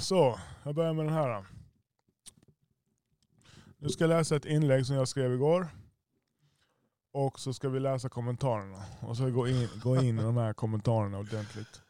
Så, 0.00 0.38
jag 0.64 0.74
börjar 0.74 0.92
med 0.92 1.04
den 1.04 1.14
här. 1.14 1.46
Nu 3.78 3.88
ska 3.88 4.04
jag 4.04 4.08
läsa 4.08 4.36
ett 4.36 4.44
inlägg 4.44 4.86
som 4.86 4.96
jag 4.96 5.08
skrev 5.08 5.32
igår. 5.32 5.68
Och 7.12 7.40
så 7.40 7.52
ska 7.52 7.68
vi 7.68 7.80
läsa 7.80 8.08
kommentarerna. 8.08 8.82
Och 9.00 9.16
så 9.16 9.30
gå 9.30 9.48
in, 9.48 9.68
gå 9.82 9.96
in 9.96 10.18
i 10.18 10.22
de 10.22 10.36
här 10.36 10.52
kommentarerna 10.52 11.18
ordentligt. 11.18 11.82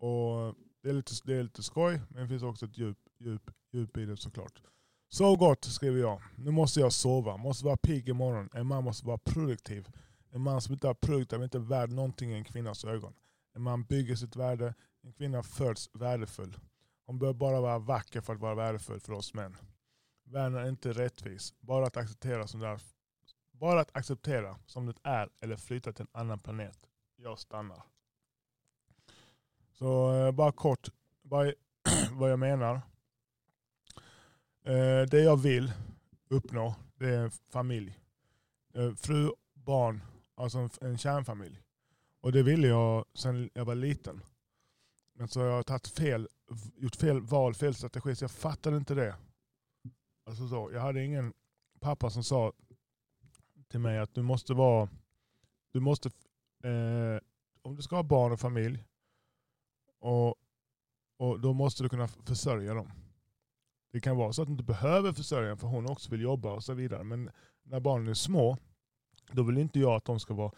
Och 0.00 0.54
det 0.82 0.88
är 0.88 0.92
lite, 0.92 1.12
det 1.24 1.34
är 1.34 1.42
lite 1.42 1.62
skoj, 1.62 2.00
men 2.08 2.22
det 2.22 2.28
finns 2.28 2.42
också 2.42 2.66
ett 2.66 2.78
djup, 2.78 2.98
djup, 3.18 3.50
djup 3.72 3.96
i 3.96 4.04
det 4.04 4.16
såklart. 4.16 4.62
Så 5.08 5.36
gott 5.36 5.64
skriver 5.64 6.00
jag. 6.00 6.22
Nu 6.36 6.50
måste 6.50 6.80
jag 6.80 6.92
sova. 6.92 7.36
Måste 7.36 7.64
vara 7.64 7.76
pigg 7.76 8.08
imorgon. 8.08 8.48
En 8.52 8.66
man 8.66 8.84
måste 8.84 9.06
vara 9.06 9.18
produktiv. 9.18 9.88
En 10.30 10.40
man 10.40 10.60
som 10.60 10.74
inte 10.74 10.88
är 10.88 10.94
produktiv 10.94 11.40
är 11.40 11.44
inte 11.44 11.58
värd 11.58 11.90
någonting 11.90 12.30
i 12.30 12.34
en 12.34 12.44
kvinnas 12.44 12.84
ögon. 12.84 13.14
En 13.54 13.62
man 13.62 13.84
bygger 13.84 14.16
sitt 14.16 14.36
värde. 14.36 14.74
En 15.02 15.12
kvinna 15.12 15.42
föds 15.42 15.90
värdefull. 15.92 16.56
Hon 17.06 17.18
bör 17.18 17.32
bara 17.32 17.60
vara 17.60 17.78
vacker 17.78 18.20
för 18.20 18.32
att 18.32 18.40
vara 18.40 18.54
värdefull 18.54 19.00
för 19.00 19.12
oss 19.12 19.34
män. 19.34 19.56
Världen 20.24 20.58
är 20.58 20.68
inte 20.68 20.92
rättvis. 20.92 21.54
Bara 21.60 21.86
att 21.86 21.96
acceptera 21.96 22.46
som 22.46 22.60
det 22.60 22.66
är. 22.66 22.80
Bara 23.50 23.80
att 23.80 23.96
acceptera 23.96 24.58
som 24.66 24.86
det 24.86 24.94
är 25.02 25.28
eller 25.40 25.56
flytta 25.56 25.92
till 25.92 26.02
en 26.02 26.20
annan 26.20 26.38
planet. 26.38 26.78
Jag 27.16 27.38
stannar. 27.38 27.82
Så 29.72 30.14
eh, 30.14 30.32
bara 30.32 30.52
kort 30.52 30.88
bara, 31.22 31.52
vad 32.12 32.30
jag 32.30 32.38
menar. 32.38 32.74
Eh, 34.64 35.02
det 35.10 35.20
jag 35.20 35.36
vill 35.36 35.72
uppnå 36.28 36.74
det 36.94 37.08
är 37.08 37.18
en 37.18 37.30
familj. 37.30 37.98
Eh, 38.74 38.94
fru, 38.94 39.30
barn, 39.54 40.02
alltså 40.34 40.58
en, 40.58 40.70
en 40.80 40.98
kärnfamilj. 40.98 41.62
Och 42.20 42.32
det 42.32 42.42
ville 42.42 42.68
jag 42.68 43.04
sedan 43.14 43.50
jag 43.54 43.64
var 43.64 43.74
liten. 43.74 44.20
Men 45.22 45.28
så 45.28 45.40
har 45.40 45.46
jag 45.46 45.66
tagit 45.66 45.88
fel, 45.88 46.28
gjort 46.76 46.96
fel 46.96 47.20
val, 47.20 47.54
fel 47.54 47.74
strategi, 47.74 48.14
så 48.14 48.24
jag 48.24 48.30
fattade 48.30 48.76
inte 48.76 48.94
det. 48.94 49.16
Alltså 50.26 50.48
så, 50.48 50.70
jag 50.72 50.80
hade 50.80 51.04
ingen 51.04 51.32
pappa 51.80 52.10
som 52.10 52.24
sa 52.24 52.52
till 53.68 53.80
mig 53.80 53.98
att 53.98 54.14
du 54.14 54.22
måste 54.22 54.54
vara, 54.54 54.88
du 55.72 55.80
måste, 55.80 56.08
eh, 56.64 57.20
om 57.62 57.76
du 57.76 57.82
ska 57.82 57.96
ha 57.96 58.02
barn 58.02 58.32
och 58.32 58.40
familj, 58.40 58.84
och, 60.00 60.28
och 61.18 61.40
då 61.40 61.52
måste 61.52 61.82
du 61.82 61.88
kunna 61.88 62.08
försörja 62.08 62.74
dem. 62.74 62.90
Det 63.92 64.00
kan 64.00 64.16
vara 64.16 64.32
så 64.32 64.42
att 64.42 64.48
du 64.48 64.52
inte 64.52 64.64
behöver 64.64 65.12
försörja 65.12 65.48
dem 65.48 65.58
för 65.58 65.66
hon 65.66 65.90
också 65.90 66.10
vill 66.10 66.20
jobba 66.20 66.52
och 66.52 66.64
så 66.64 66.74
vidare. 66.74 67.04
Men 67.04 67.30
när 67.62 67.80
barnen 67.80 68.08
är 68.08 68.14
små, 68.14 68.58
då 69.32 69.42
vill 69.42 69.58
inte 69.58 69.80
jag 69.80 69.94
att 69.94 70.04
de 70.04 70.20
ska 70.20 70.34
vara, 70.34 70.52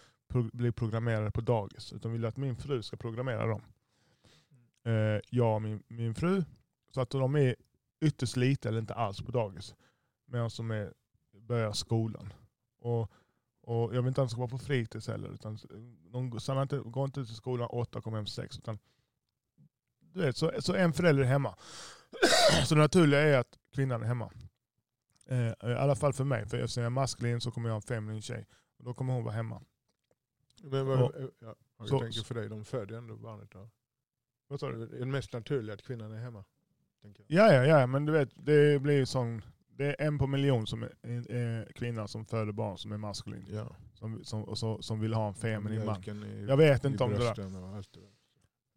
bli 0.53 0.73
programmerade 0.73 1.31
på 1.31 1.41
dagis. 1.41 1.93
Utan 1.93 2.13
vill 2.13 2.25
att 2.25 2.37
min 2.37 2.57
fru 2.57 2.83
ska 2.83 2.97
programmera 2.97 3.47
dem. 3.47 3.63
Eh, 4.85 5.21
jag 5.31 5.55
och 5.55 5.63
min, 5.63 5.83
min 5.89 6.15
fru. 6.15 6.45
Så 6.91 7.01
att 7.01 7.11
de 7.11 7.37
är 7.37 7.57
ytterst 8.01 8.37
lite 8.37 8.69
eller 8.69 8.79
inte 8.79 8.95
alls 8.95 9.23
på 9.23 9.33
dagis. 9.33 9.75
Medan 10.27 10.51
de 10.57 10.71
är, 10.71 10.93
börjar 11.33 11.73
skolan. 11.73 12.33
Och, 12.79 13.11
och 13.63 13.95
jag 13.95 14.03
vill 14.03 14.09
inte 14.09 14.23
att 14.23 14.29
de 14.29 14.31
ska 14.31 14.41
vara 14.41 14.51
på 14.51 14.59
fritids 14.59 15.09
heller. 15.09 15.29
Utan 15.29 15.59
de 16.13 16.41
stannar 16.41 16.63
inte, 16.63 16.79
går 16.79 17.05
inte 17.05 17.25
till 17.25 17.35
skolan 17.35 17.69
åtta 17.71 18.01
kommer 18.01 18.19
hem 18.19 18.27
sex. 18.27 18.59
Utan, 18.59 18.79
du 20.01 20.21
vet, 20.21 20.37
så, 20.37 20.53
så 20.59 20.75
en 20.75 20.93
förälder 20.93 21.23
är 21.23 21.29
hemma. 21.29 21.57
så 22.67 22.75
det 22.75 22.81
naturliga 22.81 23.21
är 23.21 23.39
att 23.39 23.59
kvinnan 23.75 24.03
är 24.03 24.07
hemma. 24.07 24.33
Eh, 25.27 25.71
I 25.71 25.75
alla 25.75 25.97
fall 25.97 26.13
för 26.13 26.25
mig. 26.25 26.47
För 26.47 26.59
eftersom 26.59 26.83
jag 26.83 26.91
är 26.91 26.91
maskulin 26.91 27.41
så 27.41 27.51
kommer 27.51 27.69
jag 27.69 27.75
ha 27.75 27.77
en 27.77 27.83
feminin 27.83 28.23
tjej. 28.23 28.47
Och 28.79 28.85
då 28.85 28.95
kommer 28.95 29.15
hon 29.15 29.25
vara 29.25 29.35
hemma. 29.35 29.63
Men 30.63 30.87
vad, 30.87 31.01
och, 31.03 31.13
ja, 31.39 31.55
jag 31.79 31.89
så, 31.89 32.01
tänker 32.01 32.21
för 32.21 32.35
dig, 32.35 32.49
de 32.49 32.65
föder 32.65 32.97
ändå 32.97 33.17
barnet. 33.17 33.51
Då. 33.51 33.71
Vad 34.49 34.61
sa 34.61 34.71
du? 34.71 34.87
Det 34.87 34.99
är 34.99 35.05
mest 35.05 35.33
naturliga 35.33 35.75
att 35.75 35.83
kvinnan 35.83 36.13
är 36.13 36.19
hemma. 36.19 36.45
Ja, 37.27 37.53
ja, 37.53 37.65
ja, 37.65 37.87
men 37.87 38.07
du 38.07 38.13
vet, 38.13 38.29
det 38.35 38.83
blir 38.83 39.05
sån, 39.05 39.43
det 39.69 39.85
är 39.85 40.07
en 40.07 40.19
på 40.19 40.27
miljon 40.27 40.67
som 40.67 40.83
är, 40.83 41.31
är 41.33 41.73
kvinna 41.73 42.09
som 42.09 42.27
föder 42.27 42.53
barn 42.53 42.79
som 42.79 42.93
är 42.93 42.97
maskulin. 42.97 43.47
Ja. 43.51 43.77
Som, 43.95 44.25
som, 44.25 44.57
som, 44.57 44.83
som 44.83 45.01
vill 45.01 45.15
ha 45.15 45.29
en 45.29 45.35
feminin 45.35 45.85
man. 45.85 46.47
jag 46.49 46.57
vet 46.57 46.85
inte 46.85 47.05
om 47.05 47.11
det 47.11 47.19
där. 47.19 47.35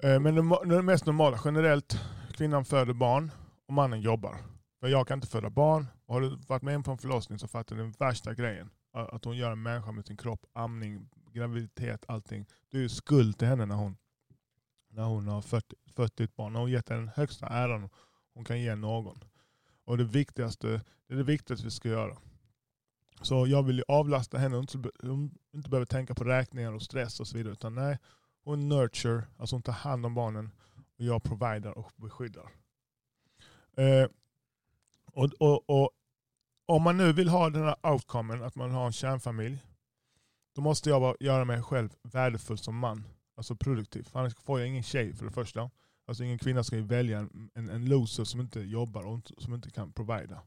Eh, 0.03 0.19
men 0.19 0.35
det, 0.35 0.75
det 0.75 0.81
mest 0.81 1.05
normala, 1.05 1.39
generellt, 1.45 1.99
kvinnan 2.31 2.65
föder 2.65 2.93
barn 2.93 3.31
och 3.67 3.73
mannen 3.73 4.01
jobbar. 4.01 4.35
För 4.79 4.87
jag 4.87 5.07
kan 5.07 5.17
inte 5.17 5.27
föda 5.27 5.49
barn. 5.49 5.87
Och 6.05 6.13
har 6.13 6.21
du 6.21 6.37
varit 6.47 6.61
med 6.61 6.85
på 6.85 6.91
en 6.91 6.97
förlossning 6.97 7.39
så 7.39 7.47
fattar 7.47 7.75
du 7.75 7.81
den 7.81 7.91
värsta 7.91 8.33
grejen. 8.33 8.69
Att 8.93 9.25
hon 9.25 9.37
gör 9.37 9.51
en 9.51 9.61
människa 9.61 9.91
med 9.91 10.05
sin 10.05 10.17
kropp, 10.17 10.45
amning, 10.53 11.09
graviditet, 11.33 12.05
allting. 12.07 12.45
Du 12.69 12.83
är 12.83 12.87
skuld 12.87 13.37
till 13.37 13.47
henne 13.47 13.65
när 13.65 13.75
hon, 13.75 13.97
när 14.97 15.03
hon 15.03 15.27
har 15.27 15.41
fött, 15.41 15.73
fött 15.95 16.17
ditt 16.17 16.35
barn. 16.35 16.55
Hon 16.55 16.61
har 16.61 16.69
gett 16.69 16.85
den 16.85 17.07
högsta 17.07 17.47
äran 17.47 17.89
hon 18.33 18.45
kan 18.45 18.59
ge 18.59 18.75
någon. 18.75 19.23
Och 19.85 19.97
det 19.97 20.03
viktigaste, 20.03 20.67
det 21.07 21.13
är 21.13 21.17
det 21.17 21.23
viktigaste 21.23 21.65
vi 21.65 21.71
ska 21.71 21.89
göra. 21.89 22.17
Så 23.21 23.47
jag 23.47 23.63
vill 23.63 23.83
avlasta 23.87 24.37
henne, 24.37 24.55
hon 24.55 25.31
inte 25.53 25.69
behöver 25.69 25.85
tänka 25.85 26.15
på 26.15 26.23
räkningar 26.23 26.73
och 26.73 26.81
stress 26.81 27.19
och 27.19 27.27
så 27.27 27.37
vidare. 27.37 27.53
Utan 27.53 27.75
nej, 27.75 27.97
hon 28.43 28.69
nurture, 28.69 29.23
alltså 29.37 29.55
hon 29.55 29.61
tar 29.61 29.73
hand 29.73 30.05
om 30.05 30.13
barnen. 30.13 30.51
Och 30.97 31.05
jag 31.05 31.23
provider 31.23 31.77
och 31.77 31.91
beskyddar. 31.95 32.51
Eh, 33.77 34.07
och, 35.05 35.29
och, 35.39 35.69
och, 35.69 35.89
om 36.65 36.83
man 36.83 36.97
nu 36.97 37.13
vill 37.13 37.29
ha 37.29 37.49
den 37.49 37.63
här 37.63 37.91
outcomen, 37.91 38.43
att 38.43 38.55
man 38.55 38.71
har 38.71 38.85
en 38.85 38.93
kärnfamilj. 38.93 39.65
Då 40.55 40.61
måste 40.61 40.89
jag 40.89 41.17
göra 41.19 41.45
mig 41.45 41.63
själv 41.63 41.89
värdefull 42.01 42.57
som 42.57 42.77
man. 42.77 43.03
Alltså 43.37 43.55
produktiv. 43.55 44.09
Annars 44.11 44.35
får 44.35 44.59
jag 44.59 44.69
ingen 44.69 44.83
tjej 44.83 45.13
för 45.13 45.25
det 45.25 45.31
första. 45.31 45.69
Alltså 46.05 46.23
ingen 46.23 46.39
kvinna 46.39 46.63
ska 46.63 46.75
ju 46.75 46.81
välja 46.81 47.19
en, 47.19 47.49
en, 47.53 47.69
en 47.69 47.85
loser 47.85 48.23
som 48.23 48.41
inte 48.41 48.59
jobbar 48.59 49.03
och 49.03 49.31
som 49.37 49.53
inte 49.53 49.71
kan 49.71 49.91
provida. 49.91 50.41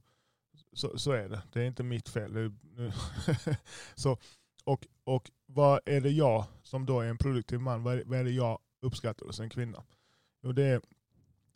Så, 0.73 0.99
så 0.99 1.13
är 1.13 1.29
det. 1.29 1.43
Det 1.53 1.61
är 1.61 1.67
inte 1.67 1.83
mitt 1.83 2.09
fel. 2.09 2.53
Så, 3.95 4.19
och, 4.65 4.87
och 5.05 5.31
vad 5.47 5.81
är 5.87 6.01
det 6.01 6.11
jag 6.11 6.45
som 6.63 6.87
då 6.87 7.01
är 7.01 7.09
en 7.09 7.19
produktiv 7.19 7.61
man, 7.61 7.83
vad 7.83 7.95
är, 7.95 8.03
vad 8.05 8.19
är 8.19 8.25
det 8.25 8.31
jag 8.31 8.59
uppskattar 8.81 9.27
hos 9.27 9.41
en 9.41 9.51
kvinna? 9.51 9.85
Jo, 10.43 10.53
det 10.53 10.65
är 10.65 10.81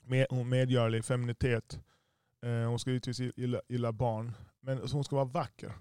med, 0.03 0.27
hon 0.31 0.49
medgörlig, 0.49 1.05
feminitet, 1.05 1.81
eh, 2.43 2.69
hon 2.69 2.79
ska 2.79 2.91
givetvis 2.91 3.21
gilla, 3.37 3.61
gilla 3.69 3.93
barn, 3.93 4.33
men 4.61 4.81
alltså 4.81 4.97
hon 4.97 5.05
ska 5.05 5.17
vara 5.17 5.25
vacker. 5.25 5.73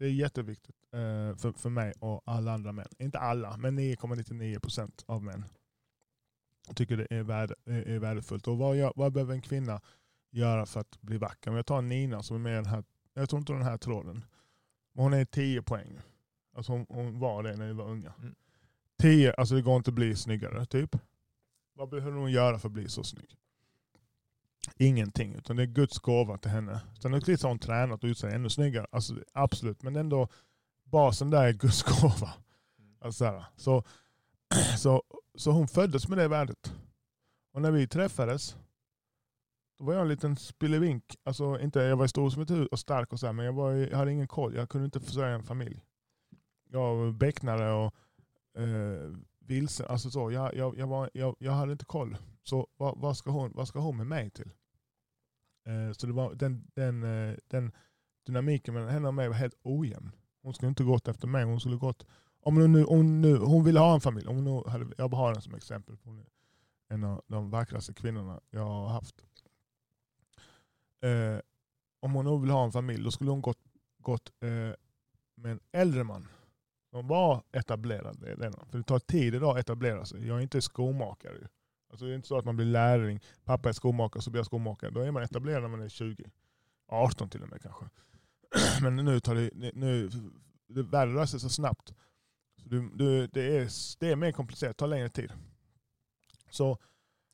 Det 0.00 0.06
är 0.06 0.12
jätteviktigt 0.12 0.76
eh, 0.92 1.36
för, 1.36 1.52
för 1.52 1.70
mig 1.70 1.92
och 1.98 2.22
alla 2.24 2.52
andra 2.52 2.72
män. 2.72 2.86
Inte 2.98 3.18
alla, 3.18 3.56
men 3.56 3.78
9,99% 3.78 5.04
av 5.06 5.24
män 5.24 5.44
tycker 6.74 6.96
det 6.96 7.06
är, 7.10 7.22
värde, 7.22 7.54
är 7.66 7.98
värdefullt. 7.98 8.48
Och 8.48 8.58
vad, 8.58 8.76
gör, 8.76 8.92
vad 8.96 9.12
behöver 9.12 9.34
en 9.34 9.42
kvinna 9.42 9.80
göra 10.30 10.66
för 10.66 10.80
att 10.80 11.00
bli 11.00 11.18
vacker? 11.18 11.50
Om 11.50 11.56
jag 11.56 11.66
tar 11.66 11.82
Nina 11.82 12.22
som 12.22 12.36
är 12.36 12.40
med 12.40 12.52
i 12.52 12.56
den 12.56 12.66
här, 12.66 12.84
jag 13.14 13.28
tror 13.28 13.40
inte 13.40 13.52
den 13.52 13.62
här 13.62 13.78
tråden. 13.78 14.24
Hon 14.94 15.12
är 15.12 15.24
10 15.24 15.62
poäng. 15.62 15.98
Alltså 16.56 16.72
hon, 16.72 16.86
hon, 16.88 17.18
var 17.18 17.42
det 17.42 17.56
när 17.56 17.66
vi 17.66 17.72
var 17.72 17.88
unga. 17.88 18.12
Mm. 18.18 18.34
10, 18.98 19.32
alltså 19.32 19.54
det 19.54 19.62
går 19.62 19.76
inte 19.76 19.90
att 19.90 19.94
bli 19.94 20.16
snyggare 20.16 20.66
typ. 20.66 20.96
Vad 21.74 21.88
behöver 21.88 22.18
hon 22.18 22.32
göra 22.32 22.58
för 22.58 22.68
att 22.68 22.72
bli 22.72 22.88
så 22.88 23.04
snygg? 23.04 23.36
Ingenting, 24.76 25.34
utan 25.34 25.56
det 25.56 25.62
är 25.62 25.66
Guds 25.66 25.98
gåva 25.98 26.38
till 26.38 26.50
henne. 26.50 26.80
Sen 27.02 27.12
har 27.12 27.48
hon 27.48 27.58
tränat 27.58 28.02
och 28.02 28.08
gjort 28.08 28.18
sig 28.18 28.34
ännu 28.34 28.50
snyggare. 28.50 28.86
Alltså, 28.92 29.14
absolut, 29.32 29.82
men 29.82 29.96
ändå 29.96 30.28
basen 30.84 31.30
där 31.30 31.44
är 31.44 31.52
Guds 31.52 31.82
gåva. 32.00 32.34
Alltså, 33.00 33.44
så, 33.56 33.84
så 34.78 35.02
så 35.34 35.50
hon 35.50 35.68
föddes 35.68 36.08
med 36.08 36.18
det 36.18 36.28
värdet. 36.28 36.74
Och 37.52 37.62
när 37.62 37.70
vi 37.70 37.86
träffades, 37.86 38.56
då 39.78 39.84
var 39.84 39.92
jag 39.92 40.02
en 40.02 40.08
liten 40.08 40.36
spillevink. 40.36 41.04
Alltså 41.24 41.60
inte, 41.60 41.80
jag 41.80 41.96
var 41.96 42.06
stor 42.06 42.30
som 42.30 42.42
ett 42.42 42.50
hus 42.50 42.68
och 42.70 42.78
stark 42.78 43.12
och 43.12 43.20
så 43.20 43.26
här, 43.26 43.32
men 43.32 43.44
jag, 43.44 43.52
var, 43.52 43.72
jag 43.72 43.98
hade 43.98 44.12
ingen 44.12 44.28
koll. 44.28 44.54
Jag 44.54 44.68
kunde 44.68 44.84
inte 44.84 45.00
försörja 45.00 45.34
en 45.34 45.42
familj. 45.42 45.84
Jag 46.70 47.14
becknade 47.14 47.70
och 47.70 47.94
eh, 48.62 49.10
vilse. 49.38 49.86
Alltså 49.86 50.10
så, 50.10 50.30
jag, 50.30 50.54
jag, 50.54 50.78
jag, 50.78 50.86
var, 50.86 51.10
jag, 51.12 51.36
jag 51.38 51.52
hade 51.52 51.72
inte 51.72 51.84
koll. 51.84 52.16
Så 52.42 52.66
vad, 52.76 52.98
vad, 52.98 53.16
ska 53.16 53.30
hon, 53.30 53.52
vad 53.54 53.68
ska 53.68 53.78
hon 53.78 53.96
med 53.96 54.06
mig 54.06 54.30
till? 54.30 54.52
Eh, 55.66 55.92
så 55.92 56.06
det 56.06 56.12
var, 56.12 56.34
den, 56.34 56.70
den, 56.74 57.02
eh, 57.02 57.36
den 57.46 57.72
dynamiken 58.26 58.74
mellan 58.74 58.90
henne 58.90 59.08
och 59.08 59.14
mig 59.14 59.28
var 59.28 59.34
helt 59.34 59.58
ojämn. 59.62 60.12
Hon 60.42 60.54
skulle 60.54 60.68
inte 60.68 60.84
gått 60.84 61.08
efter 61.08 61.28
mig, 61.28 61.44
hon 61.44 61.60
skulle 61.60 61.76
gått 61.76 62.06
om 62.42 62.56
hon, 62.56 62.72
nu, 62.72 62.84
om 62.84 63.20
nu, 63.20 63.36
hon 63.36 63.64
ville 63.64 63.80
ha 63.80 63.94
en 63.94 64.00
familj, 64.00 64.28
om 64.28 64.44
nu 64.44 64.70
hade, 64.70 64.94
jag 64.98 65.08
har 65.08 65.28
henne 65.28 65.40
som 65.40 65.54
exempel. 65.54 65.96
Hon 66.02 66.18
är 66.18 66.26
en 66.88 67.04
av 67.04 67.22
de 67.26 67.50
vackraste 67.50 67.94
kvinnorna 67.94 68.40
jag 68.50 68.64
har 68.64 68.88
haft. 68.88 69.14
Eh, 71.00 71.38
om 72.00 72.12
hon 72.12 72.24
nu 72.24 72.40
vill 72.40 72.50
ha 72.50 72.64
en 72.64 72.72
familj, 72.72 73.04
då 73.04 73.10
skulle 73.10 73.30
hon 73.30 73.40
gått, 73.40 73.58
gått 73.98 74.32
eh, 74.40 74.48
med 75.34 75.52
en 75.52 75.60
äldre 75.72 76.04
man. 76.04 76.28
Som 76.90 77.08
var 77.08 77.42
etablerad 77.52 78.22
redan. 78.22 78.66
För 78.70 78.78
det 78.78 78.84
tar 78.84 78.98
tid 78.98 79.34
idag 79.34 79.50
att 79.50 79.60
etablera 79.60 80.04
sig. 80.04 80.26
Jag 80.26 80.38
är 80.38 80.42
inte 80.42 80.62
skomakare. 80.62 81.48
Alltså 81.90 82.04
det 82.04 82.12
är 82.12 82.16
inte 82.16 82.28
så 82.28 82.38
att 82.38 82.44
man 82.44 82.56
blir 82.56 82.66
lärling, 82.66 83.20
pappa 83.44 83.68
är 83.68 83.72
skomakare 83.72 84.22
så 84.22 84.30
blir 84.30 84.38
jag 84.38 84.46
skomakare. 84.46 84.90
Då 84.90 85.00
är 85.00 85.10
man 85.10 85.22
etablerad 85.22 85.62
när 85.62 85.68
man 85.68 85.82
är 85.82 85.88
20. 85.88 86.30
18 86.86 87.28
till 87.30 87.42
och 87.42 87.48
med 87.48 87.62
kanske. 87.62 87.84
Men 88.82 88.96
nu 88.96 89.20
tar 89.20 89.34
det, 89.34 89.74
nu, 89.74 90.10
det 90.68 90.82
världen 90.82 91.14
rör 91.14 91.26
sig 91.26 91.40
så 91.40 91.48
snabbt. 91.48 91.94
Så 92.62 92.68
du, 92.68 92.90
du, 92.94 93.26
det, 93.26 93.56
är, 93.56 93.68
det 94.00 94.10
är 94.10 94.16
mer 94.16 94.32
komplicerat, 94.32 94.76
det 94.76 94.80
tar 94.80 94.86
längre 94.86 95.08
tid. 95.08 95.32
Så 96.50 96.78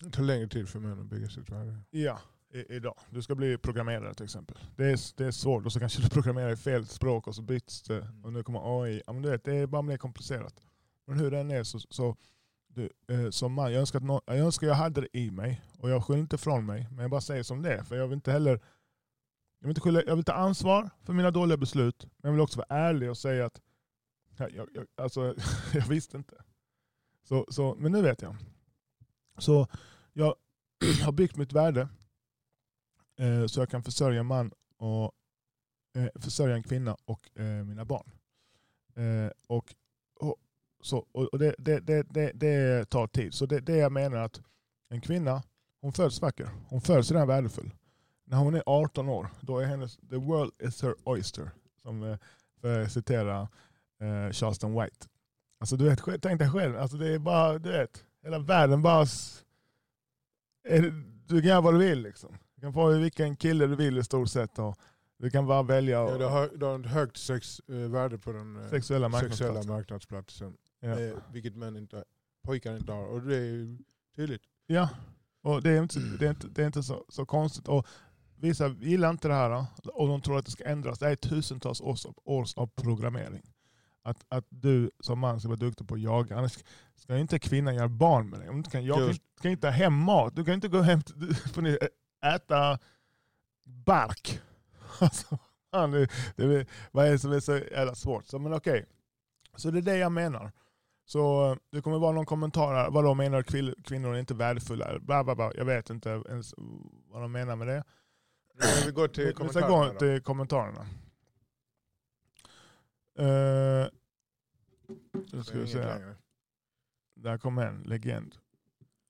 Det 0.05 0.11
tar 0.11 0.23
längre 0.23 0.49
tid 0.49 0.69
för 0.69 0.79
män 0.79 1.01
att 1.01 1.07
bygga 1.07 1.29
sitt 1.29 1.51
värde. 1.51 1.79
Ja, 1.91 2.19
idag. 2.51 2.99
Du 3.11 3.23
ska 3.23 3.35
bli 3.35 3.59
programmerare 3.59 4.15
till 4.15 4.25
exempel. 4.25 4.59
Det 4.77 4.85
är, 4.85 5.17
det 5.17 5.25
är 5.25 5.31
svårt 5.31 5.67
och 5.67 5.73
så 5.73 5.81
kanske 5.81 6.03
du 6.03 6.09
programmerar 6.09 6.53
i 6.53 6.57
fel 6.57 6.87
språk 6.87 7.27
och 7.27 7.35
så 7.35 7.43
byts 7.43 7.83
det 7.83 8.03
mm. 8.03 8.25
och 8.25 8.33
nu 8.33 8.43
kommer 8.43 8.83
AI. 8.83 9.03
Ja, 9.07 9.13
men 9.13 9.23
du 9.23 9.31
vet, 9.31 9.45
det 9.45 9.57
är 9.57 9.67
bara 9.67 9.83
mer 9.83 9.97
komplicerat. 9.97 10.61
Men 11.07 11.19
hur 11.19 11.31
den 11.31 11.51
är 11.51 11.63
så, 11.63 11.79
så 11.79 12.17
du, 12.77 12.91
eh, 13.09 13.31
som 13.31 13.53
man, 13.53 13.73
jag 13.73 13.81
önskar, 13.81 13.99
att 13.99 14.05
no, 14.05 14.21
jag 14.27 14.39
önskar 14.39 14.67
jag 14.67 14.75
hade 14.75 15.01
det 15.01 15.19
i 15.19 15.31
mig 15.31 15.63
och 15.79 15.91
jag 15.91 16.05
skyller 16.05 16.21
inte 16.21 16.39
från 16.39 16.67
mig. 16.67 16.89
Men 16.91 16.99
jag 16.99 17.11
bara 17.11 17.21
säger 17.21 17.43
som 17.43 17.63
det 17.63 17.75
är. 17.75 17.83
För 17.83 17.97
jag 17.97 18.07
vill 18.07 18.15
inte 18.15 18.33
heller 18.33 18.61
jag 19.61 19.69
vill, 19.69 19.71
inte 19.71 19.81
skylla, 19.81 20.03
jag 20.07 20.17
vill 20.17 20.25
ta 20.25 20.33
ansvar 20.33 20.91
för 21.03 21.13
mina 21.13 21.31
dåliga 21.31 21.57
beslut. 21.57 22.03
Men 22.03 22.29
jag 22.29 22.33
vill 22.33 22.41
också 22.41 22.59
vara 22.59 22.81
ärlig 22.81 23.11
och 23.11 23.19
säga 23.19 23.47
att 23.47 23.61
jag, 24.37 24.51
jag, 24.75 24.87
alltså, 24.97 25.35
jag 25.75 25.87
visste 25.87 26.17
inte. 26.17 26.35
Så, 27.23 27.47
så, 27.49 27.75
men 27.79 27.93
nu 27.93 28.03
vet 28.03 28.23
jag. 28.23 28.37
Så 29.39 29.69
jag 30.13 30.35
har 31.05 31.13
byggt 31.13 31.37
mitt 31.37 31.53
värde 31.53 31.89
eh, 33.17 33.47
så 33.47 33.61
jag 33.61 33.71
kan 33.71 33.83
försörja 33.83 34.21
en 34.21 34.27
man 34.27 34.53
och 34.77 35.13
eh, 35.95 36.09
försörja 36.21 36.55
en 36.55 36.63
kvinna 36.63 36.97
och 37.05 37.39
eh, 37.39 37.65
mina 37.65 37.85
barn. 37.85 38.11
Eh, 38.95 39.31
och, 39.47 39.75
så, 40.87 41.07
och 41.13 41.39
det, 41.39 41.55
det, 41.59 41.81
det, 41.81 42.33
det, 42.35 42.91
tar 42.91 43.07
tid. 43.07 43.35
Så 43.35 43.47
det, 43.47 43.61
det 43.61 43.77
jag 43.77 43.93
menar 43.93 44.17
att 44.17 44.41
en 44.89 45.01
kvinna 45.01 45.43
hon 45.81 45.93
föds 45.93 46.23
vacker. 46.23 46.51
Hon 46.69 46.81
föds 46.81 47.11
redan 47.11 47.29
värdefull. 47.29 47.71
När 48.25 48.37
hon 48.37 48.55
är 48.55 48.63
18 48.67 49.09
år, 49.09 49.29
då 49.41 49.59
är 49.59 49.65
hennes 49.65 49.97
the 49.97 50.17
world 50.17 50.53
is 50.59 50.83
her 50.83 50.95
oyster. 51.05 51.51
Som, 51.83 52.03
eh, 52.03 52.17
för 52.61 52.83
att 52.83 52.93
citera 52.93 53.41
eh, 54.01 54.33
Charleston 54.33 54.83
White. 54.83 55.07
Alltså 55.61 55.77
du 55.77 55.85
vet, 55.85 56.23
tänk 56.23 56.39
dig 56.39 56.51
själv, 56.51 56.79
alltså 56.79 56.97
det 56.97 57.09
är 57.09 57.19
bara, 57.19 57.59
du 57.59 57.73
vet, 57.73 58.05
hela 58.23 58.39
världen 58.39 58.83
bara... 58.83 59.07
Du 61.27 61.41
kan 61.41 61.49
göra 61.49 61.61
vad 61.61 61.75
du 61.75 61.79
vill 61.79 62.03
liksom. 62.03 62.39
Du 62.55 62.61
kan 62.61 62.73
få 62.73 62.89
vilken 62.89 63.37
kille 63.37 63.67
du 63.67 63.77
vill 63.77 63.99
i 63.99 64.05
stort 64.05 64.29
sett. 64.29 64.59
Och 64.59 64.79
du 65.19 65.31
kan 65.31 65.47
bara 65.47 65.63
välja. 65.63 66.03
Och, 66.03 66.11
ja, 66.11 66.19
du, 66.19 66.25
har, 66.25 66.51
du 66.55 66.67
har 66.67 66.79
ett 66.81 66.87
högt 66.87 67.17
sex, 67.17 67.61
äh, 67.69 67.75
värde 67.75 68.19
på 68.19 68.33
den 68.33 68.57
äh, 68.57 68.71
sexuella, 68.71 69.09
marknadsplatsen. 69.09 69.55
sexuella 69.55 69.77
marknadsplatsen. 69.77 70.57
Ja. 70.81 71.01
Eh, 71.01 71.17
vilket 71.33 71.57
män 71.57 71.77
inte, 71.77 72.05
pojkar 72.43 72.77
inte 72.77 72.93
har. 72.93 73.07
Och 73.07 73.23
det 73.23 73.37
är 73.37 73.79
tydligt. 74.17 74.43
Ja, 74.67 74.89
och 75.43 75.63
det 75.63 75.71
är 75.71 75.83
inte, 75.83 75.99
det 75.99 76.27
är 76.27 76.31
inte, 76.31 76.49
det 76.49 76.63
är 76.63 76.67
inte 76.67 76.83
så, 76.83 77.05
så 77.09 77.27
konstigt. 77.27 77.69
Och 77.69 77.87
Vissa 78.39 78.69
gillar 78.69 79.11
inte 79.11 79.29
det 79.29 79.35
här 79.35 79.67
och 79.85 80.09
de 80.09 80.21
tror 80.23 80.39
att 80.39 80.45
det 80.45 80.51
ska 80.51 80.65
ändras. 80.65 80.99
Det 80.99 81.09
är 81.09 81.17
tusentals 81.17 81.81
års, 81.81 82.07
års 82.25 82.55
av 82.55 82.67
programmering 82.67 83.43
att, 84.07 84.25
att 84.29 84.47
du 84.49 84.91
som 85.01 85.19
man 85.19 85.41
ska 85.41 85.49
vara 85.49 85.57
duktig 85.57 85.89
på 85.89 85.95
att 85.95 86.01
jaga. 86.01 86.37
Annars 86.37 86.59
ska 86.97 87.19
inte 87.19 87.39
kvinnan 87.39 87.75
göra 87.75 87.89
barn 87.89 88.31
med 88.31 88.41
dig. 88.41 88.49
Om 88.49 88.63
du 88.63 88.71
kan, 88.71 88.85
jag 88.85 88.97
kan, 88.97 89.19
kan 89.41 89.51
inte 89.51 89.67
ha 89.67 89.73
hem 89.73 89.95
mat. 89.95 90.37
Du 90.37 90.45
kan 90.45 90.55
inte 90.55 90.69
gå 90.69 90.81
hem 90.81 91.01
får 91.55 91.79
äta 92.25 92.79
bark. 93.65 94.41
Alltså, 95.01 95.39
det, 95.71 96.09
det, 96.37 96.67
vad 96.93 97.07
är 97.07 97.11
det 97.11 97.19
som 97.19 97.33
är 97.33 97.41
så 97.41 97.57
jävla 97.57 97.95
svårt? 97.95 98.27
Så, 98.27 98.39
men 98.39 98.53
okej. 98.53 98.87
så 99.57 99.71
det 99.71 99.79
är 99.79 99.83
det 99.83 99.97
jag 99.97 100.13
menar. 100.13 100.53
Så 101.09 101.57
det 101.71 101.83
kommer 101.83 101.99
vara 101.99 102.13
någon 102.13 102.27
kommentar 102.27 102.75
här. 102.75 102.91
Vadå 102.91 103.15
menar 103.15 103.43
du 103.43 103.75
kvinnor 103.83 104.15
är 104.15 104.19
inte 104.19 104.35
värdefulla? 104.35 104.99
Bla, 104.99 105.25
bla, 105.25 105.35
bla. 105.35 105.53
Jag 105.55 105.65
vet 105.65 105.91
inte 105.91 106.23
ens 106.29 106.55
vad 107.09 107.23
de 107.23 107.33
menar 107.33 107.57
med 107.57 107.67
det. 107.67 107.85
Vi 108.85 108.91
går 108.91 109.09
till 109.09 109.35
kommentarerna. 109.35 109.83
Vi 109.83 109.89
ska 109.89 109.93
gå 109.93 109.99
till 109.99 110.23
kommentarerna. 110.23 110.87
Uh, 113.19 113.89
nu 115.33 115.45
ska 115.45 115.59
vi 115.59 115.67
se. 115.67 115.99
Där 117.15 117.39
kom 117.39 117.59
en 117.59 117.83
legend. 117.83 118.37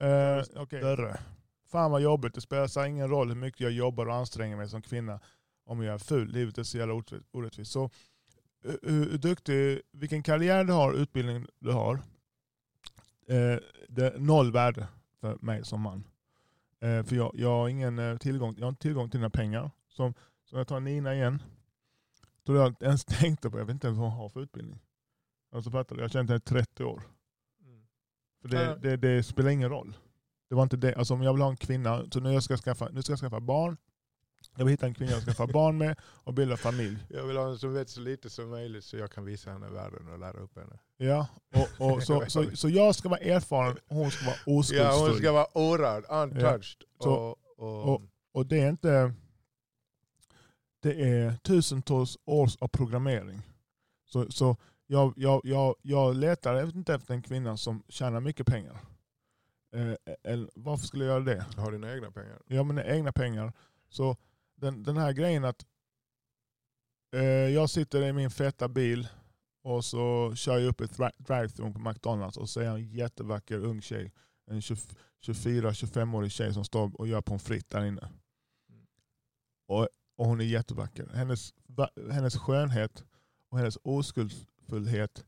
Uh, 0.03 0.61
okay. 0.61 0.81
Dörre. 0.81 1.19
Fan 1.71 1.91
vad 1.91 2.01
jobbigt, 2.01 2.33
det 2.33 2.41
spelar 2.41 2.85
ingen 2.85 3.09
roll 3.09 3.27
hur 3.27 3.35
mycket 3.35 3.59
jag 3.59 3.71
jobbar 3.71 4.05
och 4.05 4.15
anstränger 4.15 4.57
mig 4.57 4.69
som 4.69 4.81
kvinna 4.81 5.19
om 5.65 5.83
jag 5.83 5.93
är 5.93 5.97
ful. 5.97 6.27
Livet 6.27 6.57
är 6.57 6.63
så 6.63 6.77
jävla 6.77 7.03
orättvist. 7.31 7.71
Så, 7.71 7.89
hur, 8.63 8.79
hur 8.81 9.17
duktig, 9.17 9.81
vilken 9.91 10.23
karriär 10.23 10.63
du 10.63 10.73
har, 10.73 10.93
utbildning 10.93 11.45
du 11.59 11.71
har, 11.71 11.95
eh, 13.27 13.57
det 13.89 14.05
är 14.05 14.19
noll 14.19 14.51
värde 14.51 14.87
för 15.21 15.37
mig 15.41 15.65
som 15.65 15.81
man. 15.81 16.03
Eh, 16.79 17.03
för 17.03 17.15
jag, 17.15 17.31
jag, 17.35 17.49
har 17.49 17.69
ingen 17.69 18.19
tillgång, 18.19 18.55
jag 18.57 18.65
har 18.65 18.69
inte 18.69 18.81
tillgång 18.81 19.09
till 19.09 19.19
dina 19.19 19.29
pengar. 19.29 19.71
Som, 19.87 20.13
som 20.45 20.57
jag 20.57 20.67
tar 20.67 20.79
Nina 20.79 21.15
igen, 21.15 21.41
tror 22.45 22.57
jag 22.57 22.67
inte 22.67 22.85
ens 22.85 23.05
tänkte 23.19 23.49
på. 23.49 23.59
Jag 23.59 23.65
vet 23.65 23.73
inte 23.73 23.87
ens 23.87 23.99
vad 23.99 24.09
hon 24.09 24.19
har 24.19 24.29
för 24.29 24.41
utbildning. 24.41 24.79
Alltså 25.51 25.71
fattar 25.71 25.95
du? 25.95 26.01
Jag 26.01 26.11
känt 26.11 26.29
henne 26.29 26.37
i 26.37 26.41
30 26.41 26.83
år. 26.83 27.03
Mm. 27.65 27.87
För 28.41 28.49
det, 28.49 28.79
det, 28.81 28.97
det, 28.97 29.23
spelar 29.23 29.49
ingen 29.49 29.69
roll. 29.69 29.97
Det 30.49 30.55
var 30.55 30.63
inte 30.63 30.77
det. 30.77 30.95
Alltså 30.95 31.13
om 31.13 31.21
jag 31.21 31.33
vill 31.33 31.41
ha 31.41 31.49
en 31.49 31.57
kvinna, 31.57 32.05
så 32.11 32.19
nu 32.19 32.41
ska 32.41 32.53
jag 32.53 32.59
skaffa, 32.59 32.89
nu 32.89 33.01
ska 33.01 33.11
jag 33.11 33.19
skaffa 33.19 33.39
barn. 33.39 33.77
Jag 34.57 34.65
vill 34.65 34.71
hitta 34.71 34.85
en 34.85 34.93
kvinna 34.93 35.11
jag 35.11 35.21
ska 35.21 35.31
skaffa 35.31 35.53
barn 35.53 35.77
med 35.77 35.99
och 36.01 36.33
bilda 36.33 36.57
familj. 36.57 36.97
Jag 37.09 37.23
vill 37.23 37.37
ha 37.37 37.49
en 37.49 37.57
som 37.57 37.73
vet 37.73 37.89
så 37.89 38.01
lite 38.01 38.29
som 38.29 38.49
möjligt 38.49 38.83
så 38.83 38.97
jag 38.97 39.11
kan 39.11 39.25
visa 39.25 39.51
henne 39.51 39.69
världen 39.69 40.07
och 40.07 40.19
lära 40.19 40.39
upp 40.39 40.55
henne. 40.55 40.79
Ja, 40.97 41.27
och, 41.55 41.91
och 41.91 42.03
så, 42.03 42.23
så, 42.27 42.55
så 42.55 42.69
jag 42.69 42.95
ska 42.95 43.09
vara 43.09 43.19
erfaren 43.19 43.77
och 43.87 43.95
hon 43.95 44.11
ska 44.11 44.25
vara 44.25 44.35
oskuldsfull. 44.45 44.77
Ja, 44.77 45.07
hon 45.07 45.17
ska 45.17 45.31
vara 45.31 45.47
orörd, 45.53 46.03
untouched. 46.09 46.83
Ja. 46.99 47.03
Så, 47.03 47.37
och, 47.57 47.93
och, 47.93 48.01
och 48.31 48.45
det 48.45 48.59
är 48.59 48.69
inte 48.69 49.13
det 50.79 51.01
är 51.01 51.37
tusentals 51.43 52.17
års 52.25 52.55
av 52.55 52.67
programmering. 52.67 53.41
Så, 54.05 54.31
så 54.31 54.57
jag, 54.87 55.13
jag, 55.15 55.41
jag, 55.43 55.75
jag 55.81 56.15
letar 56.15 56.63
inte 56.63 56.93
efter 56.93 57.13
en 57.13 57.21
kvinna 57.21 57.57
som 57.57 57.83
tjänar 57.87 58.19
mycket 58.19 58.47
pengar. 58.47 58.77
Eh, 59.73 59.93
eller, 60.23 60.49
varför 60.55 60.87
skulle 60.87 61.05
jag 61.05 61.11
göra 61.11 61.35
det? 61.35 61.45
Har 61.61 61.71
dina 61.71 61.93
egna 61.93 62.11
pengar? 62.11 62.41
Ja, 62.47 62.63
mina 62.63 62.85
egna 62.85 63.11
pengar. 63.11 63.53
Så 63.89 64.17
den, 64.57 64.83
den 64.83 64.97
här 64.97 65.13
grejen 65.13 65.45
att 65.45 65.65
eh, 67.13 67.21
jag 67.23 67.69
sitter 67.69 68.01
i 68.01 68.13
min 68.13 68.31
feta 68.31 68.67
bil 68.67 69.07
och 69.63 69.85
så 69.85 70.35
kör 70.35 70.57
jag 70.57 70.67
upp 70.67 70.81
ett 70.81 70.97
drive-thru 71.17 71.73
på 71.73 71.79
McDonalds 71.79 72.37
och 72.37 72.49
så 72.49 72.59
är 72.59 72.65
jag 72.65 72.75
en 72.75 72.89
jättevacker 72.89 73.65
ung 73.65 73.81
tjej. 73.81 74.13
En 74.51 74.59
24-25-årig 74.59 76.31
tjej 76.31 76.53
som 76.53 76.63
står 76.65 77.01
och 77.01 77.07
gör 77.07 77.21
pommes 77.21 77.43
frites 77.43 77.69
där 77.69 77.85
inne. 77.85 78.09
Och 79.67 79.87
och 80.17 80.25
hon 80.25 80.41
är 80.41 80.45
jättevacker. 80.45 81.07
Hennes, 81.13 81.53
hennes 82.11 82.37
skönhet 82.37 83.03
och 83.49 83.57
hennes 83.57 83.77
oskuldsfullhet 83.83 85.25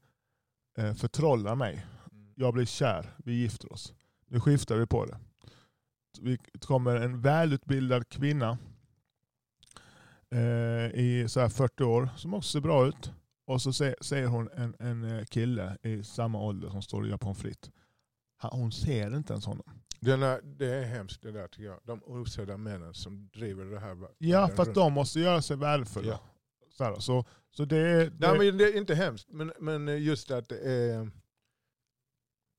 eh, 0.78 0.94
förtrollar 0.94 1.56
mig. 1.56 1.86
Mm. 2.12 2.34
Jag 2.36 2.54
blir 2.54 2.66
kär, 2.66 3.16
vi 3.18 3.34
gifter 3.34 3.74
oss. 3.74 3.94
Nu 4.28 4.40
skiftar 4.40 4.76
vi 4.76 4.88
på 4.88 5.06
det. 5.06 5.20
Vi 6.22 6.38
kommer 6.62 6.96
en 6.96 7.22
välutbildad 7.22 8.10
kvinna 8.10 8.58
eh, 10.36 11.00
i 11.00 11.26
så 11.28 11.50
40 11.50 11.84
år 11.84 12.10
som 12.18 12.34
också 12.34 12.50
ser 12.52 12.62
bra 12.62 12.88
ut. 12.88 13.12
Och 13.46 13.62
så 13.62 13.74
ser, 13.74 14.26
hon 14.26 14.50
en, 14.54 14.76
en 14.80 15.04
eh, 15.04 15.26
kille 15.26 15.78
i 15.82 16.04
samma 16.04 16.42
ålder 16.42 16.70
som 16.70 16.82
står 16.82 17.02
och 17.02 17.08
gör 17.08 17.18
pommes 17.18 17.38
frites. 17.38 17.72
Hon 18.42 18.72
ser 18.72 19.16
inte 19.16 19.34
ens 19.34 19.46
honom. 19.46 19.66
Denna, 20.00 20.40
det 20.42 20.76
är 20.76 20.84
hemskt 20.84 21.22
det 21.22 21.32
där 21.32 21.48
tycker 21.48 21.64
jag. 21.64 21.80
De 21.84 22.04
osedda 22.04 22.58
männen 22.58 22.94
som 22.94 23.30
driver 23.34 23.66
det 23.66 23.80
här. 23.80 23.98
Ja, 24.18 24.48
för 24.48 24.64
att 24.64 24.74
de 24.74 24.94
måste 24.94 25.20
göra 25.20 25.42
sig 25.42 25.58
värdefulla. 25.58 26.10
Ja. 26.10 26.20
Så, 26.70 26.84
här, 26.84 27.00
så, 27.00 27.26
så 27.52 27.66
det, 27.66 28.10
det... 28.10 28.28
Nej, 28.28 28.38
men 28.38 28.58
det 28.58 28.64
är 28.64 28.78
inte 28.78 28.96
hemskt, 28.96 29.28
men, 29.30 29.54
men 29.60 30.04
just 30.04 30.32
att 30.32 30.50
det 30.50 30.60
är... 30.60 31.12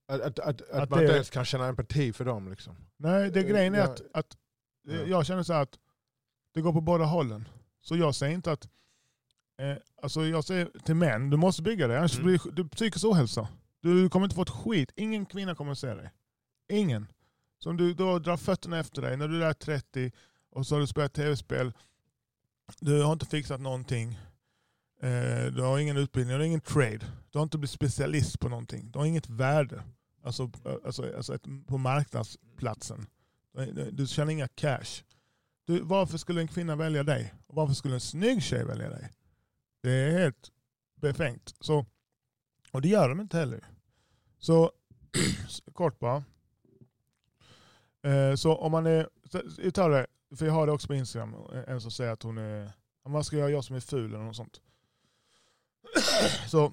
Att, 0.08 0.20
att, 0.20 0.38
att, 0.38 0.60
att, 0.60 0.70
att 0.70 0.90
man 0.90 1.00
inte 1.00 1.14
ens 1.14 1.30
kan 1.30 1.44
känna 1.44 1.66
empati 1.66 2.12
för 2.12 2.24
dem. 2.24 2.48
Liksom. 2.50 2.76
Nej, 2.96 3.30
det 3.30 3.42
grejen 3.42 3.74
är 3.74 3.80
att, 3.80 4.02
att 4.12 4.36
ja. 4.82 4.94
jag 4.94 5.26
känner 5.26 5.42
så 5.42 5.52
att 5.52 5.78
det 6.54 6.60
går 6.60 6.72
på 6.72 6.80
båda 6.80 7.04
hållen. 7.04 7.48
Så 7.80 7.96
jag 7.96 8.14
säger 8.14 8.34
inte 8.34 8.52
att... 8.52 8.68
Eh, 9.58 9.76
alltså 10.02 10.26
jag 10.26 10.44
säger 10.44 10.70
till 10.84 10.94
män, 10.94 11.30
du 11.30 11.36
måste 11.36 11.62
bygga 11.62 11.88
dig, 11.88 11.96
annars 11.96 12.18
mm. 12.18 12.26
blir 12.26 12.52
du 12.52 12.68
psykisk 12.68 13.04
ohälsa. 13.04 13.48
Du 13.80 14.08
kommer 14.08 14.26
inte 14.26 14.36
få 14.36 14.42
ett 14.42 14.50
skit. 14.50 14.92
Ingen 14.96 15.26
kvinna 15.26 15.54
kommer 15.54 15.72
att 15.72 15.78
se 15.78 15.94
dig. 15.94 16.10
Ingen. 16.68 17.06
Så 17.58 17.70
om 17.70 17.76
du 17.76 17.94
då 17.94 18.18
drar 18.18 18.36
fötterna 18.36 18.78
efter 18.78 19.02
dig 19.02 19.16
när 19.16 19.28
du 19.28 19.44
är 19.44 19.52
30 19.52 20.12
och 20.50 20.66
så 20.66 20.74
har 20.74 20.80
du 20.80 20.86
spelat 20.86 21.12
tv-spel. 21.12 21.72
Du 22.80 23.02
har 23.02 23.12
inte 23.12 23.26
fixat 23.26 23.60
någonting. 23.60 24.18
Eh, 25.02 25.44
du 25.52 25.62
har 25.62 25.78
ingen 25.78 25.96
utbildning, 25.96 26.36
du 26.36 26.40
har 26.42 26.46
ingen 26.46 26.60
trade. 26.60 27.06
Du 27.30 27.38
har 27.38 27.42
inte 27.42 27.58
blivit 27.58 27.70
specialist 27.70 28.40
på 28.40 28.48
någonting. 28.48 28.90
Du 28.90 28.98
har 28.98 29.06
inget 29.06 29.28
värde 29.28 29.82
alltså, 30.22 30.50
alltså, 30.84 31.16
alltså 31.16 31.38
på 31.66 31.78
marknadsplatsen. 31.78 33.06
Du 33.92 34.06
tjänar 34.06 34.32
inga 34.32 34.48
cash. 34.48 35.04
Du, 35.70 35.80
varför 35.80 36.18
skulle 36.18 36.40
en 36.40 36.48
kvinna 36.48 36.76
välja 36.76 37.02
dig? 37.02 37.34
Och 37.46 37.54
varför 37.54 37.74
skulle 37.74 37.94
en 37.94 38.00
snygg 38.00 38.42
tjej 38.42 38.64
välja 38.64 38.88
dig? 38.88 39.10
Det 39.82 39.90
är 39.90 40.18
helt 40.18 40.50
befängt. 40.94 41.54
Så, 41.60 41.86
och 42.72 42.82
det 42.82 42.88
gör 42.88 43.08
de 43.08 43.20
inte 43.20 43.36
heller. 43.38 43.64
Så 44.38 44.72
kort 45.72 45.98
bara. 45.98 46.24
Eh, 48.02 48.34
så 48.34 48.56
om 48.56 48.72
man 48.72 48.86
är, 48.86 49.08
jag 49.58 49.74
tar 49.74 49.90
det, 49.90 50.06
för 50.36 50.46
jag 50.46 50.52
har 50.52 50.66
det 50.66 50.72
också 50.72 50.88
på 50.88 50.94
Instagram, 50.94 51.34
en 51.66 51.80
som 51.80 51.90
säger 51.90 52.12
att 52.12 52.22
hon 52.22 52.38
är, 52.38 52.72
vad 53.02 53.26
ska 53.26 53.36
jag, 53.36 53.50
jag 53.50 53.64
som 53.64 53.76
är 53.76 53.80
ful 53.80 54.14
eller 54.14 54.24
något 54.24 54.36
sånt. 54.36 54.60
så, 56.48 56.72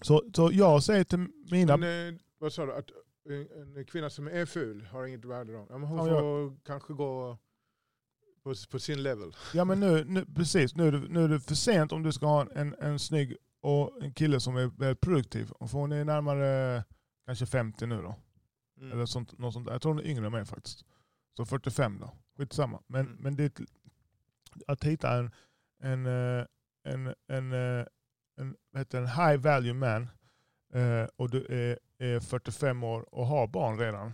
så, 0.00 0.24
så 0.34 0.50
jag 0.52 0.82
säger 0.82 1.04
till 1.04 1.26
mina... 1.50 1.76
Men, 1.76 2.14
eh, 2.14 2.20
vad 2.38 2.52
sa 2.52 2.66
du? 2.66 2.74
Att, 2.74 2.90
en 3.76 3.84
kvinna 3.84 4.10
som 4.10 4.26
är 4.26 4.46
ful 4.46 4.86
har 4.86 5.06
inget 5.06 5.24
värde 5.24 5.52
då. 5.52 5.66
hon 5.70 5.98
får 5.98 6.08
ja. 6.08 6.56
kanske 6.64 6.92
gå 6.92 7.38
på, 8.44 8.54
på, 8.70 8.78
sin 8.78 9.02
level. 9.02 9.36
Ja 9.54 9.64
men 9.64 9.80
nu, 9.80 10.04
nu 10.04 10.26
precis, 10.26 10.74
nu 10.74 10.88
är, 10.88 10.92
det, 10.92 10.98
nu 10.98 11.24
är 11.24 11.28
det 11.28 11.40
för 11.40 11.54
sent 11.54 11.92
om 11.92 12.02
du 12.02 12.12
ska 12.12 12.26
ha 12.26 12.46
en, 12.54 12.74
en 12.80 12.98
snygg 12.98 13.36
och 13.60 14.02
en 14.02 14.12
kille 14.12 14.40
som 14.40 14.56
är 14.56 14.66
väldigt 14.66 15.00
produktiv. 15.00 15.50
För 15.58 15.78
hon 15.78 15.92
är 15.92 16.04
närmare 16.04 16.84
kanske 17.26 17.46
50 17.46 17.86
nu 17.86 18.02
då. 18.02 18.14
Mm. 18.80 18.92
Eller 18.92 19.06
sånt, 19.06 19.38
något 19.38 19.54
sånt. 19.54 19.68
Jag 19.70 19.82
tror 19.82 19.94
hon 19.94 20.04
är 20.04 20.08
yngre 20.08 20.26
än 20.26 20.32
mig 20.32 20.44
faktiskt. 20.44 20.84
Så 21.36 21.46
45 21.46 21.98
då. 22.00 22.12
Skitsamma. 22.36 22.82
Men, 22.86 23.06
mm. 23.06 23.16
men 23.20 23.36
det, 23.36 23.60
att 24.66 24.84
hitta 24.84 25.18
en, 25.18 25.30
en, 25.82 26.06
eh, 26.06 26.46
en, 26.84 27.14
en, 27.28 27.52
eh, 27.52 27.86
en, 28.36 28.56
en, 28.72 28.84
en 28.92 29.06
high 29.06 29.36
value 29.36 29.74
man 29.74 30.08
eh, 30.72 31.08
och 31.16 31.30
du 31.30 31.46
är, 31.48 31.78
är 31.98 32.20
45 32.20 32.84
år 32.84 33.14
och 33.14 33.26
har 33.26 33.46
barn 33.46 33.78
redan. 33.78 34.12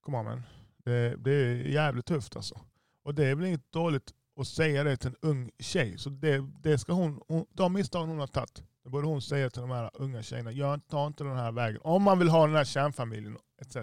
Kom 0.00 0.14
on 0.14 0.24
man. 0.24 0.42
Det, 0.76 1.16
det 1.16 1.32
är 1.32 1.54
jävligt 1.54 2.06
tufft 2.06 2.36
alltså. 2.36 2.60
Och 3.04 3.14
det 3.14 3.26
är 3.26 3.34
väl 3.34 3.44
inget 3.46 3.72
dåligt 3.72 4.12
att 4.40 4.48
säga 4.48 4.84
det 4.84 4.96
till 4.96 5.08
en 5.08 5.30
ung 5.30 5.50
tjej. 5.58 5.98
Så 5.98 6.10
det, 6.10 6.44
det 6.62 6.78
ska 6.78 6.92
hon, 6.92 7.20
hon, 7.28 7.46
de 7.50 7.72
misstagen 7.72 8.08
hon 8.08 8.18
har 8.18 8.26
tagit, 8.26 8.62
det 8.84 8.90
borde 8.90 9.06
hon 9.06 9.22
säga 9.22 9.50
till 9.50 9.60
de 9.60 9.70
här 9.70 9.90
unga 9.94 10.22
tjejerna. 10.22 10.52
Jag 10.52 10.86
tar 10.88 11.06
inte 11.06 11.24
den 11.24 11.36
här 11.36 11.52
vägen. 11.52 11.80
Om 11.84 12.02
man 12.02 12.18
vill 12.18 12.28
ha 12.28 12.46
den 12.46 12.56
här 12.56 12.64
kärnfamiljen 12.64 13.38
etc. 13.60 13.76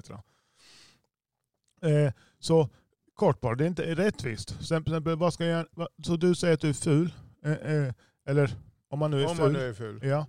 Eh, 1.82 2.14
så 2.40 2.70
kort 3.14 3.42
bara, 3.42 3.56
det 3.56 3.64
är 3.64 3.68
inte 3.68 3.96
rättvist. 3.96 4.50
Så, 4.50 4.76
exempel, 4.76 5.16
vad 5.16 5.34
ska 5.34 5.46
jag, 5.46 5.66
så 6.04 6.16
du 6.16 6.36
säger 6.36 6.54
att 6.54 6.62
du 6.62 6.70
är 6.70 6.74
ful, 6.74 7.14
eh, 7.46 7.52
eh, 7.52 7.94
eller 8.26 8.56
om 8.90 9.00
man 9.00 9.12
nu 9.12 9.22
är 9.22 9.30
om 9.30 9.36
ful. 9.36 9.46
Man 9.46 9.54
nu 9.54 9.70
är 9.70 9.74
ful. 9.74 10.00
Ja. 10.04 10.28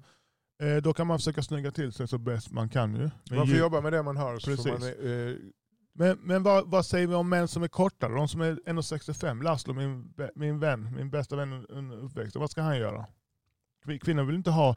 Eh, 0.62 0.76
då 0.76 0.92
kan 0.92 1.06
man 1.06 1.18
försöka 1.18 1.42
snygga 1.42 1.70
till 1.70 1.92
sig 1.92 2.08
så 2.08 2.18
bäst 2.18 2.50
man 2.50 2.68
kan. 2.68 2.94
Ju. 2.94 3.10
Men 3.28 3.38
man 3.38 3.46
får 3.48 3.56
jobba 3.56 3.80
med 3.80 3.92
det 3.92 4.02
man 4.02 4.16
har. 4.16 4.32
Precis. 4.32 4.66
Man 4.66 4.82
är, 4.82 5.28
eh, 5.30 5.36
men, 5.94 6.18
men 6.18 6.42
vad, 6.42 6.70
vad, 6.70 6.86
säger 6.86 7.06
vi 7.06 7.14
om 7.14 7.28
män 7.28 7.48
som 7.48 7.62
är 7.62 7.68
kortare? 7.68 8.14
De 8.14 8.28
som 8.28 8.40
är 8.40 8.52
1,65. 8.52 9.42
Laszlo, 9.42 9.74
min, 9.74 10.14
min 10.34 10.60
vän, 10.60 10.94
min 10.96 11.10
bästa 11.10 11.36
vän 11.36 11.66
under 11.68 11.96
uppväxten. 11.96 12.40
Vad 12.40 12.50
ska 12.50 12.62
han 12.62 12.78
göra? 12.78 13.06
Kvinnor 14.00 14.24
vill 14.24 14.36
inte 14.36 14.50
ha 14.50 14.76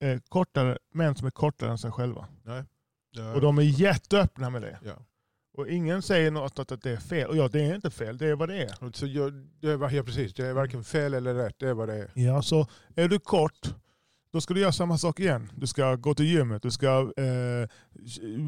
eh, 0.00 0.20
kortare, 0.28 0.78
män 0.94 1.14
som 1.14 1.26
är 1.26 1.30
kortare 1.30 1.70
än 1.70 1.78
sig 1.78 1.90
själva. 1.90 2.28
Nej. 2.44 2.64
Ja. 3.10 3.34
Och 3.34 3.40
de 3.40 3.58
är 3.58 3.62
jätteöppna 3.62 4.50
med 4.50 4.62
det. 4.62 4.78
Ja. 4.84 5.04
Och 5.54 5.68
ingen 5.68 6.02
säger 6.02 6.30
något 6.30 6.58
att, 6.58 6.72
att 6.72 6.82
det 6.82 6.90
är 6.90 6.96
fel. 6.96 7.28
Och 7.28 7.36
ja, 7.36 7.48
det 7.48 7.64
är 7.64 7.74
inte 7.74 7.90
fel, 7.90 8.18
det 8.18 8.26
är 8.26 8.34
vad 8.34 8.48
det 8.48 8.62
är. 8.62 8.92
Så 8.92 9.06
jag, 9.06 9.32
det 9.32 9.68
är 9.68 9.90
ja, 9.90 10.02
precis, 10.02 10.34
det 10.34 10.46
är 10.46 10.52
varken 10.52 10.84
fel 10.84 11.14
eller 11.14 11.34
rätt, 11.34 11.58
det 11.58 11.68
är 11.68 11.74
vad 11.74 11.88
det 11.88 11.94
är. 11.94 12.10
Ja, 12.14 12.42
så 12.42 12.66
är 12.96 13.08
du 13.08 13.18
kort, 13.18 13.74
då 14.32 14.40
ska 14.40 14.54
du 14.54 14.60
göra 14.60 14.72
samma 14.72 14.98
sak 14.98 15.20
igen. 15.20 15.52
Du 15.56 15.66
ska 15.66 15.96
gå 15.96 16.14
till 16.14 16.26
gymmet, 16.26 16.62
du 16.62 16.70
ska 16.70 17.12
eh, 17.16 17.68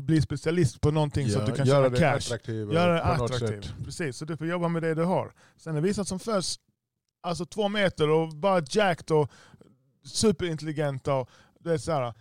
bli 0.03 0.23
specialist 0.23 0.81
på 0.81 0.91
någonting 0.91 1.27
ja, 1.27 1.33
så 1.33 1.41
att 1.41 1.47
du 1.47 1.53
kan 1.53 1.67
tjäna 1.67 1.91
cash. 1.91 2.39
Göra 2.49 2.93
det 2.93 3.03
attraktivt. 3.03 3.75
Precis, 3.85 4.17
så 4.17 4.25
du 4.25 4.37
får 4.37 4.47
jobba 4.47 4.69
med 4.69 4.83
det 4.83 4.95
du 4.95 5.05
har. 5.05 5.33
Sen 5.57 5.77
är 5.77 5.81
vissa 5.81 6.05
som 6.05 6.19
föds 6.19 6.61
alltså 7.21 7.47
två 7.47 7.69
meter 7.69 8.11
och 8.11 8.29
bara 8.29 8.63
jacked 8.71 9.11
och 9.11 9.31
superintelligenta. 10.05 11.15
Och, 11.15 11.31
det 11.61 11.73
är 11.73 11.79
så 11.79 11.93
här. 11.93 12.15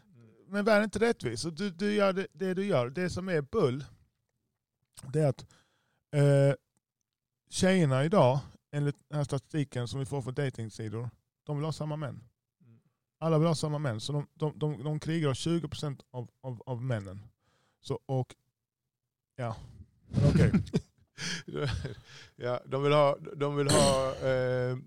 Men 0.47 0.65
världen 0.65 0.81
är 0.81 0.83
inte 0.83 0.99
rättvis. 0.99 1.41
Du, 1.41 1.69
du 1.69 1.93
gör 1.93 2.13
det, 2.13 2.27
det, 2.33 2.53
du 2.53 2.65
gör. 2.65 2.89
Det 2.89 3.09
som 3.09 3.29
är 3.29 3.41
bull, 3.41 3.85
det 5.13 5.19
är 5.19 5.27
att 5.27 5.45
eh, 6.15 6.55
tjejerna 7.49 8.05
idag, 8.05 8.39
enligt 8.71 8.95
den 9.09 9.17
här 9.17 9.23
statistiken 9.23 9.87
som 9.87 9.99
vi 9.99 10.05
får 10.05 10.21
från 10.21 10.33
datingsidor, 10.33 11.09
de 11.45 11.57
vill 11.57 11.65
ha 11.65 11.71
samma 11.71 11.95
män. 11.95 12.23
Alla 13.23 13.37
vill 13.37 13.47
ha 13.47 13.55
samma 13.55 13.77
män. 13.77 13.99
Så 13.99 14.13
de, 14.13 14.27
de, 14.33 14.59
de, 14.59 14.83
de 14.83 14.99
krigar 14.99 15.33
20% 15.33 15.99
av, 16.11 16.29
av, 16.41 16.61
av 16.65 16.83
männen. 16.83 17.19
Så, 17.81 17.99
och, 18.05 18.35
ja, 19.35 19.55
okej. 20.31 20.49
Okay. 20.49 20.61
ja, 22.35 22.59
de 22.65 22.83
vill 22.83 22.91
ha, 22.91 23.17
de 23.35 23.55
vill 23.55 23.69
ha 23.69 24.15
eh, 24.15 24.77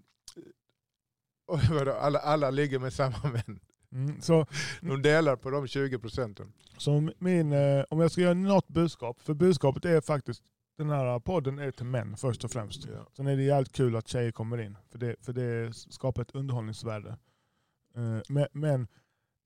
alla, 2.00 2.18
alla 2.18 2.50
ligger 2.50 2.78
med 2.78 2.92
samma 2.92 3.18
män. 3.22 3.60
Mm, 3.92 4.20
så, 4.20 4.46
de 4.80 5.02
delar 5.02 5.36
på 5.36 5.50
de 5.50 5.66
20 5.66 5.98
procenten. 5.98 6.52
Så 6.78 7.10
min, 7.18 7.52
eh, 7.52 7.84
om 7.90 8.00
jag 8.00 8.10
ska 8.10 8.20
göra 8.20 8.34
något 8.34 8.68
budskap, 8.68 9.20
för 9.20 9.34
budskapet 9.34 9.84
är 9.84 10.00
faktiskt, 10.00 10.42
den 10.78 10.90
här 10.90 11.20
podden 11.20 11.58
är 11.58 11.70
till 11.70 11.86
män 11.86 12.16
först 12.16 12.44
och 12.44 12.50
främst. 12.50 12.86
Ja. 12.86 13.06
Sen 13.16 13.26
är 13.26 13.36
det 13.36 13.42
jävligt 13.42 13.72
kul 13.72 13.96
att 13.96 14.08
tjejer 14.08 14.32
kommer 14.32 14.58
in, 14.58 14.76
för 14.90 14.98
det, 14.98 15.16
för 15.20 15.32
det 15.32 15.72
skapar 15.76 16.22
ett 16.22 16.34
underhållningsvärde. 16.34 17.16
Eh, 17.96 18.20
men, 18.28 18.46
men 18.52 18.88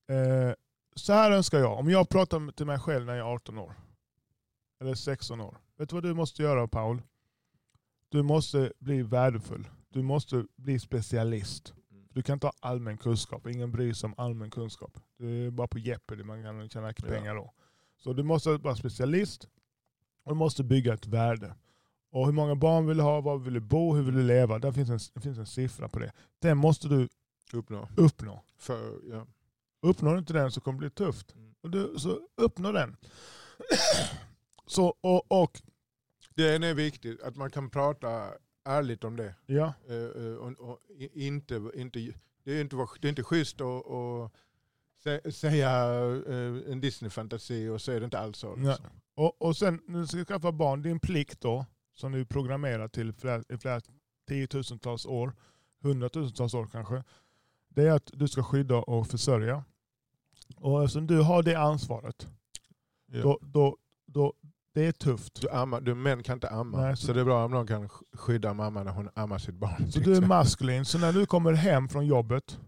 eh, 0.08 0.54
så 0.94 1.12
här 1.12 1.30
önskar 1.30 1.58
jag, 1.58 1.78
om 1.78 1.90
jag 1.90 2.08
pratar 2.08 2.52
till 2.52 2.66
mig 2.66 2.78
själv 2.78 3.06
när 3.06 3.16
jag 3.16 3.28
är 3.28 3.32
18 3.32 3.58
år, 3.58 3.74
eller 4.80 4.94
16 4.94 5.40
år. 5.40 5.58
Vet 5.76 5.88
du 5.88 5.94
vad 5.94 6.02
du 6.02 6.14
måste 6.14 6.42
göra 6.42 6.68
Paul? 6.68 7.02
Du 8.08 8.22
måste 8.22 8.72
bli 8.78 9.02
värdefull. 9.02 9.68
Du 9.88 10.02
måste 10.02 10.44
bli 10.56 10.78
specialist. 10.78 11.74
Mm. 11.90 12.08
Du 12.10 12.22
kan 12.22 12.32
inte 12.32 12.46
ha 12.46 12.54
allmän 12.60 12.98
kunskap. 12.98 13.46
Ingen 13.46 13.72
bryr 13.72 13.92
sig 13.92 14.06
om 14.06 14.14
allmän 14.16 14.50
kunskap. 14.50 14.98
Det 15.18 15.26
är 15.26 15.50
bara 15.50 15.68
på 15.68 15.78
Jeopardy 15.78 16.22
man 16.22 16.42
kan 16.42 16.68
tjäna 16.68 16.92
pengar 16.92 17.34
då. 17.34 17.52
Så 17.96 18.12
du 18.12 18.22
måste 18.22 18.56
vara 18.56 18.76
specialist 18.76 19.48
och 20.24 20.32
du 20.32 20.34
måste 20.34 20.64
bygga 20.64 20.94
ett 20.94 21.06
värde. 21.06 21.54
Och 22.12 22.26
hur 22.26 22.32
många 22.32 22.54
barn 22.54 22.86
vill 22.86 22.96
du 22.96 23.02
ha, 23.02 23.20
var 23.20 23.38
vill 23.38 23.54
du 23.54 23.60
bo, 23.60 23.94
hur 23.94 24.02
vill 24.02 24.14
du 24.14 24.22
leva? 24.22 24.58
Där 24.58 24.72
finns 24.72 24.90
en, 24.90 24.98
det 25.14 25.20
finns 25.20 25.38
en 25.38 25.46
siffra 25.46 25.88
på 25.88 25.98
det. 25.98 26.12
Den 26.38 26.58
måste 26.58 26.88
du 26.88 27.08
Uppnå. 27.52 27.88
uppnå. 27.96 28.42
För, 28.58 29.00
ja. 29.10 29.26
Uppnår 29.82 30.12
du 30.12 30.18
inte 30.18 30.32
den 30.32 30.52
så 30.52 30.60
kommer 30.60 30.76
det 30.76 30.80
bli 30.80 30.90
tufft. 30.90 31.34
Mm. 31.34 31.54
Och 31.60 31.70
du, 31.70 31.94
så 31.98 32.20
uppnå 32.36 32.72
den. 32.72 32.96
så, 34.66 34.94
och, 35.00 35.42
och 35.42 35.62
Det 36.34 36.54
är 36.54 36.74
viktigt 36.74 37.22
att 37.22 37.36
man 37.36 37.50
kan 37.50 37.70
prata 37.70 38.30
ärligt 38.64 39.04
om 39.04 39.16
det. 39.16 39.34
Ja. 39.46 39.72
Uh, 39.90 40.34
och, 40.34 40.70
och, 40.70 40.78
inte, 41.12 41.70
inte, 41.74 41.98
det, 42.44 42.52
är 42.52 42.60
inte, 42.60 42.76
det 43.00 43.08
är 43.08 43.10
inte 43.10 43.22
schysst 43.22 43.60
att 43.60 43.86
och 43.86 44.34
säga 45.32 45.94
uh, 46.02 46.72
en 46.72 46.80
Disney-fantasi 46.80 47.68
och 47.68 47.80
så 47.80 47.92
är 47.92 48.00
det 48.00 48.04
inte 48.04 48.18
alls 48.18 48.38
så. 48.38 48.56
Liksom. 48.56 48.84
Ja. 48.84 48.90
Och, 49.14 49.42
och 49.42 49.56
sen 49.56 49.82
när 49.86 50.00
du 50.00 50.06
ska 50.06 50.24
skaffa 50.24 50.52
barn, 50.52 50.82
din 50.82 51.00
plikt 51.00 51.40
då, 51.40 51.66
som 51.92 52.12
du 52.12 52.24
programmerar 52.24 52.88
till 52.88 53.12
flera, 53.12 53.42
flera 53.58 53.80
tiotusentals 54.28 55.06
år, 55.06 55.32
hundratusentals 55.82 56.54
år 56.54 56.68
kanske, 56.72 57.04
det 57.74 57.88
är 57.88 57.92
att 57.92 58.10
du 58.12 58.28
ska 58.28 58.42
skydda 58.42 58.76
och 58.76 59.06
försörja. 59.06 59.64
Och 60.56 60.82
eftersom 60.84 61.06
du 61.06 61.20
har 61.20 61.42
det 61.42 61.54
ansvaret, 61.54 62.26
ja. 63.12 63.22
då, 63.22 63.38
då, 63.42 63.76
då, 64.06 64.34
det 64.74 64.86
är 64.86 64.92
tufft. 64.92 65.40
Du, 65.40 65.50
ammar, 65.50 65.80
du 65.80 65.94
män 65.94 66.22
kan 66.22 66.34
inte 66.34 66.48
amma, 66.48 66.80
Nej, 66.80 66.96
så, 66.96 67.06
så, 67.06 67.12
det 67.12 67.20
är 67.20 67.24
bra 67.24 67.44
om 67.44 67.50
någon 67.50 67.66
kan 67.66 67.88
skydda 68.12 68.54
mamma 68.54 68.82
när 68.82 68.92
hon 68.92 69.08
ammar 69.14 69.38
sitt 69.38 69.54
barn. 69.54 69.92
Så 69.92 70.00
du 70.00 70.16
är 70.16 70.20
maskulin, 70.20 70.84
så 70.84 70.98
när 70.98 71.12
du 71.12 71.26
kommer 71.26 71.52
hem 71.52 71.88
från 71.88 72.06
jobbet, 72.06 72.58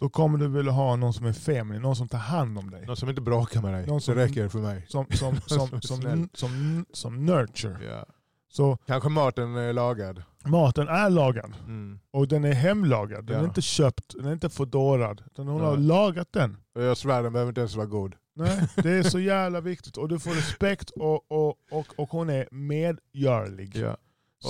då 0.00 0.08
kommer 0.08 0.38
du 0.38 0.48
vilja 0.48 0.72
ha 0.72 0.96
någon 0.96 1.12
som 1.14 1.26
är 1.26 1.32
feminin, 1.32 1.82
någon 1.82 1.96
som 1.96 2.08
tar 2.08 2.18
hand 2.18 2.58
om 2.58 2.70
dig. 2.70 2.86
Någon 2.86 2.96
som 2.96 3.08
inte 3.08 3.20
bråkar 3.20 3.62
med 3.62 3.74
dig, 3.74 3.86
någon 3.86 4.00
som, 4.00 4.14
det 4.14 4.24
räcker 4.24 4.48
för 4.48 4.58
mig. 4.58 4.86
Som, 4.88 5.06
som, 5.10 5.36
som, 5.36 5.66
som, 5.80 6.00
som, 6.00 6.28
som, 6.34 6.86
som 6.92 7.26
nurture. 7.26 7.84
Ja. 7.84 8.06
Så, 8.48 8.78
Kanske 8.86 9.08
maten 9.08 9.56
är 9.56 9.72
lagad. 9.72 10.22
Maten 10.44 10.88
är 10.88 11.10
lagad. 11.10 11.52
Mm. 11.66 12.00
Och 12.10 12.28
den 12.28 12.44
är 12.44 12.52
hemlagad. 12.52 13.24
Den 13.24 13.36
ja. 13.36 13.42
är 13.42 13.46
inte 13.46 13.62
köpt, 13.62 14.14
den 14.16 14.26
är 14.26 14.32
inte 14.32 14.48
fördorad. 14.48 15.22
Hon 15.36 15.46
Nej. 15.46 15.56
har 15.58 15.76
lagat 15.76 16.32
den. 16.32 16.56
Jag 16.74 16.96
svär, 16.96 17.22
den 17.22 17.32
behöver 17.32 17.50
inte 17.50 17.60
ens 17.60 17.74
vara 17.74 17.86
god. 17.86 18.14
Nej, 18.34 18.68
det 18.76 18.90
är 18.90 19.02
så 19.02 19.20
jävla 19.20 19.60
viktigt. 19.60 19.96
Och 19.96 20.08
du 20.08 20.18
får 20.18 20.30
respekt 20.30 20.90
och, 20.90 21.32
och, 21.32 21.58
och, 21.70 21.86
och 21.96 22.10
hon 22.10 22.30
är 22.30 22.48
medgörlig. 22.50 23.76
Ja. 23.76 23.96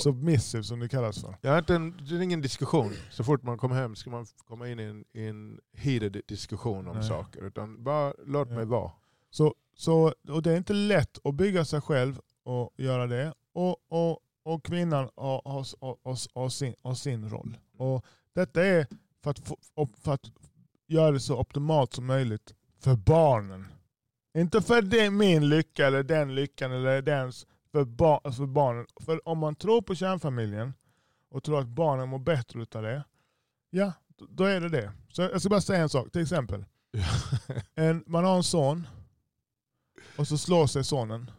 Submissive 0.03 0.65
som 0.65 0.81
det 0.81 0.89
kallas 0.89 1.21
för. 1.21 1.37
Ja, 1.41 1.61
det, 1.61 1.75
är 1.75 2.23
ingen 2.23 2.41
diskussion. 2.41 2.93
Så 3.11 3.25
fort 3.25 3.43
man 3.43 3.59
kommer 3.59 3.77
hem 3.77 3.97
ska 3.97 4.11
man 4.11 4.27
komma 4.49 4.69
in 4.69 4.81
i 4.81 4.83
en, 4.83 5.05
i 5.13 5.27
en 5.27 5.59
heated 5.77 6.23
diskussion 6.29 6.89
om 6.89 6.97
Nej. 6.97 7.09
saker. 7.09 7.47
Utan 7.47 7.85
bara 7.85 8.15
låt 8.27 8.49
ja. 8.49 8.55
mig 8.55 8.65
vara. 8.65 8.91
Så, 9.31 9.55
så, 9.75 10.15
och 10.29 10.43
det 10.43 10.53
är 10.53 10.57
inte 10.57 10.73
lätt 10.73 11.19
att 11.25 11.35
bygga 11.35 11.65
sig 11.65 11.81
själv 11.81 12.21
och 12.45 12.75
göra 12.77 13.07
det 13.07 13.35
och, 13.53 13.77
och, 13.89 14.19
och 14.43 14.65
kvinnan 14.65 15.11
har, 15.17 15.43
har, 15.45 15.67
har, 15.81 16.41
har, 16.41 16.49
sin, 16.49 16.75
har 16.83 16.95
sin 16.95 17.31
roll. 17.31 17.59
Och 17.77 18.05
detta 18.35 18.65
är 18.65 18.87
för 19.23 19.31
att, 19.31 19.41
för 20.03 20.13
att 20.13 20.31
göra 20.87 21.11
det 21.11 21.21
så 21.21 21.39
optimalt 21.39 21.93
som 21.93 22.07
möjligt 22.07 22.55
för 22.79 22.97
barnen. 22.97 23.67
Inte 24.35 24.63
för 24.63 24.83
det, 24.83 25.11
min 25.11 25.49
lycka 25.49 25.87
eller 25.87 26.03
den 26.03 26.35
lyckan 26.35 26.73
eller 26.73 27.03
dens, 27.03 27.47
för, 27.73 27.85
bar, 27.85 28.33
för 28.33 28.47
barnen. 28.47 28.87
För 29.01 29.29
om 29.29 29.39
man 29.39 29.55
tror 29.55 29.83
på 29.83 29.95
kärnfamiljen 29.95 30.75
och 31.31 31.43
tror 31.43 31.61
att 31.61 31.69
barnen 31.69 32.09
mår 32.09 32.19
bättre 32.19 32.67
av 32.75 32.83
det, 32.83 33.05
ja, 33.71 33.93
då 34.17 34.45
är 34.45 34.61
det 34.61 34.69
det. 34.69 34.93
Så 35.09 35.23
jag 35.23 35.41
ska 35.41 35.51
bara 35.51 35.61
säga 35.61 35.83
en 35.83 35.89
sak, 35.89 36.13
till 36.13 36.23
exempel. 36.23 36.65
en, 37.75 38.05
man 38.07 38.25
har 38.25 38.37
en 38.37 38.45
son 38.45 38.87
och 40.17 40.29
så 40.29 40.39
slår 40.39 40.67
sig 40.67 40.85
sonen. 40.85 41.31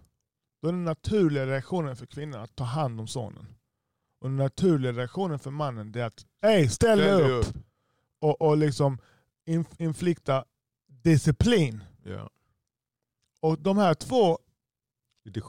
Då 0.62 0.68
är 0.68 0.72
den 0.72 0.86
naturliga 0.86 1.46
reaktionen 1.46 1.96
för 1.96 2.06
kvinnan 2.06 2.42
att 2.42 2.56
ta 2.56 2.64
hand 2.64 3.00
om 3.00 3.08
sonen. 3.08 3.48
Och 4.20 4.30
den 4.30 4.38
naturliga 4.38 4.92
reaktionen 4.92 5.40
för 5.40 5.52
mannen 5.52 5.96
är 5.96 6.04
att 6.04 6.26
Hej, 6.42 6.70
ställ 6.70 6.98
dig 6.98 7.32
upp! 7.32 7.48
upp. 7.48 7.56
Och, 8.20 8.42
och 8.42 8.58
liksom 8.58 8.98
inf 9.46 9.68
inflikta 9.80 10.46
disciplin. 10.88 11.84
Ja. 12.04 12.30
Och 13.40 13.60
de 13.60 13.78
här 13.78 13.94
två 13.94 14.40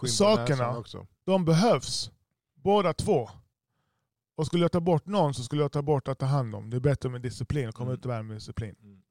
sakerna, 0.09 0.85
de 1.25 1.45
behövs. 1.45 2.11
Båda 2.55 2.93
två. 2.93 3.31
Och 4.35 4.47
skulle 4.47 4.65
jag 4.65 4.73
ta 4.73 4.81
bort 4.81 5.07
någon 5.07 5.35
så 5.35 5.43
skulle 5.43 5.63
jag 5.63 5.73
ta 5.73 5.83
bort 5.83 6.09
att 6.09 6.19
ta 6.19 6.27
hand 6.27 6.55
om. 6.55 6.71
Det 6.71 6.77
är 6.77 6.81
bättre 6.81 7.09
med 7.09 7.23
disciplin 7.23 7.69
och 7.69 7.75
komma 7.75 7.91
mm. 7.91 7.99
ut 7.99 8.05
i 8.05 8.09
världen 8.09 8.27
med 8.27 8.37
disciplin. 8.37 8.77
Mm. 8.83 9.03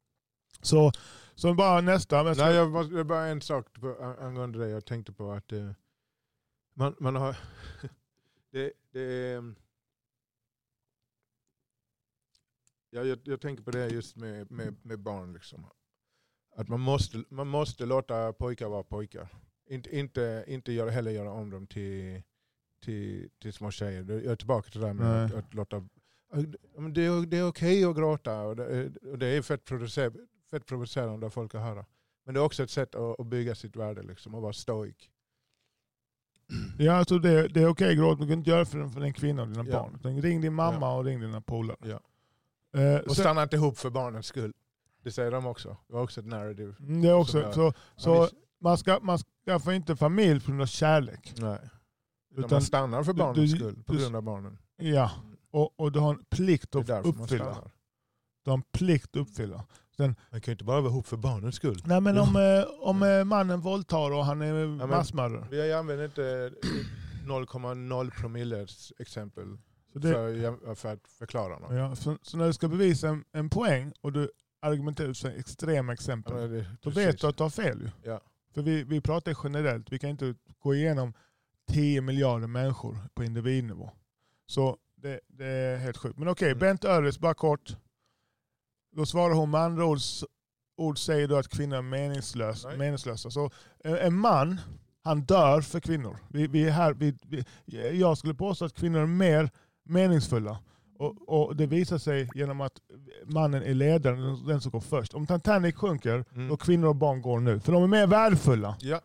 Så, 0.62 0.92
så 1.36 1.54
bara 1.54 1.82
nästa. 1.82 2.24
Men 2.24 2.38
Nej, 2.38 2.54
jag, 2.56 2.72
bara, 2.72 3.04
bara 3.04 3.28
en 3.28 3.42
sak 3.42 3.74
på, 3.74 4.16
angående 4.22 4.60
det 4.60 4.70
jag 4.70 4.86
tänkte 4.86 5.14
på. 5.14 5.32
att 5.32 5.52
eh, 5.52 5.72
man, 6.74 6.96
man 7.00 7.16
har... 7.16 7.38
det, 8.52 8.74
det, 8.92 9.44
ja, 12.90 13.04
jag, 13.04 13.20
jag 13.24 13.42
tänker 13.42 13.64
på 13.64 13.72
det 13.72 13.88
just 13.88 14.16
med, 14.16 14.52
med, 14.52 14.76
med 14.86 15.00
barn. 15.00 15.34
Liksom. 15.34 15.66
Att 16.56 16.68
man 16.68 16.80
måste, 16.80 17.24
man 17.30 17.48
måste 17.48 17.86
låta 17.86 18.34
pojkar 18.34 18.70
vara 18.70 18.84
pojkar. 18.84 19.28
Inte, 19.70 19.98
inte, 19.98 20.44
inte 20.48 20.72
göra, 20.72 20.90
heller 20.90 21.12
göra 21.12 21.32
om 21.32 21.50
dem 21.50 21.68
till, 21.68 22.22
till, 22.80 23.30
till 23.42 23.54
små 23.54 23.72
tjejer. 23.72 24.06
Jag 24.10 24.26
är 24.26 24.36
tillbaka 24.36 24.70
till 24.70 24.82
det 24.82 24.88
där 24.88 24.94
med 24.94 25.26
att, 25.26 25.34
att, 25.34 25.54
låta... 25.54 25.88
Det 26.94 27.06
är, 27.06 27.26
det 27.26 27.38
är 27.38 27.48
okej 27.48 27.86
att 27.86 27.96
gråta 27.96 28.42
och 28.42 28.56
det, 28.56 28.92
och 29.02 29.20
det 29.20 29.28
är 29.28 29.42
fett, 29.42 29.70
fett 30.50 30.66
provocerande 30.66 31.26
av 31.26 31.30
folk 31.30 31.56
att 31.56 31.62
höra. 31.62 31.86
Men 32.24 32.34
det 32.34 32.40
är 32.40 32.44
också 32.44 32.64
ett 32.64 32.70
sätt 32.70 32.96
att, 32.96 33.20
att 33.20 33.28
bygga 33.28 33.56
sitt 33.56 33.76
värde 33.76 34.04
liksom, 34.04 34.36
och 34.36 34.42
vara 34.42 34.54
stoik. 34.54 35.12
Ja, 36.78 36.94
alltså 36.94 37.20
det, 37.20 37.48
det 37.48 37.62
är 37.62 37.68
okej 37.68 37.92
att 37.92 37.98
gråta, 37.98 38.20
men 38.20 38.28
du 38.28 38.34
kan 38.34 38.40
inte 38.40 38.50
göra 38.50 38.60
det 38.60 38.66
för, 38.66 38.88
för 38.88 39.02
din 39.02 39.14
kvinna 39.14 39.42
och 39.42 39.48
dina 39.48 39.66
ja. 39.68 39.72
barn. 39.72 39.96
Utan 39.96 40.22
ring 40.22 40.42
din 40.42 40.54
mamma 40.54 40.86
ja. 40.86 40.98
och 40.98 41.06
ring 41.06 41.22
dina 41.22 41.42
polare. 41.42 41.78
Ja. 41.82 42.00
Eh, 42.80 43.00
och 43.00 43.18
stanna 43.18 43.44
inte 43.44 43.56
ihop 43.56 43.78
för 43.78 43.90
barnens 43.90 44.26
skull. 44.26 44.54
Det 45.04 45.12
säger 45.12 45.32
de 45.32 45.46
också. 45.46 45.78
Det 45.88 45.94
var 45.94 46.02
också 46.02 46.20
ett 46.20 46.28
narrative. 46.28 46.76
Mm, 46.80 47.02
det 47.02 47.08
är 47.08 47.14
också, 47.14 47.52
så 47.54 47.74
så 47.96 48.30
man, 48.60 48.78
ska, 48.78 49.00
man 49.02 49.20
skaffar 49.46 49.72
inte 49.72 49.96
familj 49.96 50.42
på 50.42 50.52
grund 50.52 50.62
av 50.62 50.66
kärlek. 50.66 51.34
Nej. 51.38 51.60
Utan, 52.36 52.50
man 52.52 52.62
stannar 52.62 53.04
för 53.04 53.14
barnens 53.14 53.52
du, 53.52 53.58
skull, 53.58 53.84
på 53.84 53.94
grund 53.94 54.16
av 54.16 54.22
barnen. 54.22 54.58
Ja, 54.78 55.12
och, 55.52 55.80
och 55.80 55.92
du 55.92 56.00
har 56.00 56.14
en 56.14 56.24
plikt 56.30 56.76
att 56.76 57.06
uppfylla. 57.06 57.58
Du 58.44 58.50
har 58.50 58.58
en 58.58 58.64
plikt 58.72 59.10
att 59.16 59.22
uppfylla. 59.22 59.66
Sen, 60.02 60.16
man 60.30 60.42
kan 60.42 60.52
ju 60.52 60.54
inte 60.54 60.64
bara 60.64 60.82
vara 60.82 60.92
ihop 60.92 61.08
för 61.08 61.18
barnens 61.18 61.56
skull. 61.56 61.82
Nej 61.86 62.02
men 62.02 62.18
om, 62.18 62.36
eh, 62.36 62.88
om 62.88 63.04
eh, 63.04 63.24
mannen 63.24 63.62
våldtar 63.62 64.12
och 64.12 64.26
han 64.26 64.42
är 64.42 64.80
ja, 64.80 64.88
massmördare. 64.88 65.48
Vi 65.50 65.74
använder 65.74 66.06
inte 66.06 66.52
0,0 67.26 68.12
promilles 68.12 68.94
exempel 69.00 69.58
så 69.94 70.00
det, 70.00 70.14
för, 70.14 70.76
för, 70.76 70.94
att 70.94 71.08
förklara 71.08 71.60
något. 71.60 71.74
Ja, 71.74 71.96
så, 71.96 72.18
så, 72.22 72.38
när 72.38 72.48
du 72.48 72.54
ska 72.54 72.68
bevisa 72.68 73.10
en, 73.10 73.24
en 73.32 73.50
poäng 73.50 73.94
och 74.02 74.14
du 74.14 74.32
argumenterar 74.62 75.10
ut 75.10 75.26
extrema 75.26 75.94
exempel, 75.94 76.42
ja, 76.42 76.48
det, 76.48 76.66
då 76.82 76.90
vet 76.90 77.22
du 77.22 77.28
att 77.28 77.38
du 77.38 77.44
har 77.44 77.50
fel. 77.50 77.82
Ju. 77.82 78.12
Ja. 78.12 78.22
För 78.54 78.62
vi, 78.62 78.84
vi 78.84 79.02
pratar 79.02 79.38
generellt, 79.44 79.92
vi 79.92 80.00
kan 80.00 80.10
inte 80.10 80.36
gå 80.60 80.76
igenom 80.76 81.14
10 81.68 82.02
miljarder 82.02 82.48
människor 82.48 82.98
på 83.14 83.24
individnivå. 83.24 83.92
Så 84.46 84.78
det, 84.96 85.20
det 85.28 85.46
är 85.46 85.78
helt 85.78 85.98
sjukt. 85.98 86.18
Men 86.18 86.28
okej, 86.28 86.46
okay, 86.46 86.50
mm. 86.50 86.60
Bent 86.60 86.86
Öres, 86.86 87.20
bara 87.20 87.34
kort. 87.34 87.76
Då 88.92 89.06
svarar 89.06 89.34
hon 89.34 89.52
med 89.52 89.62
andra 89.62 89.86
ord, 89.86 90.00
ord 90.78 91.00
säger 91.00 91.28
du 91.28 91.38
att 91.38 91.48
kvinnor 91.48 91.78
är 91.78 91.82
meningslös, 91.82 92.66
meningslösa. 92.78 93.32
Så 93.32 93.50
en 93.84 94.18
man, 94.18 94.62
han 95.04 95.22
dör 95.22 95.62
för 95.62 95.80
kvinnor. 95.80 96.18
Vi, 96.30 96.48
vi 96.48 96.68
är 96.68 96.72
här, 96.72 96.94
vi, 96.94 97.18
vi, 97.24 97.46
jag 98.00 98.18
skulle 98.18 98.34
påstå 98.34 98.66
att 98.66 98.74
kvinnor 98.74 99.00
är 99.02 99.06
mer 99.06 99.50
meningsfulla. 99.84 100.60
Och, 101.00 101.16
och, 101.28 101.56
Det 101.56 101.66
visar 101.66 101.98
sig 101.98 102.30
genom 102.36 102.62
att 102.62 102.74
mannen 103.26 103.64
är 103.64 103.74
ledaren, 103.74 104.48
den 104.48 104.62
som 104.62 104.72
går 104.72 104.80
först. 104.80 105.14
Om 105.14 105.28
Titanic 105.28 105.76
sjunker, 105.76 106.26
mm. 106.36 106.48
då 106.48 106.58
kvinnor 106.58 106.88
och 106.88 106.96
barn 106.96 107.22
går 107.22 107.40
nu. 107.40 107.60
För 107.60 107.72
de 107.72 107.84
är 107.84 107.88
mer 107.88 108.08
värdefulla. 108.08 108.76
Ja. 108.80 109.02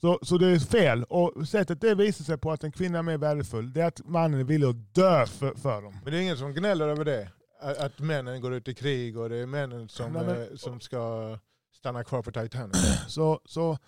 Så, 0.00 0.18
så 0.22 0.38
det 0.38 0.46
är 0.46 0.58
fel. 0.58 1.04
Och 1.04 1.48
sättet 1.48 1.80
det 1.80 1.94
visar 1.94 2.24
sig 2.24 2.38
på 2.38 2.52
att 2.52 2.64
en 2.64 2.72
kvinna 2.72 2.98
är 2.98 3.02
mer 3.02 3.18
värdefull, 3.18 3.72
det 3.72 3.80
är 3.80 3.86
att 3.86 4.00
mannen 4.04 4.40
är 4.40 4.44
villig 4.44 4.66
att 4.66 4.94
dö 4.94 5.26
för, 5.26 5.54
för 5.54 5.82
dem. 5.82 5.94
Men 6.04 6.12
det 6.12 6.18
är 6.18 6.22
ingen 6.22 6.36
som 6.36 6.54
gnäller 6.54 6.88
över 6.88 7.04
det? 7.04 7.28
Att 7.60 7.98
männen 7.98 8.40
går 8.40 8.54
ut 8.54 8.68
i 8.68 8.74
krig 8.74 9.18
och 9.18 9.28
det 9.28 9.36
är 9.36 9.46
männen 9.46 9.88
som, 9.88 10.12
Nej, 10.12 10.26
men, 10.26 10.42
eh, 10.42 10.56
som 10.56 10.80
ska 10.80 11.38
stanna 11.72 12.04
kvar 12.04 12.22
på 12.22 12.32
Titanic? 12.32 12.76
Så, 13.08 13.40
så, 13.44 13.78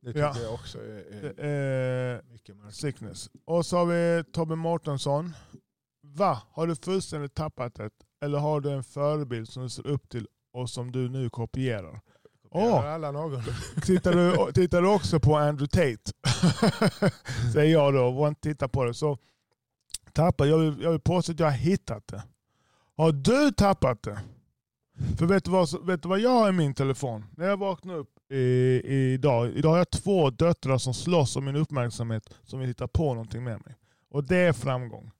det 0.00 0.12
tycker 0.12 0.20
ja. 0.20 0.40
jag 0.42 0.54
också 0.54 0.78
är, 0.78 1.40
är 1.40 2.22
mycket 2.22 2.56
märkligt. 2.56 2.74
Sickness. 2.74 3.30
Och 3.44 3.66
så 3.66 3.76
har 3.76 3.86
vi 3.86 4.24
Tobbe 4.32 4.56
Mårtensson. 4.56 5.34
Va? 6.02 6.42
Har 6.50 6.66
du 6.66 6.76
fullständigt 6.76 7.34
tappat 7.34 7.74
det? 7.74 7.90
Eller 8.20 8.38
har 8.38 8.60
du 8.60 8.70
en 8.70 8.84
förebild 8.84 9.48
som 9.48 9.62
du 9.62 9.68
ser 9.68 9.86
upp 9.86 10.08
till 10.08 10.28
och 10.52 10.70
som 10.70 10.92
du 10.92 11.08
nu 11.08 11.30
kopierar? 11.30 12.00
Oh. 12.50 12.86
Alla 12.86 13.10
någon. 13.10 13.42
Tittar, 13.82 14.12
du, 14.12 14.52
tittar 14.52 14.82
du 14.82 14.88
också 14.88 15.20
på 15.20 15.36
Andrew 15.36 15.66
Tate? 15.66 16.12
Säger 17.52 17.72
jag 17.72 17.94
då. 17.94 18.10
Vågar 18.10 18.28
inte 18.28 18.40
titta 18.40 18.68
på 18.68 18.84
det. 18.84 18.94
Så 18.94 19.18
tappa. 20.12 20.46
Jag 20.46 20.58
vill, 20.58 20.82
jag 20.82 20.90
vill 20.90 21.00
påstå 21.00 21.32
att 21.32 21.40
jag 21.40 21.46
har 21.46 21.52
hittat 21.52 22.06
det. 22.06 22.22
Har 22.98 23.12
du 23.12 23.52
tappat 23.52 24.02
det? 24.02 24.20
För 25.18 25.26
vet 25.26 25.44
du, 25.44 25.50
vad, 25.50 25.86
vet 25.86 26.02
du 26.02 26.08
vad 26.08 26.20
jag 26.20 26.30
har 26.30 26.48
i 26.48 26.52
min 26.52 26.74
telefon? 26.74 27.24
När 27.36 27.46
jag 27.46 27.56
vaknar 27.56 27.94
upp 27.94 28.32
i, 28.32 28.82
idag. 28.84 29.52
Idag 29.52 29.70
har 29.70 29.78
jag 29.78 29.90
två 29.90 30.30
döttrar 30.30 30.78
som 30.78 30.94
slåss 30.94 31.36
om 31.36 31.44
min 31.44 31.56
uppmärksamhet 31.56 32.34
som 32.42 32.60
vill 32.60 32.68
hitta 32.68 32.88
på 32.88 33.14
någonting 33.14 33.44
med 33.44 33.60
mig. 33.66 33.74
Och 34.10 34.24
det 34.24 34.36
är 34.36 34.52
framgång. 34.52 35.10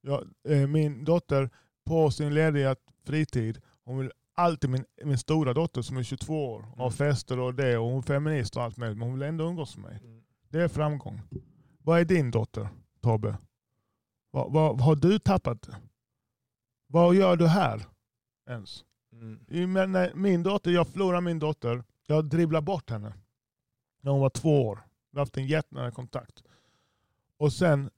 Jag, 0.00 0.24
eh, 0.48 0.66
min 0.66 1.04
dotter 1.04 1.50
på 1.84 2.10
sin 2.10 2.34
lediga 2.34 2.76
fritid, 3.06 3.60
hon 3.84 3.98
vill 3.98 4.12
alltid, 4.34 4.70
min, 4.70 4.84
min 5.04 5.18
stora 5.18 5.54
dotter 5.54 5.82
som 5.82 5.96
är 5.96 6.02
22 6.02 6.52
år, 6.52 6.60
har 6.60 6.86
mm. 6.86 6.92
fester 6.92 7.38
och 7.38 7.54
det 7.54 7.78
och 7.78 7.86
hon 7.86 7.98
är 7.98 8.02
feminist 8.02 8.56
och 8.56 8.62
allt 8.62 8.76
möjligt, 8.76 8.98
men 8.98 9.08
hon 9.08 9.18
vill 9.18 9.28
ändå 9.28 9.44
umgås 9.44 9.76
med 9.76 9.90
mig. 9.90 10.00
Mm. 10.04 10.22
Det 10.48 10.62
är 10.62 10.68
framgång. 10.68 11.20
Vad 11.78 12.00
är 12.00 12.04
din 12.04 12.30
dotter, 12.30 12.68
Tobbe? 13.02 13.36
Vad, 14.30 14.52
vad, 14.52 14.80
har 14.80 14.96
du 14.96 15.18
tappat 15.18 15.62
det? 15.62 15.76
Vad 16.92 17.14
gör 17.14 17.36
du 17.36 17.46
här 17.46 17.86
ens? 18.48 18.84
Mm. 19.12 19.92
Men, 19.92 20.10
min 20.22 20.42
dotter, 20.42 20.70
jag 20.70 20.88
förlorade 20.88 21.20
min 21.20 21.38
dotter. 21.38 21.84
Jag 22.06 22.24
dribblade 22.24 22.64
bort 22.64 22.90
henne 22.90 23.12
när 24.00 24.12
hon 24.12 24.20
var 24.20 24.30
två 24.30 24.66
år. 24.66 24.82
Vi 25.10 25.18
har 25.18 25.22
haft 25.22 25.36
en 25.36 25.46
jättenära 25.46 25.90
kontakt. 25.90 26.42
Och 27.36 27.52
sen 27.52 27.90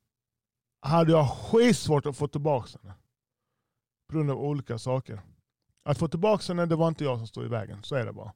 hade 0.80 1.12
jag 1.12 1.30
skitsvårt 1.30 2.06
att 2.06 2.16
få 2.16 2.28
tillbaka 2.28 2.78
henne. 2.82 2.94
På 4.08 4.16
grund 4.16 4.30
av 4.30 4.38
olika 4.38 4.78
saker. 4.78 5.22
Att 5.82 5.98
få 5.98 6.08
tillbaka 6.08 6.44
henne, 6.48 6.66
det 6.66 6.76
var 6.76 6.88
inte 6.88 7.04
jag 7.04 7.18
som 7.18 7.26
stod 7.26 7.44
i 7.44 7.48
vägen. 7.48 7.82
Så 7.82 7.94
är 7.94 8.06
det 8.06 8.12
bara. 8.12 8.32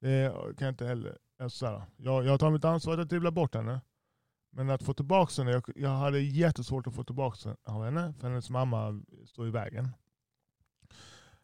Det 0.00 0.32
kan 0.32 0.66
jag 0.66 0.72
inte 0.72 0.86
heller. 0.86 1.18
Alltså 1.38 1.82
jag, 1.96 2.26
jag 2.26 2.40
tar 2.40 2.50
mitt 2.50 2.64
ansvar 2.64 2.98
att 2.98 3.08
dribbla 3.08 3.30
bort 3.30 3.54
henne. 3.54 3.80
Men 4.56 4.70
att 4.70 4.82
få 4.82 4.94
tillbaka 4.94 5.42
henne, 5.42 5.52
jag, 5.52 5.62
jag 5.76 5.90
hade 5.90 6.20
jättesvårt 6.20 6.86
att 6.86 6.94
få 6.94 7.04
tillbaka 7.04 7.56
henne. 7.66 8.14
För 8.20 8.28
hennes 8.28 8.50
mamma 8.50 9.02
stod 9.26 9.48
i 9.48 9.50
vägen. 9.50 9.88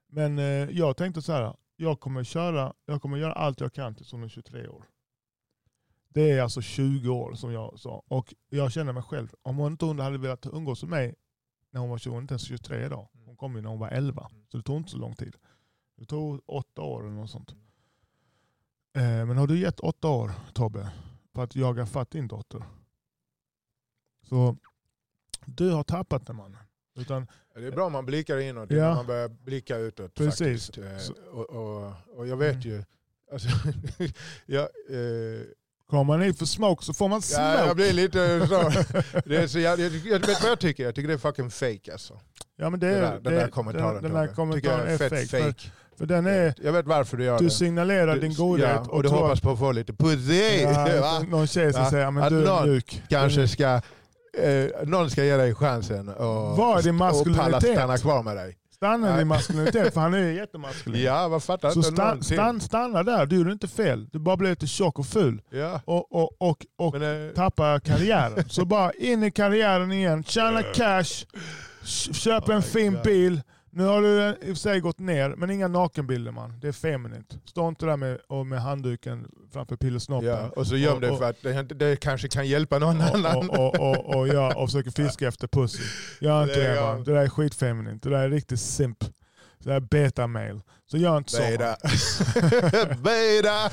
Men 0.06 0.38
eh, 0.38 0.44
jag 0.70 0.96
tänkte 0.96 1.22
så 1.22 1.32
här, 1.32 1.56
jag 1.76 2.00
kommer, 2.00 2.24
köra, 2.24 2.72
jag 2.86 3.02
kommer 3.02 3.16
göra 3.16 3.32
allt 3.32 3.60
jag 3.60 3.72
kan 3.72 3.94
tills 3.94 4.12
hon 4.12 4.22
är 4.22 4.28
23 4.28 4.68
år. 4.68 4.84
Det 6.08 6.30
är 6.30 6.42
alltså 6.42 6.60
20 6.60 7.08
år 7.08 7.34
som 7.34 7.52
jag 7.52 7.78
sa. 7.78 8.02
Och 8.08 8.34
jag 8.48 8.72
känner 8.72 8.92
mig 8.92 9.02
själv, 9.02 9.34
om 9.42 9.56
hon 9.56 9.72
inte 9.72 10.02
hade 10.02 10.18
velat 10.18 10.46
umgås 10.46 10.82
med 10.82 10.90
mig 10.90 11.14
när 11.70 11.80
hon 11.80 11.90
var 11.90 11.98
20, 11.98 12.10
hon 12.10 12.18
är 12.18 12.22
inte 12.22 12.32
ens 12.32 12.46
23 12.46 12.84
idag. 12.86 13.08
Mm. 13.14 13.26
Hon 13.26 13.36
kom 13.36 13.56
ju 13.56 13.62
när 13.62 13.70
hon 13.70 13.78
var 13.78 13.88
11. 13.88 14.28
Mm. 14.30 14.44
Så 14.48 14.56
det 14.56 14.62
tog 14.62 14.76
inte 14.76 14.90
så 14.90 14.98
lång 14.98 15.14
tid. 15.14 15.36
Det 15.96 16.04
tog 16.04 16.40
åtta 16.46 16.82
år 16.82 17.02
eller 17.02 17.16
något 17.16 17.30
sånt. 17.30 17.54
Mm. 18.94 19.20
Eh, 19.20 19.26
men 19.26 19.36
har 19.36 19.46
du 19.46 19.58
gett 19.58 19.80
åtta 19.80 20.08
år 20.08 20.32
Tobbe 20.52 20.92
på 21.32 21.42
att 21.42 21.56
jaga 21.56 21.86
fatt 21.86 22.10
din 22.10 22.28
dotter? 22.28 22.62
Så 24.28 24.56
du 25.44 25.70
har 25.70 25.82
tappat 25.82 26.26
den 26.26 26.36
mannen. 26.36 26.58
Utan, 26.98 27.26
det 27.54 27.66
är 27.66 27.70
bra 27.70 27.86
om 27.86 27.92
man 27.92 28.06
blickar 28.06 28.38
inåt 28.38 28.70
ja. 28.70 28.94
man 28.94 29.06
börjar 29.06 29.28
blicka 29.28 29.76
utåt. 29.76 30.14
Precis. 30.14 30.66
Faktiskt. 30.66 30.78
Eh, 30.78 31.28
och, 31.32 31.50
och, 31.50 31.92
och 32.16 32.26
jag 32.26 32.36
vet 32.36 32.64
mm. 32.64 32.68
ju, 32.68 32.84
alltså, 33.32 33.48
jag, 34.46 34.62
eh, 34.62 35.46
Kommer 35.92 36.04
man 36.04 36.22
hit 36.22 36.38
för 36.38 36.46
smoke 36.46 36.84
så 36.84 36.94
får 36.94 37.08
man 37.08 37.22
smoke. 37.22 37.42
Ja, 37.42 37.66
jag 37.66 37.76
blir 37.76 37.92
lite 37.92 38.46
så. 38.48 38.72
det 39.24 39.36
är 39.36 39.46
så 39.46 39.58
jag, 39.58 39.80
jag, 39.80 39.92
jag, 39.92 40.18
vet 40.18 40.42
vad 40.42 40.50
jag 40.50 40.60
tycker? 40.60 40.84
Jag 40.84 40.94
tycker 40.94 41.08
det 41.08 41.14
är 41.14 41.18
fucking 41.18 41.50
fake 41.50 41.92
alltså. 41.92 42.20
Ja, 42.56 42.70
men 42.70 42.80
det 42.80 42.88
den, 42.88 43.00
där, 43.00 43.20
den 43.20 43.34
där 43.34 43.48
kommentaren. 43.48 43.94
Den, 43.94 44.02
den 44.02 44.12
där 44.12 44.34
kommentaren 44.34 44.88
är, 44.88 44.92
är 44.92 44.96
fake. 44.98 45.26
fake. 45.26 45.28
För, 45.28 45.54
för, 45.98 46.06
den 46.06 46.26
är, 46.26 46.54
jag 46.62 46.72
vet 46.72 46.86
varför 46.86 47.16
du 47.16 47.24
gör 47.24 47.38
du 47.38 47.44
det. 47.44 47.50
signalerar 47.50 48.14
du, 48.14 48.20
din 48.20 48.34
godhet. 48.34 48.68
Ja, 48.68 48.80
och, 48.80 48.88
och 48.88 49.02
du 49.02 49.08
hoppas 49.08 49.40
på 49.40 49.50
att 49.50 49.58
få 49.58 49.72
lite 49.72 49.92
pussy. 49.92 50.60
Ja, 50.60 51.22
någon 51.28 51.46
tjej 51.46 51.72
som 51.72 51.82
ja, 51.82 51.90
säger 51.90 52.10
men 52.10 52.32
du 52.32 52.48
är 52.48 52.66
mjuk. 52.66 53.02
kanske 53.08 53.48
ska 53.48 53.80
eh, 54.38 54.88
någon 54.88 55.10
ska 55.10 55.24
ge 55.24 55.36
dig 55.36 55.54
chansen 55.54 56.08
och, 56.08 56.56
Vad 56.56 56.86
är 56.86 57.02
och 57.02 57.62
stanna 57.62 57.98
kvar 57.98 58.22
med 58.22 58.36
dig. 58.36 58.56
Stanna 58.82 59.16
din 59.16 59.28
maskulinitet, 59.28 59.94
för 59.94 60.00
han 60.00 60.14
är 60.14 60.18
ju 60.18 60.34
jättemaskulin. 60.34 61.02
Ja, 61.02 61.28
vad 61.28 61.42
fattar 61.42 61.70
Så 61.70 61.78
inte 61.78 61.92
stan, 61.92 62.22
stan, 62.22 62.60
stanna 62.60 63.02
där, 63.02 63.26
du 63.26 63.36
gjorde 63.36 63.52
inte 63.52 63.68
fel. 63.68 64.08
Du 64.12 64.18
bara 64.18 64.36
blev 64.36 64.50
lite 64.50 64.66
tjock 64.66 64.98
och 64.98 65.06
ful. 65.06 65.42
Ja. 65.50 65.80
Och, 65.84 66.12
och, 66.12 66.30
och, 66.38 66.66
och 66.76 66.92
Men, 66.92 67.28
äh... 67.28 67.34
tappa 67.34 67.80
karriären. 67.80 68.44
Så 68.48 68.64
bara 68.64 68.92
in 68.92 69.22
i 69.22 69.30
karriären 69.30 69.92
igen, 69.92 70.24
tjäna 70.24 70.62
cash, 70.62 71.26
köp 72.12 72.48
en 72.48 72.62
fin 72.62 72.98
bil, 73.04 73.42
Nu 73.74 73.84
har 73.84 74.02
du 74.02 74.08
i 74.08 74.32
och 74.42 74.46
för 74.46 74.54
sig 74.54 74.80
gått 74.80 74.98
ner, 74.98 75.34
men 75.36 75.50
inga 75.50 75.68
nakenbilder 75.68 76.32
man. 76.32 76.60
Det 76.60 76.68
är 76.68 76.72
feminint. 76.72 77.38
Stå 77.44 77.68
inte 77.68 77.86
där 77.86 77.96
med, 77.96 78.18
och 78.28 78.46
med 78.46 78.62
handduken 78.62 79.30
framför 79.52 79.76
pillesnoppen. 79.76 80.28
Ja, 80.28 80.48
och 80.48 80.66
så 80.66 80.76
göm 80.76 81.00
det 81.00 81.16
för 81.16 81.30
att 81.30 81.42
det, 81.42 81.62
det, 81.62 82.00
kanske 82.00 82.28
kan 82.28 82.46
hjälpa 82.46 82.78
någon 82.78 83.00
och, 83.00 83.14
annan. 83.14 83.50
Och, 83.50 83.80
och, 83.80 84.16
och, 84.16 84.28
ja, 84.28 84.54
och 84.54 84.68
försöker 84.68 84.90
fiska 84.90 85.28
efter 85.28 85.48
pussy. 85.48 85.82
Gör 86.20 86.42
inte 86.42 86.60
det, 86.60 86.74
det 86.74 86.80
man. 86.80 87.04
Det 87.04 87.12
där 87.12 87.22
är 87.22 87.28
skitfeminint. 87.28 88.02
Det 88.02 88.10
där 88.10 88.18
är 88.18 88.30
riktigt 88.30 88.60
simp. 88.60 88.98
Det 89.58 89.68
där 89.68 89.76
är 89.76 89.80
beta-mail. 89.80 90.60
Så 90.86 90.96
gör 90.96 91.18
inte 91.18 91.30
så. 91.30 91.42
Beta. 91.42 91.76
beta! 93.02 93.70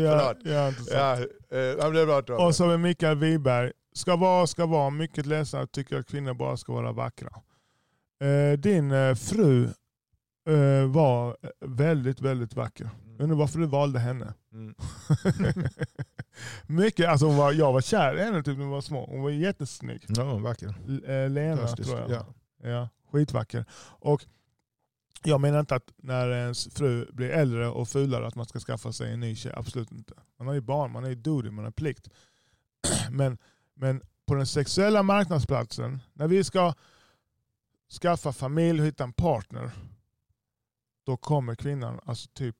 Gör, 0.00 0.36
gör 0.44 0.68
inte 0.68 0.82
så. 0.82 0.94
Ja, 0.94 1.12
eh, 1.12 1.90
det 1.92 2.00
är 2.00 2.22
bra, 2.22 2.46
och 2.46 2.54
så 2.54 2.66
med 2.66 2.80
Mikael 2.80 3.16
Wiberg. 3.16 3.72
Ska 3.94 4.16
vara, 4.16 4.46
ska 4.46 4.66
vara. 4.66 4.90
Mycket 4.90 5.26
ledsen 5.26 5.66
tycker 5.66 5.98
att 5.98 6.06
kvinnor 6.06 6.34
bara 6.34 6.56
ska 6.56 6.72
vara 6.72 6.92
vackra. 6.92 7.30
Eh, 8.22 8.58
din 8.58 8.92
eh, 8.92 9.14
fru 9.14 9.64
eh, 10.48 10.86
var 10.86 11.36
väldigt, 11.60 12.20
väldigt 12.20 12.54
vacker. 12.54 12.90
Mm. 13.04 13.20
Undrar 13.20 13.36
varför 13.36 13.58
du 13.58 13.66
valde 13.66 13.98
henne. 13.98 14.34
Mm. 14.52 14.74
Mycket, 16.66 17.08
alltså 17.08 17.26
hon 17.26 17.36
var, 17.36 17.52
jag 17.52 17.72
var 17.72 17.80
kär 17.80 18.18
i 18.18 18.24
henne 18.24 18.42
typ 18.42 18.58
när 18.58 18.64
hon 18.64 18.72
var 18.72 18.80
små. 18.80 19.06
Hon 19.06 19.22
var 19.22 19.30
jättesnygg. 19.30 20.04
Ja, 20.08 20.22
hon 20.22 20.42
var 20.42 20.50
vacker. 20.50 21.28
Lena 21.28 21.66
tror 21.66 21.98
jag. 21.98 22.10
Ja. 22.10 22.26
ja, 22.62 22.88
skitvacker. 23.12 23.64
Och 23.84 24.24
jag 25.24 25.40
menar 25.40 25.60
inte 25.60 25.74
att 25.74 25.92
när 25.96 26.30
ens 26.30 26.68
fru 26.74 27.06
blir 27.12 27.30
äldre 27.30 27.68
och 27.68 27.88
fulare 27.88 28.26
att 28.26 28.34
man 28.34 28.46
ska 28.46 28.60
skaffa 28.60 28.92
sig 28.92 29.12
en 29.12 29.20
ny 29.20 29.36
tjej. 29.36 29.52
Absolut 29.56 29.92
inte. 29.92 30.14
Man 30.38 30.46
har 30.46 30.54
ju 30.54 30.60
barn, 30.60 30.92
man 30.92 31.04
är 31.04 31.08
ju 31.08 31.14
duty, 31.14 31.50
man 31.50 31.64
har 31.64 31.72
plikt. 31.72 32.08
men, 33.10 33.38
men 33.74 34.02
på 34.26 34.34
den 34.34 34.46
sexuella 34.46 35.02
marknadsplatsen, 35.02 36.00
när 36.12 36.28
vi 36.28 36.44
ska 36.44 36.74
skaffa 38.00 38.32
familj 38.32 38.80
och 38.80 38.86
hitta 38.86 39.04
en 39.04 39.12
partner, 39.12 39.70
då 41.06 41.16
kommer 41.16 41.54
kvinnan, 41.54 42.00
alltså 42.04 42.28
typ, 42.34 42.56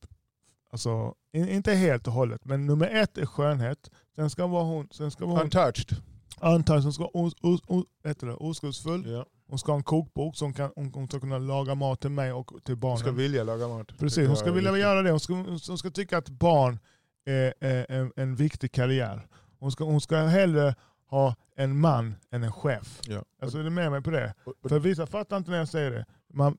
alltså, 0.70 1.14
inte 1.32 1.74
helt 1.74 2.06
och 2.06 2.12
hållet, 2.12 2.44
men 2.44 2.66
nummer 2.66 2.88
ett 2.88 3.18
är 3.18 3.26
skönhet. 3.26 3.90
Sen 4.16 4.30
ska 4.30 4.46
vara 4.46 4.64
hon... 4.64 4.88
Sen 4.90 5.10
ska 5.10 5.26
vara 5.26 5.36
hon 5.36 5.44
untouched. 5.44 5.96
Untouched, 6.40 6.84
hon 6.84 6.92
ska 6.92 7.02
vara 7.02 7.24
os, 7.26 7.34
os, 7.40 7.60
os, 7.66 8.36
oskuldsfull. 8.38 9.10
Ja. 9.10 9.26
Hon 9.46 9.58
ska 9.58 9.72
ha 9.72 9.76
en 9.76 9.82
kokbok 9.82 10.36
så 10.36 10.44
hon, 10.44 10.54
kan, 10.54 10.70
hon, 10.76 10.92
hon 10.94 11.08
ska 11.08 11.20
kunna 11.20 11.38
laga 11.38 11.74
mat 11.74 12.00
till 12.00 12.10
mig 12.10 12.32
och 12.32 12.52
till 12.64 12.76
barnen. 12.76 12.96
Hon 12.96 12.98
ska 12.98 13.10
vilja 13.10 13.44
laga 13.44 13.68
mat. 13.68 13.98
Precis, 13.98 14.28
hon 14.28 14.36
ska 14.36 14.52
vilja 14.52 14.78
göra 14.78 15.02
det. 15.02 15.10
Hon 15.10 15.20
ska, 15.20 15.34
hon 15.68 15.78
ska 15.78 15.90
tycka 15.90 16.18
att 16.18 16.28
barn 16.28 16.78
är, 17.24 17.54
är 17.60 17.86
en, 17.88 18.12
en 18.16 18.36
viktig 18.36 18.72
karriär. 18.72 19.26
Hon 19.58 19.72
ska, 19.72 19.84
hon 19.84 20.00
ska 20.00 20.16
hellre 20.16 20.74
ha 21.12 21.34
en 21.56 21.80
man 21.80 22.14
än 22.30 22.42
en 22.42 22.52
chef. 22.52 23.00
Ja. 23.06 23.22
Alltså 23.42 23.58
är 23.58 23.62
du 23.62 23.70
med 23.70 23.90
mig 23.90 24.02
på 24.02 24.10
det? 24.10 24.34
För 24.68 24.78
vissa 24.78 25.06
fattar 25.06 25.36
inte 25.36 25.50
när 25.50 25.58
jag 25.58 25.68
säger 25.68 25.90
det. 25.90 26.06
Man, 26.34 26.58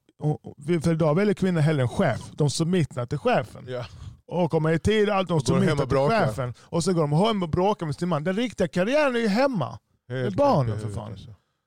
för 0.83 0.91
idag 0.91 1.15
väljer 1.15 1.33
kvinnor 1.33 1.59
hellre 1.59 1.81
en 1.81 1.89
chef. 1.89 2.31
De 2.31 2.49
submittar 2.49 3.05
till 3.05 3.17
chefen. 3.17 3.65
Ja. 3.67 3.85
Och 4.25 4.51
kommer 4.51 4.71
i 4.71 4.79
tid, 4.79 5.09
allt 5.09 5.29
de 5.29 5.41
submittar 5.41 5.85
till 5.85 5.97
chefen. 5.97 6.53
Och 6.59 6.83
så 6.83 6.93
går 6.93 7.01
de 7.01 7.11
hem 7.11 7.43
och 7.43 7.49
bråkar 7.49 7.85
med 7.85 7.95
sin 7.95 8.09
man. 8.09 8.23
Den 8.23 8.35
riktiga 8.35 8.67
karriären 8.67 9.15
är 9.15 9.19
ju 9.19 9.27
hemma. 9.27 9.79
Helt 10.09 10.23
med 10.23 10.35
barnen 10.35 10.79
för 10.79 10.89
fan. 10.89 11.17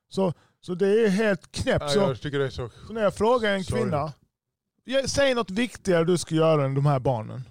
Så, 0.09 0.33
så 0.61 0.75
det 0.75 1.05
är 1.05 1.09
helt 1.09 1.53
knäppt. 1.53 1.94
Ja, 1.94 2.14
så, 2.14 2.51
så, 2.51 2.68
så, 2.87 2.92
när 2.92 3.03
jag 3.03 3.14
frågar 3.14 3.53
en 3.53 3.64
sorry. 3.64 3.83
kvinna, 3.83 4.12
säg 5.07 5.35
något 5.35 5.51
viktigare 5.51 6.05
du 6.05 6.18
ska 6.18 6.35
göra 6.35 6.64
än 6.64 6.75
de 6.75 6.87
här 6.87 6.99
barnen. 6.99 7.42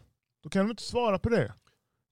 Då 0.43 0.49
kan 0.49 0.65
de 0.65 0.71
inte 0.71 0.83
svara 0.83 1.19
på 1.19 1.29
det. 1.29 1.53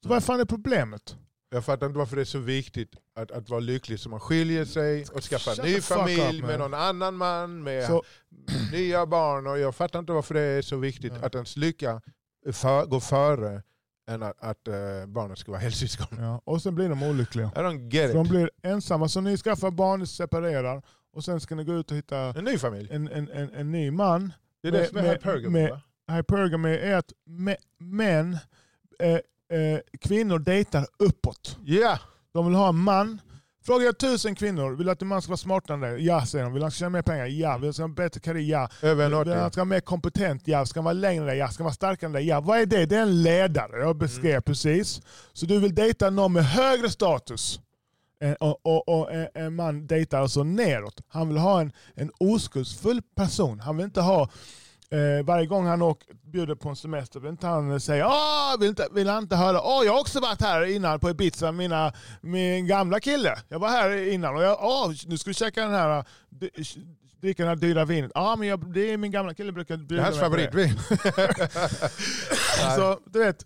Så 0.04 0.10
vad 0.10 0.24
fan 0.24 0.40
är 0.40 0.46
problemet? 0.46 1.16
Jag 1.54 1.66
fattar 1.66 1.88
inte 1.88 2.00
varför 2.00 2.16
det 2.16 2.22
är 2.22 2.26
så 2.26 2.39
viktigt 2.39 2.96
att, 3.16 3.32
att 3.32 3.50
vara 3.50 3.60
lycklig 3.60 4.00
så 4.00 4.10
man 4.10 4.20
skiljer 4.20 4.66
sig 4.66 5.06
och 5.13 5.24
skaffar 5.24 5.60
en 5.60 5.72
ny 5.72 5.82
familj 5.82 6.39
up, 6.39 6.46
med 6.46 6.60
någon 6.60 6.74
annan 6.74 7.16
man, 7.16 7.63
med 7.63 7.86
så. 7.86 8.04
nya 8.72 9.06
barn. 9.06 9.48
Och 9.48 9.60
jag 9.60 9.76
fattar 9.76 10.00
inte 10.00 10.12
varför 10.12 10.34
det 10.34 10.42
är 10.42 10.62
så 10.62 10.78
viktigt 10.78 11.13
ja. 11.20 11.26
att 11.28 11.36
ens 11.36 11.58
lycka 11.58 12.02
för, 12.52 12.86
går 12.86 13.00
före 13.00 13.63
än 14.08 14.24
att, 14.24 14.36
att 14.39 14.68
uh, 14.68 15.06
barnet 15.08 15.38
ska 15.38 15.52
vara 15.52 15.62
helsyskon. 15.62 16.18
Ja. 16.20 16.42
Och 16.44 16.62
sen 16.62 16.76
blir 16.76 16.89
de 16.89 17.04
olyckliga. 17.04 17.52
I 17.56 17.60
don't 17.60 17.89
get 17.89 18.10
it. 18.10 18.16
De 18.16 18.28
blir 18.28 18.52
ensamma. 18.62 19.10
Så 19.10 19.22
ni 19.22 19.38
skaffar 19.38 19.72
barn, 19.72 20.00
ni 20.00 20.08
separerar 20.08 20.82
och 21.13 21.24
sen 21.24 21.39
ska 21.39 21.56
ni 21.56 21.63
gå 21.63 21.74
ut 21.74 21.92
och 21.92 21.98
hitta 21.98 22.18
en 22.18 22.44
ny 22.44 22.58
familj. 22.58 22.89
En, 22.92 23.08
en, 23.08 23.30
en, 23.30 23.54
en 23.54 23.72
ny 23.72 23.92
man. 23.92 24.34
Det 24.62 24.68
är 24.68 24.72
det 24.72 24.88
som 24.88 24.98
är 24.98 25.04
hypergamy 25.04 25.70
Hypergamy 26.12 26.70
är 26.70 26.96
att 26.96 27.12
män 27.80 28.38
eh, 29.00 29.20
eh, 29.54 29.80
kvinnor 30.00 30.39
dejtar 30.39 30.88
uppåt. 31.00 31.58
Yeah. 31.66 32.00
De 32.34 32.46
vill 32.46 32.56
ha 32.56 32.70
en 32.70 32.76
man. 32.76 33.22
Frågar 33.66 33.86
jag 33.86 33.98
tusen 33.98 34.36
kvinnor, 34.36 34.76
vill 34.76 34.89
att 34.89 35.02
en 35.02 35.08
man 35.08 35.22
ska 35.22 35.30
vara 35.30 35.38
smartare 35.38 35.74
än 35.74 35.82
dig? 35.82 36.06
Ja 36.06 36.26
säger 36.26 36.44
de. 36.46 36.54
Vill 36.54 36.62
han 36.62 36.72
tjäna 36.72 36.89
mer 36.89 37.02
pengar? 37.02 37.26
Ja. 37.26 37.58
Vill 37.58 37.74
han 37.78 37.89
ha 37.89 37.96
bättre 37.96 38.20
karriär? 38.20 38.60
Ja. 38.60 38.70
Över 38.88 39.10
vill, 39.10 39.30
vill 39.30 39.34
han 39.34 39.52
ska 39.52 39.62
vara 39.62 39.66
mer 39.66 39.80
kompetent? 39.80 40.42
Ja. 40.46 40.66
Ska 40.66 40.80
han 40.80 40.86
vara 40.86 40.94
längre 40.94 41.22
än 41.22 41.28
dig? 41.28 41.38
Ja. 41.38 41.48
Ska 41.48 41.63
han 41.63 41.66
vara 41.66 41.74
starkare 41.74 42.08
än 42.08 42.12
dig? 42.13 42.28
Ja. 42.28 42.42
Vad 42.42 42.60
är 42.60 42.66
det? 42.66 42.86
Det 42.86 42.96
är 42.96 43.02
en 43.02 43.24
ledare 43.24 43.80
jag 43.80 43.96
beskrev 43.96 44.32
mm. 44.32 44.44
precis. 44.44 45.02
Så 45.34 45.46
du 45.46 45.60
vill 45.60 45.76
dejta 45.76 46.10
någon 46.10 46.34
med 46.34 46.46
högre 46.46 46.89
status. 46.89 47.60
Och, 48.39 48.66
och, 48.66 48.89
och, 48.89 49.10
en 49.34 49.56
man 49.56 49.88
dejtar 49.88 50.22
alltså 50.22 50.44
neråt. 50.44 51.02
Han 51.08 51.28
vill 51.28 51.38
ha 51.38 51.62
en, 51.62 51.72
en 51.96 52.12
oskuldsfull 52.20 53.02
person. 53.16 53.60
Han 53.60 53.78
vill 53.78 53.86
inte 53.86 54.02
ha 54.02 54.30
Eh, 54.93 55.25
varje 55.25 55.45
gång 55.45 55.65
han 55.65 55.82
åker, 55.82 56.15
bjuder 56.32 56.56
på 56.56 56.69
en 56.69 56.75
semester 56.75 57.19
vill 57.19 57.32
inte 57.32 57.47
han 57.47 57.79
säga 57.79 58.08
Åh! 58.08 58.60
Vill, 58.60 58.69
inte, 58.69 58.88
vill 58.91 59.08
han 59.08 59.23
inte 59.23 59.36
höra 59.36 59.62
Åh, 59.62 59.86
jag 59.86 59.93
har 59.93 59.99
också 59.99 60.19
varit 60.19 60.41
här 60.41 60.65
innan 60.65 60.99
på 60.99 61.10
Ibiza 61.10 61.45
med 61.45 61.56
mina, 61.56 61.93
min 62.21 62.67
gamla 62.67 62.99
kille. 62.99 63.38
Jag 63.49 63.60
var 63.60 63.69
här 63.69 64.08
innan 64.08 64.36
och 64.36 64.43
jag, 64.43 64.58
Åh, 64.62 64.93
nu 65.08 65.17
ska 65.17 65.29
vi 65.29 65.34
käka 65.34 65.62
den 65.62 65.73
här 65.73 66.06
dricka 67.21 67.43
det 67.43 67.49
här 67.49 67.56
dyra 67.56 67.86
vinet. 67.86 68.12
Ja, 68.15 68.36
men 68.36 68.47
jag, 68.47 68.73
det 68.73 68.93
är 68.93 68.97
min 68.97 69.12
gamla 69.12 69.34
kille 69.34 69.51
brukar 69.51 69.77
bjuda 69.77 70.03
det. 70.03 70.10
Det 70.10 70.17
är 70.17 70.19
favoritvin. 70.19 70.79
så 72.75 72.99
du 73.06 73.19
vet, 73.19 73.45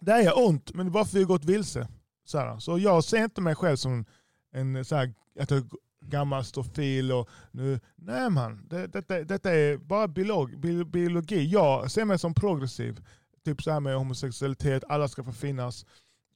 det 0.00 0.12
är 0.12 0.38
ont 0.38 0.74
men 0.74 0.86
det 0.86 0.90
är 0.90 0.92
bara 0.92 1.04
för 1.04 1.10
att 1.10 1.14
vi 1.14 1.22
har 1.22 1.28
gått 1.28 1.44
vilse. 1.44 1.88
Så, 2.24 2.38
här. 2.38 2.58
så 2.58 2.78
jag 2.78 3.04
ser 3.04 3.24
inte 3.24 3.40
mig 3.40 3.54
själv 3.54 3.76
som 3.76 4.04
en 4.52 4.84
så 4.84 4.96
här, 4.96 5.14
att 5.40 5.50
jag 5.50 5.70
gammal 6.00 6.44
stofil 6.44 7.12
och 7.12 7.28
nu, 7.50 7.80
nej 7.96 8.30
man, 8.30 8.66
det, 8.68 8.86
detta, 8.86 9.24
detta 9.24 9.54
är 9.54 9.76
bara 9.76 10.08
biolog, 10.08 10.60
biologi. 10.90 11.44
Jag 11.44 11.90
ser 11.90 12.04
mig 12.04 12.18
som 12.18 12.34
progressiv. 12.34 13.00
Typ 13.44 13.62
så 13.62 13.70
här 13.70 13.80
med 13.80 13.96
homosexualitet, 13.96 14.84
alla 14.88 15.08
ska 15.08 15.24
få 15.24 15.32
finnas. 15.32 15.86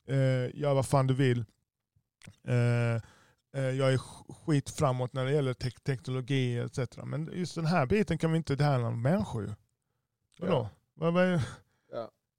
Eh, 0.09 0.61
gör 0.61 0.75
vad 0.75 0.87
fan 0.87 1.07
du 1.07 1.15
vill. 1.15 1.45
Eh, 2.49 2.95
eh, 3.57 3.71
jag 3.71 3.93
är 3.93 3.99
skit 4.33 4.71
framåt 4.71 5.13
när 5.13 5.25
det 5.25 5.33
gäller 5.33 5.55
te 5.55 5.71
teknologi 5.71 6.59
etc. 6.59 6.79
Men 7.05 7.31
just 7.35 7.55
den 7.55 7.67
här 7.67 7.87
biten 7.87 8.19
kan 8.19 8.33
vi 8.33 8.37
inte, 8.37 8.57
det 8.57 8.65
här 8.65 8.81
är 8.81 8.91
människor 8.91 9.43
ju. 9.43 9.55
Vadå? 10.39 10.53
Ja. 10.53 10.71
Vad, 10.95 11.15
vad, 11.15 11.41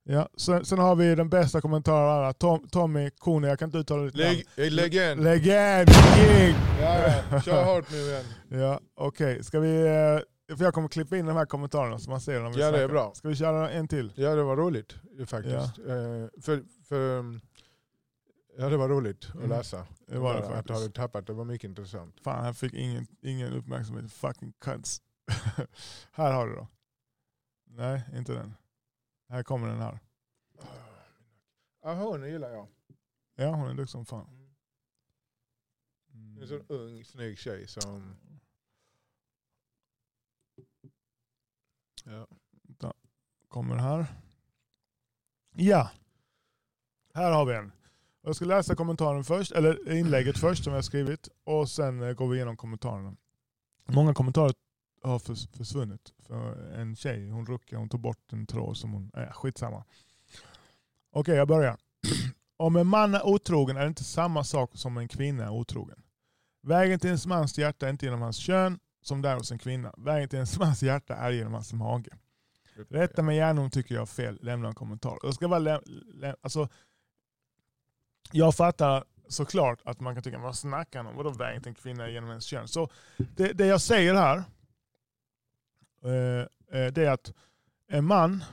Ja, 0.07 0.29
sen, 0.37 0.65
sen, 0.65 0.79
har 0.79 0.95
vi 0.95 1.15
den 1.15 1.29
bästa 1.29 1.61
kommentaren 1.61 1.99
av 1.99 2.09
alla. 2.09 2.33
Tom, 2.33 2.67
Tommy 2.67 3.09
Kone, 3.09 3.47
jag 3.47 3.59
kan 3.59 3.67
inte 3.67 3.77
uttala 3.77 4.03
ditt 4.03 4.15
namn. 4.15 4.75
Legend. 4.75 5.23
Legend, 5.23 5.89
gig! 5.89 6.55
Ja, 6.81 7.13
ja. 7.31 7.41
Kör 7.41 7.63
hårt 7.63 7.91
nu 7.91 7.97
igen. 7.97 8.25
Ja, 8.61 8.79
Okej, 8.95 9.31
okay. 9.31 9.43
ska 9.43 9.59
vi... 9.59 9.81
Eh, 10.47 10.55
för 10.57 10.63
jag 10.63 10.73
kommer 10.73 10.87
klippa 10.87 11.17
in 11.17 11.25
de 11.25 11.35
här 11.35 11.45
kommentarerna 11.45 11.99
så 11.99 12.09
man 12.09 12.21
ser 12.21 12.39
dem. 12.39 12.53
Ja, 12.55 12.71
det 12.71 12.83
är 12.83 12.87
bra. 12.87 13.13
Ska 13.15 13.27
vi 13.27 13.35
köra 13.35 13.69
en 13.69 13.87
till? 13.87 14.13
Ja, 14.15 14.35
det 14.35 14.43
var 14.43 14.55
roligt 14.57 14.95
faktiskt. 15.27 15.77
Ja. 15.87 15.93
Uh, 15.93 16.27
för, 16.41 16.63
för, 16.87 17.25
ja, 18.57 18.69
det 18.69 18.77
var 18.77 18.89
roligt 18.89 19.25
att 19.29 19.35
mm. 19.35 19.49
läsa. 19.49 19.85
Det 20.07 20.19
var 20.19 20.33
det 20.33 20.39
faktiskt. 20.41 20.59
Att 20.59 20.67
du 20.67 20.73
hade 20.73 20.89
tappat, 20.89 21.27
det 21.27 21.33
var 21.33 21.45
mycket 21.45 21.69
intressant. 21.69 22.15
Fan, 22.23 22.45
jag 22.45 22.57
fick 22.57 22.73
ingen, 22.73 23.07
ingen 23.21 23.53
uppmärksamhet. 23.53 24.11
Fucking 24.11 24.53
cunts. 24.61 25.01
här 26.11 26.31
har 26.31 26.47
du 26.47 26.55
då. 26.55 26.67
Nej, 27.69 28.03
inte 28.17 28.33
den. 28.33 28.53
Här 29.27 29.43
kommer 29.43 29.67
den 29.67 29.81
här. 29.81 29.99
Ja, 31.81 31.93
hon 31.93 32.29
gillar 32.29 32.49
jag. 32.49 32.67
Ja, 33.35 33.55
hon 33.55 33.69
är 33.69 33.73
duktig 33.73 33.89
som 33.89 34.05
fan. 34.05 34.51
Mm. 36.13 36.41
En 36.41 36.47
sån 36.47 36.65
ung, 36.67 37.03
snygg 37.03 37.37
tjej 37.37 37.67
som... 37.67 38.15
Ja. 42.03 42.27
Da. 42.63 42.93
Kommer 43.47 43.75
här. 43.75 44.05
Ja. 45.55 45.91
Här 47.13 47.31
har 47.31 47.45
vi 47.45 47.55
en. 47.55 47.71
Jag 48.21 48.35
ska 48.35 48.45
läsa 48.45 48.75
kommentaren 48.75 49.23
först, 49.23 49.51
eller 49.51 49.91
inlägget 49.91 50.37
först 50.37 50.63
som 50.63 50.73
jag 50.73 50.77
har 50.77 50.81
skrivit 50.81 51.29
och 51.43 51.69
sen 51.69 52.01
eh, 52.01 52.13
går 52.13 52.27
vi 52.27 52.35
igenom 52.35 52.57
kommentarerna. 52.57 53.15
Många 53.85 54.13
kommentarer 54.13 54.53
har 55.09 55.19
försvunnit. 55.57 56.13
För 56.19 56.71
en 56.73 56.95
tjej, 56.95 57.29
hon 57.29 57.45
ruckade, 57.45 57.79
hon 57.79 57.89
tog 57.89 57.99
bort 57.99 58.33
en 58.33 58.45
tråd 58.45 58.77
som 58.77 58.91
hon... 58.93 59.11
Äh, 59.17 59.31
skitsamma. 59.31 59.77
Okej, 59.77 61.19
okay, 61.19 61.35
jag 61.35 61.47
börjar. 61.47 61.77
Om 62.57 62.75
en 62.75 62.87
man 62.87 63.15
är 63.15 63.25
otrogen 63.27 63.77
är 63.77 63.81
det 63.81 63.87
inte 63.87 64.03
samma 64.03 64.43
sak 64.43 64.71
som 64.73 64.97
en 64.97 65.07
kvinna 65.07 65.43
är 65.43 65.49
otrogen. 65.49 66.03
Vägen 66.61 66.99
till 66.99 67.09
en 67.09 67.17
mans 67.25 67.57
hjärta 67.57 67.85
är 67.85 67.89
inte 67.89 68.05
genom 68.05 68.21
hans 68.21 68.37
kön 68.37 68.79
som 69.01 69.21
där 69.21 69.35
hos 69.35 69.51
en 69.51 69.59
kvinna. 69.59 69.93
Vägen 69.97 70.29
till 70.29 70.39
en 70.39 70.45
mans 70.59 70.83
hjärta 70.83 71.15
är 71.15 71.31
genom 71.31 71.53
hans 71.53 71.73
mage. 71.73 72.09
Rätta 72.89 73.21
mig 73.21 73.37
gärna 73.37 73.61
om 73.61 73.69
tycker 73.69 73.95
jag 73.95 74.01
har 74.01 74.05
fel. 74.05 74.39
Lämna 74.41 74.67
en 74.67 74.75
kommentar. 74.75 75.17
Jag, 75.23 75.33
ska 75.33 75.47
bara 75.47 75.81
alltså, 76.41 76.69
jag 78.31 78.55
fattar 78.55 79.03
såklart 79.27 79.81
att 79.85 79.99
man 79.99 80.13
kan 80.13 80.23
tycka, 80.23 80.39
vad 80.39 80.57
snackar 80.57 80.99
han 80.99 81.07
om? 81.07 81.15
Vadå 81.15 81.29
vägen 81.29 81.61
till 81.61 81.69
en 81.69 81.75
kvinna 81.75 82.09
genom 82.09 82.29
ens 82.29 82.45
kön? 82.45 82.67
Så 82.67 82.89
det, 83.17 83.53
det 83.53 83.65
jag 83.65 83.81
säger 83.81 84.15
här 84.15 84.43
det 86.93 86.97
är 86.97 87.09
att 87.11 87.33
en 87.91 88.05
man 88.05 88.43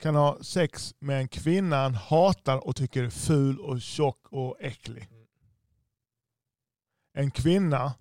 kan 0.00 0.14
ha 0.14 0.38
sex 0.42 0.94
med 0.98 1.18
en 1.20 1.28
kvinna 1.28 1.76
han 1.76 1.94
hatar 1.94 2.66
och 2.66 2.76
tycker 2.76 3.04
är 3.04 3.10
ful 3.10 3.60
och 3.60 3.80
tjock 3.80 4.26
och 4.30 4.56
äcklig. 4.60 5.08
En 7.12 7.30
kvinna, 7.30 7.94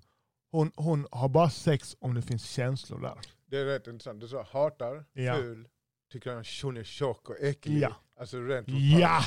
hon, 0.52 0.72
hon 0.76 1.08
har 1.12 1.30
bara 1.30 1.50
sex 1.50 1.96
om 2.00 2.14
det 2.14 2.22
finns 2.22 2.46
känslor 2.50 3.02
där. 3.02 3.20
Det 3.46 3.58
är 3.58 3.66
rätt 3.66 3.88
intressant. 3.88 4.20
Du 4.22 4.28
sa 4.28 4.48
hatar, 4.52 5.06
Ja. 5.14 5.36
ful, 5.36 5.68
tycker 6.12 6.34
han 6.34 6.44
hon 6.64 6.78
är 6.78 6.84
tjock 6.84 7.30
och 7.30 7.40
äcklig. 7.40 7.82
Ja. 7.82 7.96
Alltså 8.20 8.38
rent 8.42 8.68
Ja. 8.70 9.24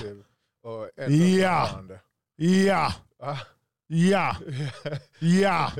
Och 0.62 0.90
Ja. 1.08 1.84
Ja, 2.36 2.92
ja, 3.86 4.36
ja. 5.18 5.72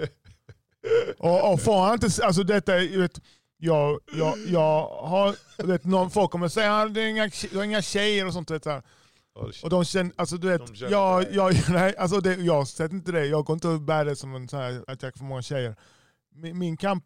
Och, 1.19 1.53
och 1.53 1.61
får 1.61 1.81
han 1.81 1.95
inte, 1.95 2.25
alltså 2.25 2.43
detta 2.43 2.77
vet, 2.77 3.21
jag, 3.57 4.01
jag, 4.13 4.39
jag 4.47 4.87
har, 4.87 5.37
vet, 5.67 5.85
någon, 5.85 6.11
folk 6.11 6.31
kommer 6.31 6.49
säga 6.49 6.77
att 6.77 6.97
inga, 6.97 7.31
du 7.51 7.57
har 7.57 7.65
inga 7.65 7.83
tjejer 7.83 8.27
och 8.27 8.33
sånt. 8.33 8.51
Vet, 8.51 8.65
så 8.65 8.71
här. 8.71 8.83
Och 9.63 9.71
de 9.71 9.85
känner, 9.85 10.13
alltså 10.17 10.37
du 10.37 10.49
vet, 10.49 10.77
känner 10.77 10.93
jag, 10.93 11.33
jag, 11.33 11.55
nej, 11.69 11.97
alltså 11.97 12.21
det, 12.21 12.35
jag 12.35 12.69
sätter 12.69 12.95
inte 12.95 13.13
det, 13.13 13.27
jag 13.27 13.45
går 13.45 13.55
inte 13.55 13.69
och 13.69 13.81
bär 13.81 14.05
det 14.05 14.17
som 14.17 14.35
en, 14.35 14.49
så 14.49 14.57
här, 14.57 14.85
att 14.87 15.03
jag 15.03 15.19
får 15.19 15.25
många 15.25 15.43
tjejer. 15.43 15.77
Min, 16.35 16.59
min 16.59 16.77
kamp 16.77 17.05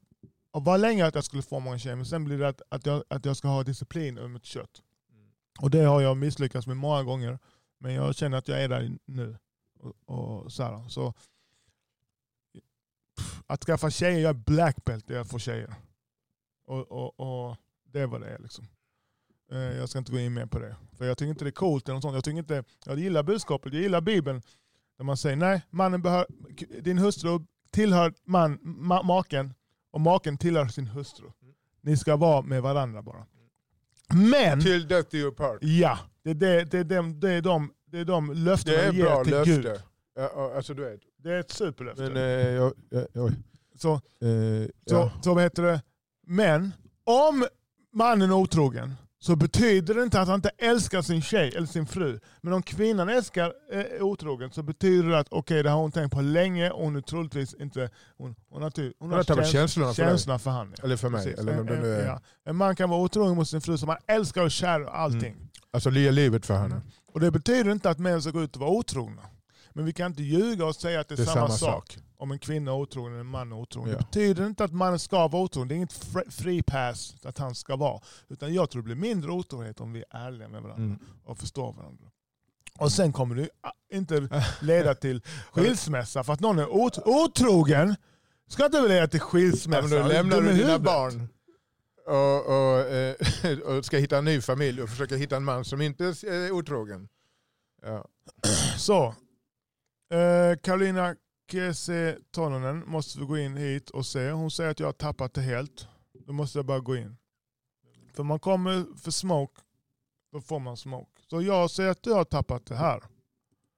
var 0.53 0.79
länge 0.79 1.07
att 1.07 1.15
jag 1.15 1.25
skulle 1.25 1.43
få 1.43 1.61
många 1.61 1.79
tjejer, 1.79 1.97
men 1.97 2.07
sen 2.07 2.25
blir 2.25 2.39
det 2.39 2.49
att, 2.49 2.63
att, 2.69 2.87
jag, 2.87 3.03
att 3.09 3.25
jag 3.25 3.37
ska 3.37 3.49
ha 3.49 3.63
disciplin 3.63 4.19
över 4.19 4.29
mitt 4.29 4.45
kött. 4.45 4.83
Mm. 5.13 5.29
Och 5.61 5.71
det 5.71 5.83
har 5.83 6.01
jag 6.01 6.17
misslyckats 6.17 6.67
med 6.67 6.77
många 6.77 7.03
gånger, 7.03 7.39
men 7.79 7.95
jag 7.95 8.15
känner 8.15 8.39
att 8.39 8.49
jag 8.49 8.63
är 8.63 8.69
där 8.69 8.99
nu. 9.05 9.37
Och, 9.81 10.45
och 10.45 10.53
så, 10.53 10.63
här, 10.63 10.89
så 10.89 11.15
Att 13.47 13.65
skaffa 13.65 13.91
tjejer, 13.91 14.21
jag 14.21 14.29
är 14.31 14.35
black 14.45 14.85
belt 14.85 15.11
i 15.11 15.17
att 15.17 15.31
få 15.31 15.39
tjejer. 15.39 15.75
Och, 16.67 16.93
och, 16.93 17.21
och 17.21 17.57
det 17.93 18.07
vad 18.07 18.21
det. 18.21 18.39
Liksom. 18.39 18.67
Eh, 19.53 19.59
Jag 19.59 19.89
ska 19.89 19.99
inte 19.99 20.13
gå 20.13 20.19
in 20.19 20.35
mer 20.35 20.47
på 20.47 20.59
det. 20.59 20.77
För 20.99 21.05
jag 21.05 21.19
tycker 21.19 21.31
inte 21.31 21.45
det 21.45 21.49
är 21.49 21.53
coolt. 21.53 21.89
Eller 21.89 21.95
något 21.95 22.03
sånt. 22.03 22.15
Jag, 22.15 22.25
tycker 22.25 22.39
inte, 22.39 22.65
jag 22.85 22.99
gillar 22.99 23.23
budskapet, 23.23 23.73
jag 23.73 23.83
gillar 23.83 24.01
Bibeln. 24.01 24.43
Där 24.99 25.05
man 25.05 25.17
säger 25.17 25.37
nej, 25.37 25.63
mannen 25.71 26.03
behör, 26.03 26.27
din 26.81 26.99
hustru 26.99 27.41
tillhör 27.71 28.15
man, 28.25 28.59
ma, 28.63 29.03
maken 29.03 29.55
och 29.91 30.01
maken 30.01 30.39
tillhör 30.39 30.67
sin 30.69 30.87
hustru. 30.87 31.27
Ni 31.81 31.97
ska 31.97 32.17
vara 32.17 32.43
med 32.43 32.63
varandra 32.63 33.03
bara. 33.03 33.27
Men, 34.15 34.61
Till 34.61 34.89
death 34.89 35.09
do 35.11 35.17
you 35.17 35.33
part. 35.35 35.59
ja, 35.61 35.99
det, 36.23 36.35
det, 36.35 36.65
det, 36.65 36.85
det, 36.85 37.13
det, 37.13 37.31
är 37.33 37.43
de, 37.43 37.73
det 37.87 37.99
är 37.99 38.05
de 38.05 38.33
löften 38.33 38.73
Det 38.75 38.81
är 38.83 38.87
man 38.87 38.97
ger 38.97 39.05
bra 39.05 39.25
till 39.25 39.55
Gud. 39.55 39.65
löfte. 39.65 39.83
Ja, 40.15 40.53
alltså 40.57 40.75
du 40.75 40.85
vet. 40.85 41.01
Det 41.27 41.33
är 41.35 41.41
ett 41.41 41.51
superlöfte. 41.51 42.03
Men, 42.03 42.17
eh, 42.17 42.23
jag, 42.49 42.73
jag, 42.91 43.07
oj. 43.15 43.33
så, 43.79 43.93
Eh, 43.93 43.99
så, 44.87 44.95
ja. 44.95 45.11
så 45.23 45.35
vad 45.35 45.43
heter 45.43 45.63
det? 45.63 45.83
Men 46.27 46.73
om 47.05 47.47
mannen 47.93 48.31
är 48.31 48.35
otrogen 48.35 48.95
så 49.19 49.37
betyder 49.37 49.95
det 49.95 50.03
inte 50.03 50.21
att 50.21 50.29
han 50.29 50.35
inte 50.35 50.51
älskar 50.59 51.03
sin 51.03 51.23
tjej 51.23 51.53
eller 51.57 51.67
sin 51.67 51.87
fru. 51.87 52.21
Men 52.41 52.53
om 52.53 52.63
kvinnan 52.63 53.09
älskar 53.09 53.53
är 53.71 54.03
otrogen 54.03 54.51
så 54.51 54.63
betyder 54.63 55.09
det 55.09 55.19
att 55.19 55.27
okej, 55.31 55.63
det 55.63 55.71
har 55.71 55.79
hon 55.81 55.93
tänkt 55.93 56.13
på 56.13 56.21
länge 56.21 56.71
och 56.71 56.85
hon 56.85 56.97
är 56.97 57.01
troligtvis 57.01 57.55
inte... 57.55 57.91
Hon, 58.19 58.35
hon 58.49 58.63
har, 58.63 58.71
ty, 58.71 58.93
hon 58.99 59.11
har 59.13 59.23
käns- 59.23 59.51
känslorna 59.51 59.95
för 59.95 60.03
känslorna 60.03 60.39
för 60.39 60.51
han. 60.51 60.75
Ja. 60.79 60.85
Eller 60.85 60.97
för 60.97 61.09
mig. 61.09 61.25
Precis. 61.25 61.41
Eller 61.41 61.53
vem 61.53 61.61
en, 61.61 61.67
det 61.67 61.81
nu 61.81 61.95
en, 61.95 62.01
är. 62.01 62.07
ja. 62.07 62.21
en 62.45 62.57
man 62.57 62.77
kan 62.77 62.91
vara 62.91 63.01
otrogen 63.01 63.37
mot 63.37 63.49
sin 63.49 63.61
fru 63.61 63.79
som 63.79 63.89
han 63.89 63.99
älskar 64.07 64.43
och 64.43 64.51
kär 64.51 64.83
och 64.85 64.99
allting. 64.99 65.37
Alltså 65.71 65.91
lia 65.91 66.11
livet 66.11 66.47
för 66.47 66.55
henne. 66.57 66.81
Och 67.13 67.21
Det 67.21 67.31
betyder 67.31 67.71
inte 67.73 67.91
att 67.91 67.99
män 67.99 68.23
ska 68.23 68.31
gå 68.31 68.43
ut 68.43 68.55
och 68.57 68.61
vara 68.61 68.71
otrogna. 68.71 69.23
Men 69.77 69.85
vi 69.85 69.93
kan 69.93 70.07
inte 70.07 70.23
ljuga 70.23 70.67
och 70.67 70.77
säga 70.77 71.01
att 71.01 71.09
det 71.09 71.19
är, 71.21 71.25
samma, 71.25 71.49
sak. 71.51 71.99
Om 72.17 72.31
en 72.31 72.39
kvinna 72.39 72.71
är 72.71 72.75
otrogen 72.77 73.13
eller 73.13 73.21
en 73.21 73.27
man 73.27 73.53
är 73.53 73.57
otrogen. 73.57 73.91
Ja. 73.93 73.99
Det 73.99 74.05
betyder 74.05 74.47
inte 74.47 74.65
att 74.65 74.73
mannen 74.73 74.99
ska 74.99 75.29
vara 75.29 75.43
otrogen. 75.43 75.69
Det 75.69 75.75
är 75.75 75.77
inget 75.77 75.93
fr- 76.05 76.31
free 76.31 76.63
pass 76.63 77.15
att 77.25 77.39
han 77.39 77.55
ska 77.55 77.77
vara. 77.77 78.01
Utan 78.29 78.55
jag 78.55 78.71
tror 78.71 78.83
det 78.83 78.87
blir 78.87 78.95
mindre 78.97 79.31
otrohet 79.33 79.81
om 79.81 79.93
vi 79.93 80.05
är 80.11 80.27
ärliga 80.27 80.49
med 80.49 80.63
varandra 80.63 80.85
Mm. 80.85 80.99
och 81.25 81.39
förstår 81.39 81.73
varandra. 81.73 82.05
Och 82.79 82.93
sen 82.93 83.13
kommer 83.13 83.35
det 83.35 83.49
ah, 83.61 83.71
inte 83.93 84.29
leda 84.61 84.95
till 84.95 85.23
skilsmässa 85.53 86.25
för 86.25 86.33
att 86.33 86.41
någon 86.41 86.59
är 86.59 86.67
ot- 86.69 87.03
otrogen. 87.07 87.97
Ska 88.49 88.65
inte 88.67 88.81
väl 88.81 88.89
leda 88.89 89.09
till 89.09 89.21
Ja, 89.21 89.27
skilsmässa? 89.27 89.81
men 89.89 89.91
då 90.03 90.09
lämnar 90.09 90.41
du 90.41 90.53
dina 90.53 90.79
barn 90.79 91.29
och, 92.07 92.47
och, 92.47 92.81
eh, 92.81 93.59
och 93.77 93.85
ska 93.85 93.97
hitta 93.99 94.19
en 94.19 94.25
ny 94.25 94.41
familj 94.41 94.83
och 94.83 94.89
försöka 94.89 95.17
hitta 95.17 95.37
en 95.37 95.45
man 95.45 95.65
som 95.65 95.81
inte 95.83 96.05
är 96.05 96.51
otrogen. 96.51 97.09
Ja. 97.83 98.05
Så. 98.77 99.15
Eh, 100.11 100.59
Karolina 100.63 101.17
Kese 101.51 102.19
Tononen 102.31 102.85
måste 102.87 103.19
vi 103.19 103.25
gå 103.25 103.39
in 103.39 103.57
hit 103.57 103.91
och 103.91 104.07
se. 104.07 104.31
Hon 104.31 104.51
säger 104.51 104.71
att 104.71 104.81
jag 104.81 104.87
har 104.87 104.93
tappat 104.93 105.35
det 105.35 105.41
helt. 105.41 105.89
Då 106.27 106.33
måste 106.33 106.59
jag 106.59 106.67
bara 106.67 106.81
gå 106.81 106.97
in. 106.97 107.17
För 108.15 108.23
man 108.23 108.39
kommer 108.39 108.99
för 108.99 109.11
smoke, 109.11 109.63
då 110.33 110.41
får 110.41 110.59
man 110.61 110.77
smoke. 110.77 111.23
Så 111.31 111.43
jag 111.43 111.71
säger 111.71 111.91
att 111.91 112.03
du 112.03 112.13
har 112.13 112.25
tappat 112.25 112.67
det 112.67 112.77
här. 112.77 113.01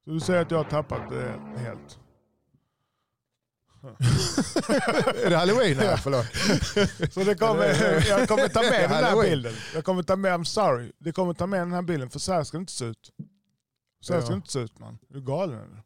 Så 0.05 0.11
du 0.11 0.21
säger 0.21 0.41
att 0.41 0.51
jag 0.51 0.59
har 0.59 0.71
tappat 0.71 1.11
det 1.11 1.41
helt. 1.57 1.99
är 5.25 5.31
det 5.31 5.37
halloween? 5.37 5.79
Ja. 5.81 5.97
Förlåt. 5.97 6.27
Så 7.13 7.25
det 7.25 7.35
kommer, 7.35 7.65
jag 8.09 8.29
kommer 8.29 8.49
ta 8.49 8.63
med 8.63 8.83
den 8.91 9.05
här 9.05 9.23
bilden. 9.23 9.53
Jag 9.75 9.85
kommer 9.85 10.03
ta 10.03 10.17
med, 10.17 10.33
I'm 10.33 10.45
sorry. 10.45 10.93
Det 10.99 11.13
kommer 11.13 11.35
ta 11.35 11.47
med 11.47 11.61
den 11.61 11.73
här 11.73 11.83
bilden 11.83 12.11
för 12.11 12.19
så 12.19 12.33
här 12.33 12.45
ska 12.45 12.57
det 12.57 12.61
inte 12.61 12.73
se 12.73 12.85
ut. 12.85 13.11
Så 14.01 14.15
här 14.15 14.21
ska 14.21 14.31
det 14.31 14.37
inte 14.37 14.53
se 14.53 14.59
ut 14.59 14.79
man. 14.79 14.99
Är 15.11 15.15
du 15.15 15.21
galen 15.21 15.59
eller? 15.59 15.83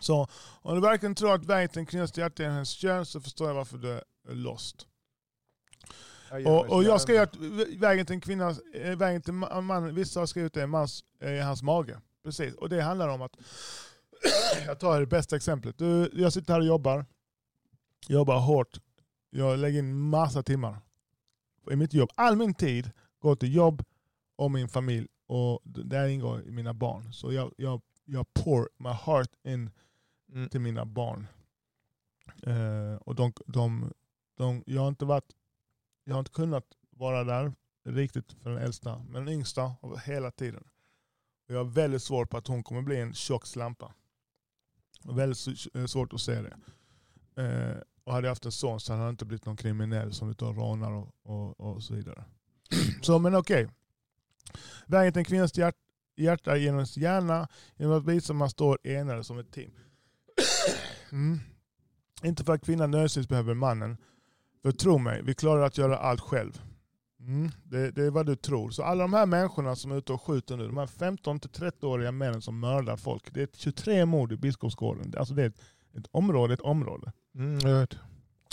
Så 0.00 0.28
om 0.62 0.74
du 0.74 0.80
verkligen 0.80 1.14
tror 1.14 1.34
att 1.34 1.44
vägen 1.44 1.68
till 1.68 1.78
en 1.78 1.86
kvinnas 1.86 2.16
hjärta 2.18 2.44
är 2.44 2.48
hennes 2.48 2.70
kön 2.70 3.06
så 3.06 3.20
förstår 3.20 3.48
jag 3.48 3.54
varför 3.54 3.78
du 3.78 3.92
är 3.92 4.02
lost. 4.34 4.86
Och, 6.46 6.66
och 6.66 6.84
jag 6.84 7.00
skrev 7.00 7.22
att 7.22 7.36
vägen 7.76 8.06
till 8.06 8.14
en 8.14 8.20
kvinna, 8.20 8.56
eh, 8.74 8.96
vägen 8.96 9.22
till 9.22 9.32
ma- 9.32 9.60
mannen, 9.60 9.94
vissa 9.94 10.20
har 10.20 10.26
skrivit 10.26 10.52
det 10.52 10.62
är 10.62 10.66
mans, 10.66 11.04
eh, 11.20 11.46
hans 11.46 11.62
mage. 11.62 12.00
Precis. 12.24 12.54
Och 12.54 12.68
det 12.68 12.80
handlar 12.82 13.08
om 13.08 13.22
att, 13.22 13.36
jag 14.66 14.80
tar 14.80 15.00
det 15.00 15.06
bästa 15.06 15.36
exemplet. 15.36 15.78
Du, 15.78 16.10
jag 16.12 16.32
sitter 16.32 16.52
här 16.52 16.60
och 16.60 16.66
jobbar, 16.66 17.04
jobbar 18.08 18.38
hårt. 18.38 18.80
Jag 19.30 19.58
lägger 19.58 19.78
in 19.78 19.94
massa 19.96 20.42
timmar 20.42 20.78
i 21.70 21.76
mitt 21.76 21.94
jobb. 21.94 22.10
All 22.14 22.36
min 22.36 22.54
tid 22.54 22.90
går 23.18 23.36
till 23.36 23.54
jobb 23.54 23.84
och 24.36 24.50
min 24.50 24.68
familj. 24.68 25.06
Och 25.26 25.60
där 25.64 26.08
ingår 26.08 26.42
mina 26.46 26.74
barn. 26.74 27.12
Så 27.12 27.32
jag, 27.32 27.52
jag, 27.56 27.82
jag 28.04 28.34
pour 28.34 28.68
my 28.78 28.88
heart 28.90 29.30
in 29.44 29.70
Mm. 30.36 30.48
till 30.48 30.60
mina 30.60 30.84
barn. 30.84 31.26
Eh, 32.42 32.94
och 32.94 33.14
de, 33.14 33.32
de, 33.46 33.92
de, 34.36 34.62
jag, 34.66 34.80
har 34.80 34.88
inte 34.88 35.04
varit, 35.04 35.36
jag 36.04 36.14
har 36.14 36.18
inte 36.18 36.30
kunnat 36.30 36.64
vara 36.90 37.24
där 37.24 37.52
riktigt 37.84 38.32
för 38.32 38.50
den 38.50 38.58
äldsta, 38.58 39.04
men 39.08 39.24
den 39.24 39.34
yngsta 39.34 39.62
har 39.62 39.96
hela 40.06 40.30
tiden. 40.30 40.64
Och 41.48 41.54
jag 41.54 41.58
har 41.58 41.64
väldigt 41.64 42.02
svårt 42.02 42.30
på 42.30 42.36
att 42.36 42.46
hon 42.46 42.62
kommer 42.62 42.82
bli 42.82 43.00
en 43.00 43.14
tjock 43.14 43.46
slampa. 43.46 43.94
Väldigt 45.04 45.74
eh, 45.74 45.86
svårt 45.86 46.12
att 46.12 46.20
se 46.20 46.42
det. 46.42 46.56
Eh, 47.42 47.82
och 48.04 48.12
hade 48.12 48.26
jag 48.26 48.30
haft 48.30 48.44
en 48.44 48.52
son 48.52 48.80
så 48.80 48.92
hade 48.92 49.02
han 49.02 49.10
inte 49.10 49.24
blivit 49.24 49.46
någon 49.46 49.56
kriminell 49.56 50.12
som 50.12 50.30
utav 50.30 50.56
rånar 50.56 50.92
och, 50.92 51.14
och, 51.22 51.60
och 51.60 51.82
så 51.82 51.94
vidare. 51.94 52.24
Så 53.02 53.18
men 53.18 53.34
okej. 53.34 53.68
Vägen 54.86 55.12
till 55.12 55.20
en 55.20 55.24
kvinnas 55.24 55.58
hjärt, 55.58 55.76
hjärta 56.16 56.56
genom 56.56 56.74
hennes 56.74 56.96
hjärna, 56.96 57.48
genom 57.76 57.98
att 57.98 58.06
visa 58.06 58.32
att 58.32 58.36
man 58.36 58.50
står 58.50 58.78
enade 58.84 59.24
som 59.24 59.38
ett 59.38 59.52
team. 59.52 59.72
Mm. 61.12 61.40
Inte 62.22 62.44
för 62.44 62.52
att 62.52 62.64
kvinnan 62.64 62.90
nödvändigtvis 62.90 63.28
behöver 63.28 63.54
mannen. 63.54 63.96
För 64.62 64.72
tro 64.72 64.98
mig, 64.98 65.22
vi 65.22 65.34
klarar 65.34 65.62
att 65.62 65.78
göra 65.78 65.98
allt 65.98 66.20
själv. 66.20 66.60
Mm. 67.20 67.50
Det, 67.64 67.90
det 67.90 68.02
är 68.04 68.10
vad 68.10 68.26
du 68.26 68.36
tror. 68.36 68.70
Så 68.70 68.82
alla 68.82 69.02
de 69.04 69.12
här 69.12 69.26
människorna 69.26 69.76
som 69.76 69.92
är 69.92 69.96
ute 69.96 70.12
och 70.12 70.22
skjuter 70.22 70.56
nu, 70.56 70.66
de 70.66 70.76
här 70.76 70.86
15-30-åriga 70.86 72.12
männen 72.12 72.42
som 72.42 72.60
mördar 72.60 72.96
folk. 72.96 73.34
Det 73.34 73.42
är 73.42 73.48
23 73.56 74.06
mord 74.06 74.32
i 74.32 74.36
Biskopsgården. 74.36 75.14
Alltså 75.18 75.34
det 75.34 75.42
är 75.42 75.46
ett, 75.46 75.60
ett 75.98 76.06
område, 76.10 76.54
ett 76.54 76.60
område. 76.60 77.12
Mm, 77.34 77.58
jag 77.58 77.80
vet. 77.80 77.96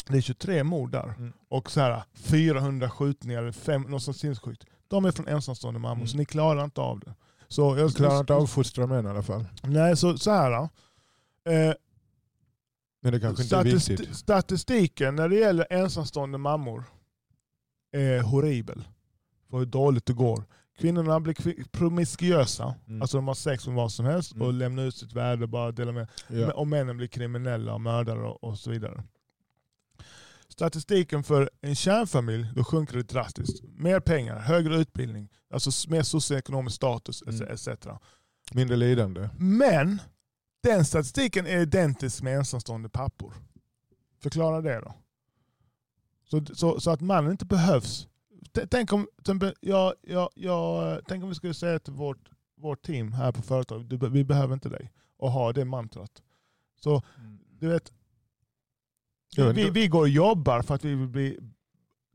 Det 0.08 0.18
är 0.18 0.22
23 0.22 0.63
mord 0.63 0.92
där. 0.92 1.13
Mm. 1.18 1.34
Och 1.50 1.72
så 1.72 1.80
här 1.80 2.04
400 2.13 2.89
skjutningar, 2.89 3.52
fem, 3.52 3.82
något 3.82 4.04
sånt 4.04 4.18
sinnessjukt. 4.18 4.66
De 4.88 5.06
är 5.06 5.12
från 5.12 5.28
ensamstående 5.28 5.80
mammor, 5.80 5.96
Mm. 5.96 6.08
så 6.08 6.18
ni 6.18 6.26
klarar 6.26 6.63
inte 6.63 6.82
av 6.82 7.00
det. 7.00 7.13
Så 7.48 7.62
jag 7.62 7.80
Jag 7.80 7.94
klarar 7.96 8.20
inte 8.20 8.34
av 8.34 8.44
att 8.44 8.50
fostra 8.50 8.88
män 8.88 9.06
i 9.06 9.10
alla 9.10 9.24
fall. 9.24 9.46
Nej, 9.63 9.98
så, 9.98 10.18
så 10.18 10.32
här. 10.32 10.52
Eh, 11.46 11.74
Men 13.04 13.13
det 13.13 13.20
kanske 13.20 13.44
inte 13.44 13.56
är 13.56 13.60
Statist- 13.63 13.89
viktigt. 13.89 14.16
statistiken 14.16 15.16
när 15.16 15.30
det 15.30 15.36
gäller 15.36 15.68
ensamstående 15.70 16.38
mammor 16.38 16.84
är 17.92 18.22
horribel. 18.22 18.84
För 19.50 19.58
hur 19.58 19.66
dåligt 19.66 20.06
det 20.06 20.13
går. 20.13 20.44
Kvinnorna 20.78 21.20
blir 21.20 21.63
promiskuösa, 21.72 22.76
Mm. 22.88 23.02
alltså 23.02 23.18
de 23.18 23.28
har 23.28 23.36
sex 23.36 23.68
med 23.68 23.76
vad 23.76 23.92
som 23.92 24.06
helst 24.06 24.32
och 24.32 24.38
Mm. 24.42 24.56
lämnar 24.56 24.84
ut 24.84 24.96
sitt 24.96 25.13
värde 25.13 25.44
och 25.44 25.50
bara 25.50 25.72
delar 25.72 25.92
med. 25.94 26.08
Ja. 26.28 26.54
Och 26.54 26.68
männen 26.68 26.98
blir 26.98 27.08
kriminella 27.08 27.74
och 27.74 27.82
mördare 27.82 28.20
och, 28.24 28.44
och 28.44 28.60
så 28.60 28.70
vidare. 28.72 29.04
Statistiken 30.50 31.24
för 31.24 31.50
en 31.62 31.76
kärnfamilj, 31.76 32.48
då 32.56 32.63
sjunker 32.63 32.98
det 32.98 33.04
drastiskt. 33.04 33.63
Mer 33.63 34.00
pengar, 34.00 34.39
högre 34.39 34.76
utbildning, 34.78 35.30
alltså 35.54 35.89
mer 35.89 36.04
socioekonomisk 36.04 36.76
status 36.76 37.24
Mm. 37.28 37.48
etc. 37.54 37.68
Mindre 38.54 38.76
lidande. 38.78 39.30
Men 39.38 40.02
den 40.63 40.86
statistiken 40.86 41.47
är 41.47 41.60
identisk 41.60 42.23
med 42.23 42.38
ensamstående 42.38 42.89
pappor. 42.89 43.34
Förklara 44.21 44.62
det 44.62 44.82
då. 44.82 44.93
Så, 46.23 46.56
så, 46.56 46.80
så 46.80 46.91
att 46.91 47.02
mannen 47.02 47.32
inte 47.32 47.45
behövs. 47.45 48.08
Tänk 48.69 48.93
om, 48.93 49.08
jag, 49.60 49.93
jag, 50.02 50.30
jag, 50.36 51.02
tänk 51.08 51.23
om 51.23 51.30
vi 51.30 51.36
skulle 51.36 51.54
säga 51.54 51.80
till 51.80 51.93
vårt, 51.93 52.30
vårt 52.56 52.82
team 52.82 53.13
här 53.13 53.32
på 53.32 53.41
företaget, 53.41 54.04
vi 54.04 54.23
behöver 54.23 54.54
inte 54.54 54.69
dig. 54.69 54.91
Och 55.17 55.32
ha 55.32 55.54
det 55.54 55.65
mantrat. 55.65 56.23
Så 56.76 57.04
mm. 57.17 57.39
du 57.60 57.67
vet, 57.67 57.93
vi, 59.38 59.69
vi, 59.69 59.88
går 59.88 59.99
och 59.99 60.10
jobbar 60.10 60.62
för 60.62 60.76
att 60.76 60.86
vi 60.86 60.95
vill 60.95 61.08
bli 61.08 61.39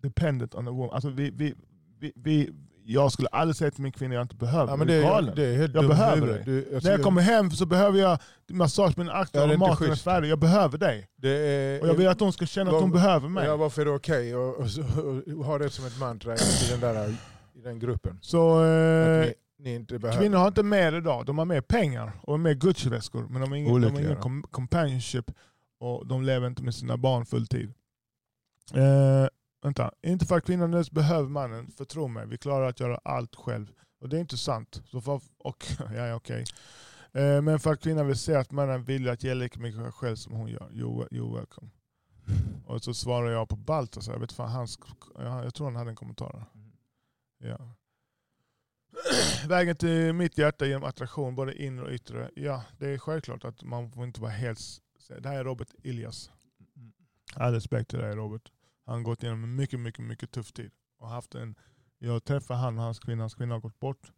dependent 0.02 0.54
on 0.54 0.68
a 0.68 0.70
woman. 0.70 0.94
Alltså 0.94 1.10
vi, 1.10 1.30
vi, 1.30 1.54
vi, 1.98 2.12
vi, 2.16 2.52
jag 2.90 3.12
skulle 3.12 3.28
aldrig 3.28 3.56
säga 3.56 3.70
till 3.70 3.82
min 3.82 3.92
kvinna 3.92 4.14
att 4.14 4.16
jag 4.16 4.24
inte 4.24 4.36
behöver. 4.36 4.72
Ja, 4.72 4.76
men 4.76 4.86
det, 4.86 4.94
är, 4.94 5.22
det 5.36 5.46
är 5.46 5.56
helt 5.56 5.74
jag 5.74 5.88
behöver 5.88 6.26
dig. 6.26 6.42
Du, 6.44 6.74
alltså, 6.74 6.88
När 6.88 6.96
jag 6.96 7.04
kommer 7.04 7.22
hem 7.22 7.50
så 7.50 7.66
behöver 7.66 7.98
jag 7.98 8.18
massage 8.50 8.94
på 8.94 9.00
mina 9.00 9.12
akter 9.12 9.52
och 9.52 9.58
maten 9.58 9.90
är 9.90 9.96
färdig. 9.96 10.28
Jag 10.28 10.38
behöver 10.38 10.78
dig. 10.78 11.08
Är, 11.22 11.82
och 11.82 11.88
jag 11.88 11.94
vill 11.94 12.08
att 12.08 12.20
hon 12.20 12.32
ska 12.32 12.46
känna 12.46 12.70
var, 12.70 12.78
att 12.78 12.82
hon 12.82 12.92
behöver 12.92 13.28
mig. 13.28 13.46
Ja, 13.46 13.56
varför 13.56 13.82
är 13.82 13.86
det 13.86 13.90
okej 13.90 14.36
okay 14.36 14.82
att 15.40 15.46
ha 15.46 15.58
det 15.58 15.70
som 15.70 15.86
ett 15.86 15.98
mantra 15.98 16.34
i 16.34 16.38
den, 16.70 16.80
där, 16.80 17.08
i 17.54 17.60
den 17.64 17.78
gruppen? 17.78 18.18
Så, 18.22 18.64
eh, 18.64 19.30
ni, 19.58 19.78
ni 19.78 19.86
kvinnor 20.18 20.38
har 20.38 20.48
inte 20.48 20.62
mer 20.62 20.92
idag. 20.92 21.26
De 21.26 21.38
har 21.38 21.44
mer 21.44 21.60
pengar 21.60 22.12
och 22.22 22.40
mer 22.40 22.54
Gucci-väskor. 22.54 23.26
Men 23.30 23.40
de 23.40 23.50
har 23.50 23.56
ingen, 23.56 23.80
de 23.80 23.92
har 23.92 24.00
ingen 24.00 24.42
companionship 24.42 25.30
och 25.80 26.06
de 26.06 26.22
lever 26.22 26.46
inte 26.46 26.62
med 26.62 26.74
sina 26.74 26.96
barn 26.96 27.26
fulltid. 27.26 27.72
Eh, 28.74 29.26
Vänta, 29.68 29.92
inte 30.02 30.26
för 30.26 30.36
att 30.36 30.44
kvinnan 30.44 30.72
ens 30.72 30.90
behöver 30.90 31.28
mannen, 31.28 31.70
för 31.70 31.84
tro 31.84 32.08
mig, 32.08 32.26
vi 32.26 32.38
klarar 32.38 32.68
att 32.68 32.80
göra 32.80 33.00
allt 33.04 33.36
själv. 33.36 33.72
Och 34.00 34.08
det 34.08 34.16
är 34.16 34.20
inte 34.20 34.36
sant. 34.36 34.82
Så 34.84 35.00
för, 35.00 35.20
och, 35.38 35.66
ja, 35.94 36.14
okay. 36.14 36.44
Eh, 37.12 37.42
men 37.42 37.58
för 37.58 37.72
att 37.72 37.82
kvinnan 37.82 38.06
vill 38.06 38.16
se 38.16 38.34
att 38.34 38.50
mannen 38.50 38.84
vill 38.84 39.08
att 39.08 39.22
ge 39.22 39.34
lika 39.34 39.60
mycket 39.60 39.94
själv 39.94 40.16
som 40.16 40.32
hon 40.32 40.48
gör. 40.48 40.70
You, 40.72 41.06
you 41.10 41.36
welcome. 41.36 41.70
Och 42.66 42.84
så 42.84 42.94
svarar 42.94 43.30
jag 43.30 43.48
på 43.48 43.56
Baltasar, 43.56 44.12
jag 44.12 44.20
vet 44.20 44.32
fan, 44.32 44.50
hans, 44.50 44.78
ja, 45.14 45.44
jag 45.44 45.54
tror 45.54 45.66
han 45.66 45.76
hade 45.76 45.90
en 45.90 45.96
kommentar. 45.96 46.44
Ja. 47.38 47.74
Vägen 49.48 49.76
till 49.76 50.12
mitt 50.12 50.38
hjärta 50.38 50.66
genom 50.66 50.84
attraktion, 50.84 51.34
både 51.34 51.62
inre 51.62 51.84
och 51.84 51.92
yttre. 51.92 52.30
Ja, 52.34 52.62
det 52.78 52.88
är 52.88 52.98
självklart 52.98 53.44
att 53.44 53.62
man 53.62 53.90
får 53.90 54.04
inte 54.04 54.20
vara 54.20 54.32
helt... 54.32 54.60
Det 55.18 55.28
här 55.28 55.38
är 55.38 55.44
Robert 55.44 55.68
Ilias. 55.82 56.30
All 57.34 57.52
respekt 57.52 57.90
till 57.90 57.98
dig 57.98 58.14
Robert. 58.14 58.52
Han 58.88 58.96
har 58.96 59.02
gått 59.02 59.22
igenom 59.22 59.44
en 59.44 59.54
mycket, 59.54 59.80
mycket, 59.80 60.04
mycket 60.04 60.30
tuff 60.30 60.52
tid. 60.52 60.70
Och 60.98 61.08
haft 61.08 61.34
en, 61.34 61.54
jag 61.98 62.24
träffade 62.24 62.60
han 62.60 62.78
och 62.78 62.84
hans 62.84 62.98
kvinna, 62.98 63.22
hans 63.22 63.34
kvinna 63.34 63.54
har 63.54 63.60
gått 63.60 63.80
bort. 63.80 64.12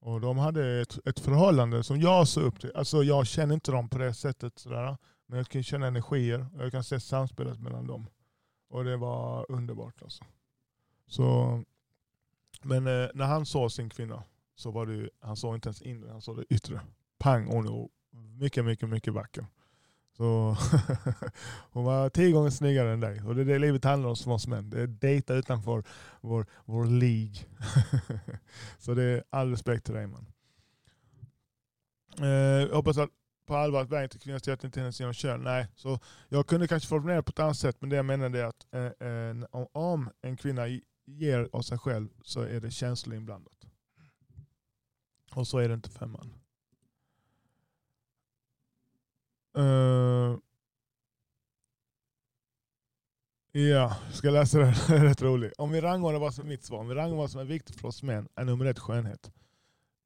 Och 0.00 0.20
de 0.20 0.38
hade 0.38 0.80
ett, 0.80 1.06
ett 1.06 1.20
förhållande 1.20 1.84
som 1.84 2.00
jag 2.00 2.28
såg 2.28 2.44
upp 2.44 2.60
till. 2.60 2.72
Alltså 2.74 3.02
jag 3.02 3.26
känner 3.26 3.54
inte 3.54 3.72
dem 3.72 3.88
på 3.88 3.98
det 3.98 4.14
sättet. 4.14 4.58
Sådär, 4.58 4.96
men 5.26 5.38
jag 5.38 5.48
kan 5.48 5.62
känna 5.62 5.86
energier 5.86 6.46
och 6.54 6.64
jag 6.64 6.72
kan 6.72 6.84
se 6.84 7.00
samspelet 7.00 7.60
mellan 7.60 7.86
dem. 7.86 8.06
Och 8.68 8.84
det 8.84 8.96
var 8.96 9.46
underbart. 9.48 10.02
Alltså. 10.02 10.24
Så, 11.06 11.62
men 12.62 12.86
eh, 12.86 13.08
när 13.14 13.26
han 13.26 13.46
såg 13.46 13.72
sin 13.72 13.90
kvinna 13.90 14.22
så 14.54 14.70
var 14.70 14.86
det, 14.86 15.10
han 15.20 15.36
såg 15.36 15.54
inte 15.54 15.68
ens 15.68 15.82
inre, 15.82 16.10
han 16.10 16.22
såg 16.22 16.36
det 16.36 16.54
yttre. 16.54 16.80
Pang, 17.18 17.46
hon 17.46 17.66
är 17.66 17.88
mycket, 18.38 18.64
mycket, 18.64 18.88
mycket 18.88 19.14
vacker. 19.14 19.46
Så 20.20 20.56
hon 21.72 21.84
var 21.84 22.08
tio 22.08 22.32
gånger 22.32 22.50
snyggare 22.50 22.92
än 22.92 23.00
dig. 23.00 23.22
Och 23.22 23.34
det 23.34 23.40
är 23.40 23.44
det 23.44 23.58
livet 23.58 23.84
handlar 23.84 24.08
om 24.08 24.16
som 24.16 24.32
oss 24.32 24.46
män. 24.46 24.70
Det 24.70 24.80
är 24.80 24.86
dejta 24.86 25.34
utanför 25.34 25.84
vår, 26.20 26.46
vår 26.64 26.84
League. 26.84 27.34
så 28.78 28.94
det 28.94 29.02
är 29.02 29.24
all 29.30 29.50
respekt 29.50 29.84
till 29.84 29.94
dig 29.94 30.06
man. 30.06 30.26
Eh, 32.18 32.28
jag 32.28 32.74
hoppas 32.76 32.98
att 32.98 33.10
på 33.46 33.56
allvar 33.56 33.82
att 33.82 33.90
vägen 33.90 34.08
till 34.08 34.20
kvinnans 34.20 34.48
hjärta 34.48 34.66
inte 34.66 34.80
hennes 34.80 35.00
genom 35.00 35.14
kön. 35.14 35.42
Nej, 35.42 35.66
så 35.74 35.98
jag 36.28 36.46
kunde 36.46 36.68
kanske 36.68 36.88
formulera 36.88 37.16
det 37.16 37.22
på 37.22 37.30
ett 37.30 37.38
annat 37.38 37.56
sätt, 37.56 37.76
men 37.80 37.90
det 37.90 37.96
jag 37.96 38.04
menar 38.04 38.36
är 38.36 38.44
att 38.44 38.66
eh, 38.72 38.82
eh 38.82 39.30
en, 39.30 39.46
om 39.72 40.10
en 40.22 40.36
kvinna 40.36 40.62
ger 41.06 41.48
av 41.52 41.62
sig 41.62 41.78
själv 41.78 42.08
så 42.22 42.40
är 42.40 42.60
det 42.60 42.70
känslor 42.70 43.16
inblandat. 43.16 43.66
Och 45.34 45.46
så 45.46 45.58
är 45.58 45.68
det 45.68 45.74
inte 45.74 45.90
för 45.90 46.04
en 46.04 46.10
man. 46.10 46.39
Uh, 49.58 50.38
ja, 53.52 53.96
ska 54.12 54.26
jag 54.26 54.34
läsa 54.34 54.58
den? 54.58 54.74
den 54.88 54.96
är 54.96 55.04
rätt 55.04 55.22
rolig. 55.22 55.52
Om 55.58 55.70
vi 55.70 55.80
rangordnar 55.80 56.20
vad 56.20 56.34
som 56.34 56.44
är 56.44 56.48
mitt 56.48 56.64
svar. 56.64 56.78
Om 56.78 56.88
vi 56.88 56.94
rangordnar 56.94 57.22
vad 57.22 57.30
som 57.30 57.40
är 57.40 57.44
viktigt 57.44 57.80
för 57.80 57.88
oss 57.88 58.02
män 58.02 58.28
är 58.34 58.44
nummer 58.44 58.64
ett 58.64 58.78
skönhet. 58.78 59.30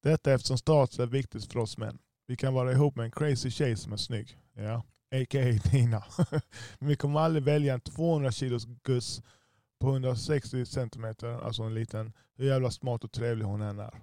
Detta 0.03 0.33
eftersom 0.33 0.59
status 0.59 0.99
är 0.99 1.07
viktigt 1.07 1.53
för 1.53 1.59
oss 1.59 1.79
män. 1.79 1.99
Vi 2.27 2.37
kan 2.37 2.55
vara 2.55 2.73
ihop 2.73 2.97
med 2.97 3.05
en 3.05 3.11
crazy 3.11 3.51
tjej 3.51 3.77
som 3.77 3.93
är 3.93 3.97
snygg. 3.97 4.39
Ja, 4.55 4.85
a.k.a. 5.11 5.71
Nina. 5.73 6.05
Men 6.79 6.89
vi 6.89 6.97
kommer 6.97 7.21
aldrig 7.21 7.45
välja 7.45 7.75
en 7.75 7.81
200 7.81 8.33
kilos 8.33 8.65
guss 8.83 9.23
på 9.81 9.89
160 9.89 10.67
centimeter, 10.67 11.29
alltså 11.29 11.63
en 11.63 11.75
liten, 11.75 12.13
hur 12.37 12.47
jävla 12.47 12.71
smart 12.71 13.05
och 13.05 13.13
trevlig 13.13 13.45
hon 13.45 13.63
än 13.63 13.79
är. 13.79 14.01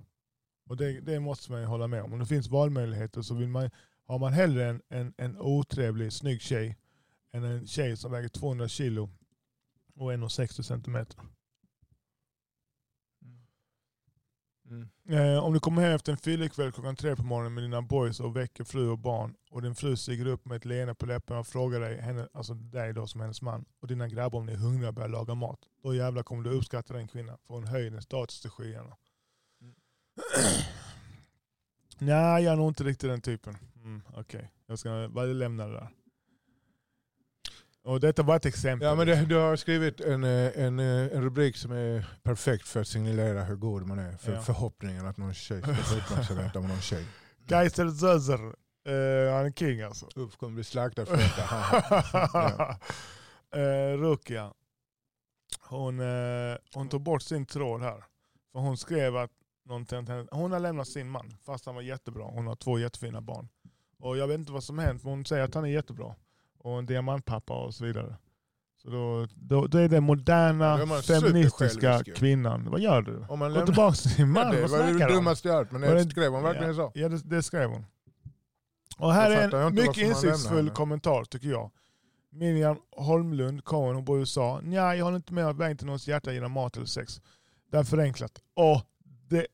Och 0.70 0.78
det, 0.78 1.00
det 1.00 1.20
måste 1.20 1.52
man 1.52 1.62
ju 1.62 1.68
hålla 1.68 1.88
med 1.88 2.04
om. 2.04 2.14
Om 2.14 2.20
det 2.20 2.26
finns 2.26 2.48
valmöjligheter 2.48 3.22
så 3.22 3.34
vill 3.34 3.48
man 3.48 3.70
har 4.12 4.20
man 4.20 4.34
hellre 4.34 4.70
en, 4.70 4.82
en, 4.90 5.14
en 5.18 5.38
otrevlig, 5.38 6.14
snygg 6.14 6.42
tjej 6.42 6.78
än 7.32 7.44
en 7.44 7.68
tjej 7.68 7.98
som 7.98 8.12
väger 8.12 8.30
200 8.30 8.68
kilo 8.68 9.10
och 9.96 10.14
är 10.14 10.18
1,60 10.18 10.62
centimeter. 10.62 11.20
Mm. 14.70 14.90
Eh, 15.10 15.44
om 15.44 15.54
du 15.54 15.60
kommer 15.60 15.82
hem 15.82 15.92
efter 15.92 16.12
en 16.12 16.18
fyllekväll 16.18 16.72
klockan 16.72 16.96
tre 16.96 17.16
på 17.16 17.24
morgonen 17.24 17.54
med 17.54 17.64
dina 17.64 17.82
boys 17.82 18.20
och 18.20 18.36
väcker 18.36 18.64
fru 18.64 18.90
och 18.90 19.00
barn 19.00 19.36
och 19.52 19.62
din 19.62 19.76
fru 19.76 19.96
stiger 19.96 20.26
upp 20.26 20.46
med 20.46 20.56
ett 20.56 20.66
leende 20.66 20.96
på 20.96 21.06
läpparna 21.06 21.40
och 21.40 21.48
frågar 21.48 21.80
dig, 21.80 22.02
henne, 22.02 22.28
alltså 22.34 22.54
dig 22.54 22.94
då 22.94 23.08
som 23.08 23.22
hennes 23.22 23.42
man, 23.42 23.66
och 23.80 23.88
dina 23.88 24.08
grabbar 24.08 24.40
om 24.40 24.46
ni 24.46 24.52
är 24.52 24.58
hungriga 24.58 24.88
och 24.88 24.94
börjar 24.94 25.10
laga 25.10 25.36
mat. 25.36 25.60
Då 25.84 25.96
jävlar 25.96 26.24
kommer 26.24 26.44
du 26.44 26.50
uppskatta 26.50 26.94
den 26.94 27.08
kvinnan 27.08 27.38
för 27.48 27.54
hon 27.54 27.68
höjer 27.68 27.92
din 27.92 28.02
status 28.02 28.42
till 28.42 28.50
skyarna. 28.50 28.98
Mm. 29.62 29.76
Nej, 31.98 32.44
jag 32.44 32.54
är 32.54 32.58
nog 32.58 32.68
inte 32.68 32.84
riktigt 32.84 33.10
den 33.10 33.22
typen. 33.22 33.58
Mm, 33.92 34.02
Okej, 34.08 34.22
okay. 34.22 34.50
jag 34.68 34.80
ska 34.80 35.10
bara 35.10 35.26
lämna 35.26 35.68
det 35.68 35.74
där. 35.74 35.90
Och 37.84 38.00
detta 38.00 38.24
var 38.24 38.36
ett 38.36 38.46
exempel. 38.46 38.88
Ja, 38.88 38.96
men 38.96 39.08
det, 39.08 39.26
du 39.26 39.36
har 39.36 39.56
skrivit 39.56 40.02
en, 40.02 40.24
eh, 40.24 40.52
en, 40.56 40.80
eh, 40.80 40.86
en 40.86 41.24
rubrik 41.24 41.58
som 41.58 41.72
är 41.72 42.06
perfekt 42.24 42.68
för 42.68 42.82
att 42.82 42.88
signalera 42.88 43.44
hur 43.44 43.56
god 43.56 43.88
man 43.88 44.00
är. 44.00 44.18
För 44.18 44.34
ja. 44.34 44.42
förhoppningen 44.42 45.08
att 45.08 45.18
någon 45.18 45.34
tjej 45.34 45.62
ska 45.62 45.76
få 45.76 45.96
uppmärksamhet 45.96 46.56
av 46.56 46.68
någon 46.68 46.82
tjej. 46.82 47.06
Kaiser 47.48 47.90
Sözer, 47.90 48.44
uh, 48.44 49.34
han 49.34 49.46
är 49.46 49.52
king 49.52 49.82
alltså. 49.82 50.08
Uff, 50.16 50.38
kommer 50.38 50.54
bli 50.54 50.64
slaktad 50.64 51.06
för 51.06 51.18
detta. 51.18 51.44
uh, 53.56 53.98
Rukia, 54.02 54.54
hon, 55.60 56.00
uh, 56.00 56.58
hon 56.74 56.90
tog 56.90 57.02
bort 57.02 57.22
sin 57.22 57.46
tråd 57.46 57.82
här. 57.82 58.04
För 58.52 58.60
hon 58.60 58.78
skrev 58.78 59.18
att 59.18 59.32
hon 60.32 60.52
har 60.52 60.60
lämnat 60.60 60.88
sin 60.88 61.10
man, 61.10 61.38
fast 61.46 61.66
han 61.66 61.76
var 61.76 61.82
jättebra. 61.82 62.24
Hon 62.24 62.48
har 62.48 62.56
två 62.56 62.80
jättefina 62.80 63.22
barn. 63.22 63.50
Och 64.02 64.18
jag 64.18 64.28
vet 64.28 64.40
inte 64.40 64.52
vad 64.52 64.64
som 64.64 64.80
hänt, 64.80 65.04
men 65.04 65.14
hon 65.14 65.26
säger 65.26 65.44
att 65.44 65.56
han 65.56 65.66
är 65.66 65.70
jättebra. 65.70 66.16
Och 66.58 66.80
en 66.80 66.86
diamantpappa 66.86 67.54
och 67.54 67.74
så 67.74 67.86
vidare. 67.86 68.16
Så 68.82 68.90
då, 68.90 69.28
då, 69.36 69.68
då 69.68 69.78
är 69.78 69.90
det 69.90 70.02
moderna, 70.02 70.88
feministiska 71.02 72.04
kvinnan. 72.04 72.70
Vad 72.72 72.80
gör 72.80 73.02
du? 73.02 73.26
Om 73.30 73.40
man 73.40 73.54
Gå 73.54 73.66
tillbaka 73.66 73.96
till 73.96 74.12
din 74.12 74.32
man. 74.32 74.48
Ja, 74.48 74.62
det 74.62 74.68
var 74.68 75.08
det 75.08 75.14
dummaste 75.14 75.48
jag 75.48 75.56
hört, 75.56 75.72
men 75.72 75.82
det 75.82 76.10
skrev 76.10 76.32
hon 76.32 76.44
verkligen 76.44 76.76
så? 76.76 76.92
Ja, 76.94 77.10
det, 77.10 77.18
det 77.18 77.44
skrev 77.44 77.70
hon. 77.70 77.86
Och 78.98 79.14
här 79.14 79.32
är 79.32 79.68
en 79.68 79.76
mycket 79.76 79.98
insiktsfull 79.98 80.70
kommentar 80.70 81.24
tycker 81.24 81.50
jag. 81.50 81.72
Miriam 82.30 82.78
Holmlund, 82.92 83.64
Cohen, 83.64 83.96
hon 83.96 84.06
bor 84.06 84.18
i 84.18 84.20
USA. 84.20 84.60
Nja, 84.64 84.96
jag 84.96 85.06
håller 85.06 85.18
inte 85.18 85.34
med 85.34 85.46
om 85.46 85.52
att 85.52 85.58
vägen 85.58 85.78
till 85.78 85.86
någons 85.86 86.08
hjärta 86.08 86.34
genom 86.34 86.52
mat 86.52 86.78
eller 86.78 86.86
sex. 86.86 87.22
Det 87.72 87.78
är 87.78 87.84
förenklat. 87.84 88.42
Och 88.54 88.82
det, 89.30 89.48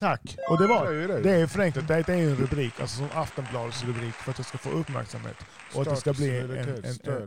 Tack. 0.00 0.36
Och 0.50 0.58
det 0.58 0.66
var 0.66 1.20
det 1.22 1.30
är 1.30 1.46
förenklat. 1.46 1.88
Det 1.88 2.08
är 2.08 2.10
en 2.10 2.36
rubrik, 2.36 2.80
alltså 2.80 2.96
som 2.96 3.08
Aftonbladets 3.14 3.84
rubrik 3.84 4.14
för 4.14 4.30
att 4.30 4.36
det 4.36 4.44
ska 4.44 4.58
få 4.58 4.70
uppmärksamhet. 4.70 5.36
Och 5.74 5.82
att 5.82 5.88
det 5.88 5.96
ska 5.96 6.12
bli 6.12 6.38
en, 6.38 6.50
en, 6.50 6.68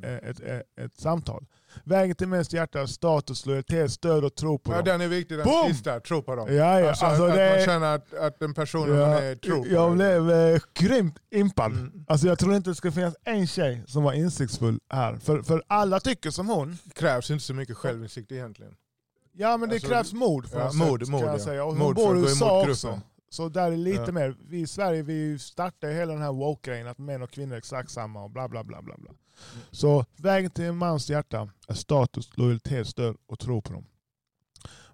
en, 0.04 0.30
ett, 0.30 0.40
ett, 0.82 1.00
samtal. 1.00 1.46
Vägen 1.84 2.16
till 2.16 2.28
mest 2.28 2.54
hjärta, 2.54 2.88
status, 2.88 3.46
lojalitet, 3.46 3.92
stöd 3.92 4.26
och 4.26 4.36
tro 4.36 4.60
på 4.60 4.72
ja, 4.72 4.76
dem. 4.76 4.86
Den 4.86 5.02
är 5.02 5.08
viktig, 5.08 5.38
den 5.38 5.46
Boom! 5.46 5.70
sista, 5.70 6.00
tro 6.00 6.22
på 6.22 6.36
dem. 6.36 6.56
Ja, 6.56 6.80
ja. 6.80 6.90
Alltså, 6.90 7.06
alltså 7.06 7.24
att, 7.24 7.36
det, 7.36 7.56
man 7.56 7.65
känner 7.65 7.96
att, 7.96 8.13
att 8.13 8.40
den 8.40 8.54
personen 8.54 9.00
ja, 9.00 9.08
man 9.08 9.24
är 9.24 9.36
tror 9.36 9.63
på 9.63 9.70
Jag 9.70 9.94
blev 9.94 10.32
eh, 10.32 10.60
grymt 10.74 11.15
impad. 11.32 11.72
Mm. 11.72 12.06
Alltså, 12.08 12.28
jag 12.28 12.40
tror 12.40 12.56
inte 12.56 12.70
det 12.70 12.76
ska 12.76 12.92
finnas 12.92 13.15
en 13.24 13.48
tjej 13.48 13.84
som 13.88 14.04
var 14.04 14.13
insiktsfull 14.13 14.80
här. 14.90 15.15
För, 15.15 15.42
för 15.42 15.63
alla 15.68 16.00
tycker 16.00 16.30
som 16.30 16.50
hon. 16.50 16.78
Det 16.84 16.94
krävs 16.94 17.32
inte 17.32 17.44
så 17.44 17.54
mycket 17.54 17.78
självinsikt 17.78 18.32
egentligen. 18.32 18.74
Ja 19.40 19.58
men 19.58 19.69
det 19.69 19.75
alltså, 19.75 19.90
krävs 19.90 20.13
mod 20.13 20.50
för 20.50 20.60
ja, 20.60 20.69
sätt, 20.69 20.79
mod, 20.79 21.08
kan 21.08 21.19
jag 21.19 21.42
säga. 21.42 21.63
Och 21.63 21.75
hon 21.75 21.94
bor 21.94 22.17
i 22.17 22.19
USA 22.19 22.69
också. 22.69 23.02
Så 23.29 23.50
där 23.50 23.71
är 23.71 23.77
lite 23.77 24.04
ja. 24.06 24.12
mer, 24.12 24.35
vi 24.50 24.60
i 24.60 24.67
Sverige 24.67 25.04
vi 25.04 25.40
startar 25.40 25.90
hela 25.90 26.13
den 26.13 26.21
här 26.21 26.33
woke-grejen 26.33 26.88
att 26.88 26.98
män 26.98 27.21
och 27.21 27.31
kvinnor 27.31 27.54
är 27.54 27.58
exakt 27.58 27.92
samma 27.92 28.23
och 28.23 28.31
bla 28.31 28.48
bla 28.48 28.63
bla. 28.63 28.81
bla, 28.81 28.96
bla. 28.98 29.10
Mm. 29.10 29.65
Så 29.71 30.06
vägen 30.15 30.52
till 30.52 30.65
en 30.65 30.77
mans 30.77 31.10
hjärta 31.10 31.50
är 31.67 31.73
status, 31.73 32.38
lojalitet, 32.38 32.88
stöd 32.88 33.17
och 33.27 33.40
tro 33.40 33.62
på 33.62 33.73
dem. 33.73 33.85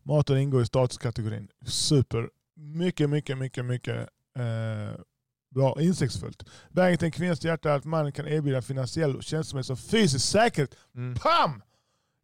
Maten 0.03 0.37
ingår 0.37 0.61
i 0.61 0.65
statuskategorin. 0.65 1.47
Super, 1.65 2.29
mycket, 2.55 3.09
mycket, 3.09 3.37
mycket, 3.37 3.65
mycket 3.65 4.09
eh, 4.39 5.01
bra 5.49 5.81
insiktsfullt. 5.81 6.43
Vägen 6.69 6.97
till 6.97 7.05
en 7.05 7.11
kvinnas 7.11 7.43
hjärta 7.43 7.71
är 7.71 7.75
att 7.75 7.85
mannen 7.85 8.11
kan 8.11 8.27
erbjuda 8.27 8.61
finansiell, 8.61 9.21
känslomässig 9.21 9.73
och 9.73 9.79
fysisk 9.79 10.25
säkerhet. 10.25 10.75
Mm. 10.95 11.15
PAM! 11.15 11.61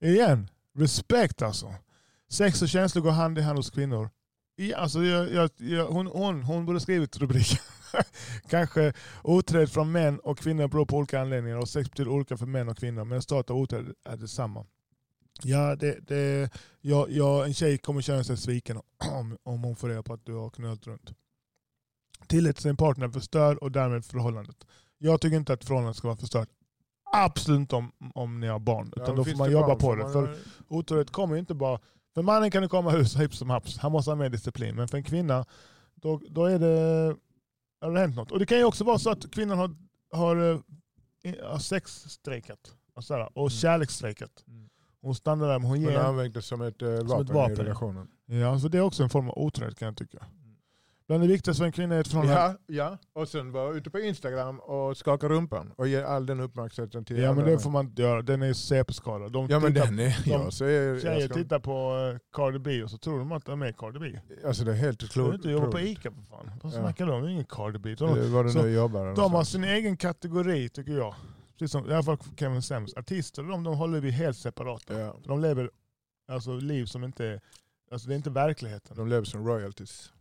Igen, 0.02 0.50
respekt 0.78 1.42
alltså. 1.42 1.74
Sex 2.30 2.62
och 2.62 2.70
känslor 2.70 3.04
går 3.04 3.12
hand 3.12 3.38
i 3.38 3.42
hand 3.42 3.60
hos 3.60 3.70
kvinnor. 3.70 4.10
Ja, 4.56 4.78
alltså 4.78 5.04
jag, 5.04 5.34
jag, 5.34 5.50
jag, 5.58 5.88
hon, 5.88 6.08
hon, 6.08 6.44
hon 6.44 6.66
borde 6.66 6.80
skrivit 6.80 7.18
rubriken. 7.18 7.60
Kanske 8.50 8.94
oträd 9.24 9.72
från 9.72 9.92
män 9.92 10.20
och 10.20 10.38
kvinnor 10.38 10.68
beror 10.68 10.86
på 10.86 10.98
olika 10.98 11.22
anledningar 11.22 11.58
och 11.58 11.70
sex 11.70 11.90
betyder 11.90 12.12
olika 12.12 12.38
för 12.38 12.46
män 12.46 12.70
och 12.70 12.78
kvinnor. 12.78 13.04
Men 13.04 13.22
stat 13.22 13.50
och 13.50 13.58
oträd 13.58 13.94
är 14.06 14.18
detsamma. 14.18 14.66
Ja, 15.44 15.76
det, 15.76 16.00
det, 16.08 16.50
ja, 16.82 17.08
ja, 17.10 17.46
en 17.46 17.54
tjej 17.54 17.78
kommer 17.78 18.02
känna 18.02 18.24
sig 18.24 18.38
sviken 18.38 18.78
om, 19.12 19.38
om 19.44 19.64
hon 19.64 19.76
får 19.76 19.90
reda 19.90 20.04
på 20.04 20.14
att 20.14 20.26
du 20.26 20.34
har 20.34 20.50
knölt 20.50 20.88
runt. 20.88 21.14
Tillit 22.28 22.56
till 22.56 22.64
sin 22.64 22.78
partner 22.78 23.10
förstör 23.10 23.64
och 23.64 23.72
därmed 23.72 24.06
förhållandet. 24.06 24.66
Jag 24.98 25.22
tycker 25.22 25.38
inte 25.38 25.54
att 25.54 25.66
förhållandet 25.66 25.98
ska 25.98 26.08
vara 26.08 26.18
förstört. 26.18 26.50
Absolut 27.14 27.60
inte 27.60 27.76
om, 27.76 27.92
om 28.16 28.40
ni 28.40 28.48
har 28.48 28.60
barn. 28.60 28.94
Utan 28.96 29.10
ja, 29.10 29.16
då 29.16 29.26
får 29.26 29.38
man 29.38 29.52
jobba 29.52 29.76
på 29.76 29.96
det. 29.96 30.12
För 30.12 30.38
otrohet 30.68 31.12
kommer 31.12 31.36
ju 31.36 31.40
inte 31.40 31.54
bara... 31.54 31.80
För 32.14 32.22
mannen 32.22 32.52
kan 32.52 32.62
det 32.62 32.70
komma 32.70 32.92
hur 32.92 33.20
hipp 33.20 33.36
som 33.36 33.50
haps. 33.50 33.78
Han 33.78 33.92
måste 33.92 34.12
ha 34.12 34.16
mer 34.16 34.30
disciplin. 34.30 34.76
Men 34.76 34.88
för 34.88 34.98
en 34.98 35.04
kvinna, 35.04 35.46
då, 35.96 36.22
då 36.30 36.46
är 36.46 36.60
det, 36.60 37.16
har 37.82 37.92
det 37.92 38.00
hänt 38.00 38.16
något. 38.16 38.32
Och 38.32 38.40
det 38.40 38.46
kan 38.46 38.58
ju 38.58 38.64
också 38.64 38.84
vara 38.84 39.00
så 39.00 39.10
att 39.10 39.32
kvinnan 39.32 39.58
har, 39.58 39.76
har, 40.12 40.62
har 41.52 41.60
sexstrejkat. 41.60 42.76
Och, 42.94 43.04
och 43.34 43.38
mm. 43.38 43.50
kärleksstrejkat. 43.50 44.44
Mm. 44.48 44.70
Hon 45.02 45.16
stannar 45.16 45.48
där 45.48 45.60
men 45.60 45.68
hon 45.68 45.82
ger... 45.82 45.98
Hon 45.98 46.06
använder 46.06 46.34
det 46.34 46.42
som 46.42 46.62
ett, 46.62 46.82
eh, 46.82 46.90
vapen, 46.90 47.22
ett 47.22 47.30
vapen 47.30 47.56
i 47.56 47.60
relationen. 47.60 48.08
Ja, 48.26 48.60
så 48.60 48.68
det 48.68 48.78
är 48.78 48.82
också 48.82 49.04
en 49.04 49.10
form 49.10 49.30
av 49.30 49.38
otrohet 49.38 49.80
kan 49.80 49.86
jag 49.86 49.98
tycka. 49.98 50.26
Bland 51.10 51.24
det 51.24 51.28
viktigaste 51.28 51.60
för 51.60 51.66
en 51.66 51.72
kvinna 51.72 51.96
är 51.96 52.00
ett 52.00 52.08
förhållande. 52.08 52.58
Ja, 52.68 52.76
ja, 52.76 52.98
och 53.14 53.28
sen 53.28 53.52
vara 53.52 53.74
ute 53.74 53.90
på 53.90 54.00
Instagram 54.00 54.60
och 54.60 54.98
skaka 54.98 55.30
rumpan 55.30 55.74
och 55.76 55.88
ge 55.88 56.04
all 56.04 56.26
den 56.26 56.40
uppmärksamheten 56.40 57.06
till 57.06 57.18
Ja 57.18 57.34
men 57.34 57.46
det 57.46 57.60
får 57.60 57.70
man 57.70 57.86
inte 57.86 58.02
göra, 58.02 58.22
den 58.22 58.42
är 58.42 58.54
CP-skadad. 58.54 59.32
De 59.32 59.48
ja 59.50 59.60
men 59.60 59.74
den 59.74 60.00
är, 60.00 60.24
de, 60.24 60.32
ja, 60.32 60.52
så 60.52 60.66
är, 60.66 61.00
Tjejer 61.00 61.26
ska... 61.26 61.34
tittar 61.34 61.60
på 61.60 61.96
uh, 62.14 62.18
Cardi 62.34 62.60
B 62.60 62.84
och 62.84 62.90
så 62.90 62.98
tror 62.98 63.20
de 63.20 63.32
att 63.32 63.46
de 63.46 63.62
är 63.62 63.72
Cardi 63.72 64.00
B. 64.00 64.20
Alltså 64.46 64.64
det 64.64 64.72
är 64.72 64.76
helt 64.76 65.12
klokt. 65.12 65.32
Du 65.32 65.36
inte 65.36 65.50
jobba 65.50 65.72
på 65.72 65.80
ICA 65.80 66.12
för 66.12 66.22
fan. 66.22 66.52
Vad 66.64 66.74
snackar 66.74 67.06
ja. 67.06 67.12
de? 67.12 67.22
Det 67.22 67.28
är 67.28 67.32
ingen 67.32 67.46
Cardi 67.46 67.80
B. 67.80 67.96
De, 67.96 68.16
det 68.44 68.64
nu 68.64 68.70
jobbar. 68.70 69.16
De 69.16 69.34
har 69.34 69.44
sin 69.44 69.64
egen 69.64 69.98
kategori 69.98 70.70
tycker 70.70 70.92
jag. 70.92 71.16
Precis 71.60 71.72
som 71.72 71.90
i 71.90 71.94
alla 71.94 72.04
fall 72.04 72.18
Kevin 72.38 72.62
Sams. 72.62 72.94
Artister 72.94 73.44
de, 73.44 73.64
de 73.64 73.78
håller 73.78 74.00
vi 74.00 74.12
helt 74.12 74.38
separata. 74.38 75.00
Ja. 75.00 75.16
De 75.24 75.42
lever 75.42 75.72
alltså, 76.32 76.56
liv 76.56 76.86
som 76.86 77.04
inte, 77.04 77.42
alltså 77.92 78.08
det 78.08 78.14
är 78.14 78.18
inte 78.18 78.30
verkligheten. 78.30 78.98
De 78.98 79.08
lever 79.08 79.26
som 79.26 79.48
royalties. 79.48 80.12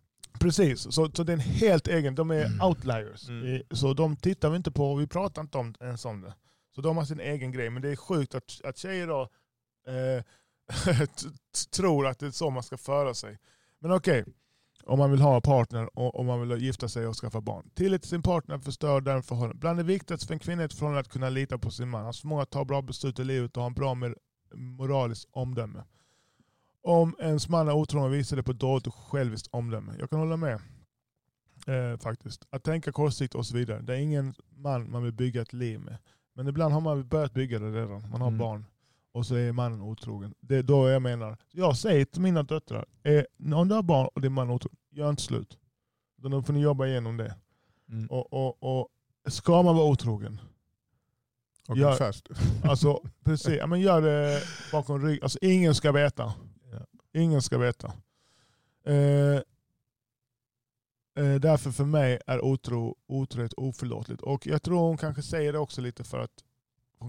Precis, 0.40 0.80
så, 0.80 1.10
så 1.14 1.24
det 1.24 1.32
är 1.32 1.34
en 1.34 1.40
helt 1.40 1.88
egen, 1.88 2.14
de 2.14 2.30
är 2.30 2.44
mm. 2.44 2.60
outliers. 2.60 3.28
Mm. 3.28 3.62
Så 3.70 3.94
de 3.94 4.16
tittar 4.16 4.50
vi 4.50 4.56
inte 4.56 4.70
på, 4.70 4.94
vi 4.94 5.06
pratar 5.06 5.42
inte 5.42 5.58
om, 5.58 5.74
ens 5.80 6.04
om 6.04 6.20
det. 6.20 6.34
Så 6.74 6.80
de 6.80 6.96
har 6.96 7.04
sin 7.04 7.20
egen 7.20 7.52
grej, 7.52 7.70
men 7.70 7.82
det 7.82 7.88
är 7.88 7.96
sjukt 7.96 8.34
att, 8.34 8.60
att 8.64 8.78
tjejer 8.78 9.06
då, 9.06 9.28
eh, 9.88 10.22
tror 11.76 12.06
att 12.06 12.18
det 12.18 12.26
är 12.26 12.30
så 12.30 12.50
man 12.50 12.62
ska 12.62 12.76
föra 12.76 13.14
sig. 13.14 13.38
Men 13.78 13.92
okej, 13.92 14.20
okay. 14.20 14.34
om 14.84 14.98
man 14.98 15.10
vill 15.10 15.20
ha 15.20 15.36
en 15.36 15.42
partner 15.42 15.98
och 15.98 16.20
om 16.20 16.26
man 16.26 16.48
vill 16.48 16.62
gifta 16.62 16.88
sig 16.88 17.06
och 17.06 17.16
skaffa 17.16 17.40
barn. 17.40 17.70
Tillit 17.74 18.02
till 18.02 18.10
sin 18.10 18.22
partner 18.22 18.58
förstör 18.58 19.00
den 19.00 19.22
förhållanden. 19.22 19.58
Bland 19.58 19.78
det 19.78 19.84
viktigaste 19.84 20.26
för 20.26 20.34
en 20.34 20.40
kvinna 20.40 20.62
är 20.62 20.66
ett 20.66 20.72
förhållande 20.72 21.00
att 21.00 21.08
kunna 21.08 21.30
lita 21.30 21.58
på 21.58 21.70
sin 21.70 21.88
man. 21.88 22.04
Hans 22.04 22.20
förmåga 22.20 22.42
att 22.42 22.50
ta 22.50 22.64
bra 22.64 22.82
beslut 22.82 23.18
i 23.18 23.24
livet 23.24 23.56
och 23.56 23.62
ha 23.62 23.66
en 23.66 23.74
bra 23.74 23.96
moraliskt 24.54 25.28
omdöme 25.32 25.84
om 26.82 27.16
ens 27.18 27.48
man 27.48 27.68
är 27.68 27.72
otrogen 27.72 28.10
visar 28.10 28.36
det 28.36 28.42
på 28.42 28.52
dåligt 28.52 28.86
och 28.86 28.94
själviskt 28.94 29.48
omdöme. 29.50 29.94
Jag 29.98 30.10
kan 30.10 30.18
hålla 30.18 30.36
med. 30.36 30.60
Eh, 31.66 31.98
faktiskt. 31.98 32.46
Att 32.50 32.64
tänka 32.64 32.92
kortsiktigt 32.92 33.34
och 33.34 33.46
så 33.46 33.56
vidare. 33.56 33.80
Det 33.80 33.94
är 33.94 33.98
ingen 33.98 34.34
man 34.50 34.90
man 34.90 35.02
vill 35.02 35.12
bygga 35.12 35.42
ett 35.42 35.52
liv 35.52 35.80
med. 35.80 35.98
Men 36.34 36.48
ibland 36.48 36.74
har 36.74 36.80
man 36.80 37.08
börjat 37.08 37.34
bygga 37.34 37.58
det 37.58 37.70
redan. 37.70 38.10
Man 38.10 38.20
har 38.20 38.28
mm. 38.28 38.38
barn. 38.38 38.64
Och 39.12 39.26
så 39.26 39.34
är 39.34 39.52
mannen 39.52 39.82
otrogen. 39.82 40.34
Det 40.40 40.56
är 40.56 40.62
då 40.62 40.88
jag 40.88 41.02
menar. 41.02 41.36
Jag 41.52 41.76
säger 41.76 42.04
till 42.04 42.22
mina 42.22 42.42
döttrar. 42.42 42.86
Eh, 43.02 43.24
om 43.54 43.68
du 43.68 43.74
har 43.74 43.82
barn 43.82 44.08
och 44.14 44.20
din 44.20 44.32
man 44.32 44.50
är 44.50 44.54
otrogen, 44.54 44.76
gör 44.90 45.10
inte 45.10 45.22
slut. 45.22 45.58
Då 46.16 46.42
får 46.42 46.52
ni 46.52 46.60
jobba 46.60 46.86
igenom 46.86 47.16
det. 47.16 47.34
Mm. 47.88 48.06
Och, 48.06 48.32
och, 48.32 48.62
och 48.62 48.88
Ska 49.26 49.62
man 49.62 49.76
vara 49.76 49.86
otrogen, 49.86 50.40
och 51.68 51.78
gör, 51.78 51.96
fast. 51.96 52.28
Alltså, 52.64 53.02
precis, 53.24 53.54
ja, 53.58 53.66
men 53.66 53.80
gör 53.80 54.02
det 54.02 54.42
bakom 54.72 55.06
ryggen. 55.06 55.22
Alltså, 55.22 55.38
ingen 55.42 55.74
ska 55.74 55.92
veta. 55.92 56.34
Ingen 57.12 57.42
ska 57.42 57.58
veta. 57.58 57.92
Eh, 58.84 59.36
eh, 61.24 61.40
därför 61.40 61.70
för 61.70 61.84
mig 61.84 62.20
är 62.26 62.44
otro, 62.44 62.96
otrohet 63.06 63.52
oförlåtligt. 63.52 64.22
Och 64.22 64.46
jag 64.46 64.62
tror 64.62 64.80
hon 64.80 64.96
kanske 64.96 65.22
säger 65.22 65.52
det 65.52 65.58
också 65.58 65.80
lite 65.80 66.04
för 66.04 66.18
att 66.18 66.44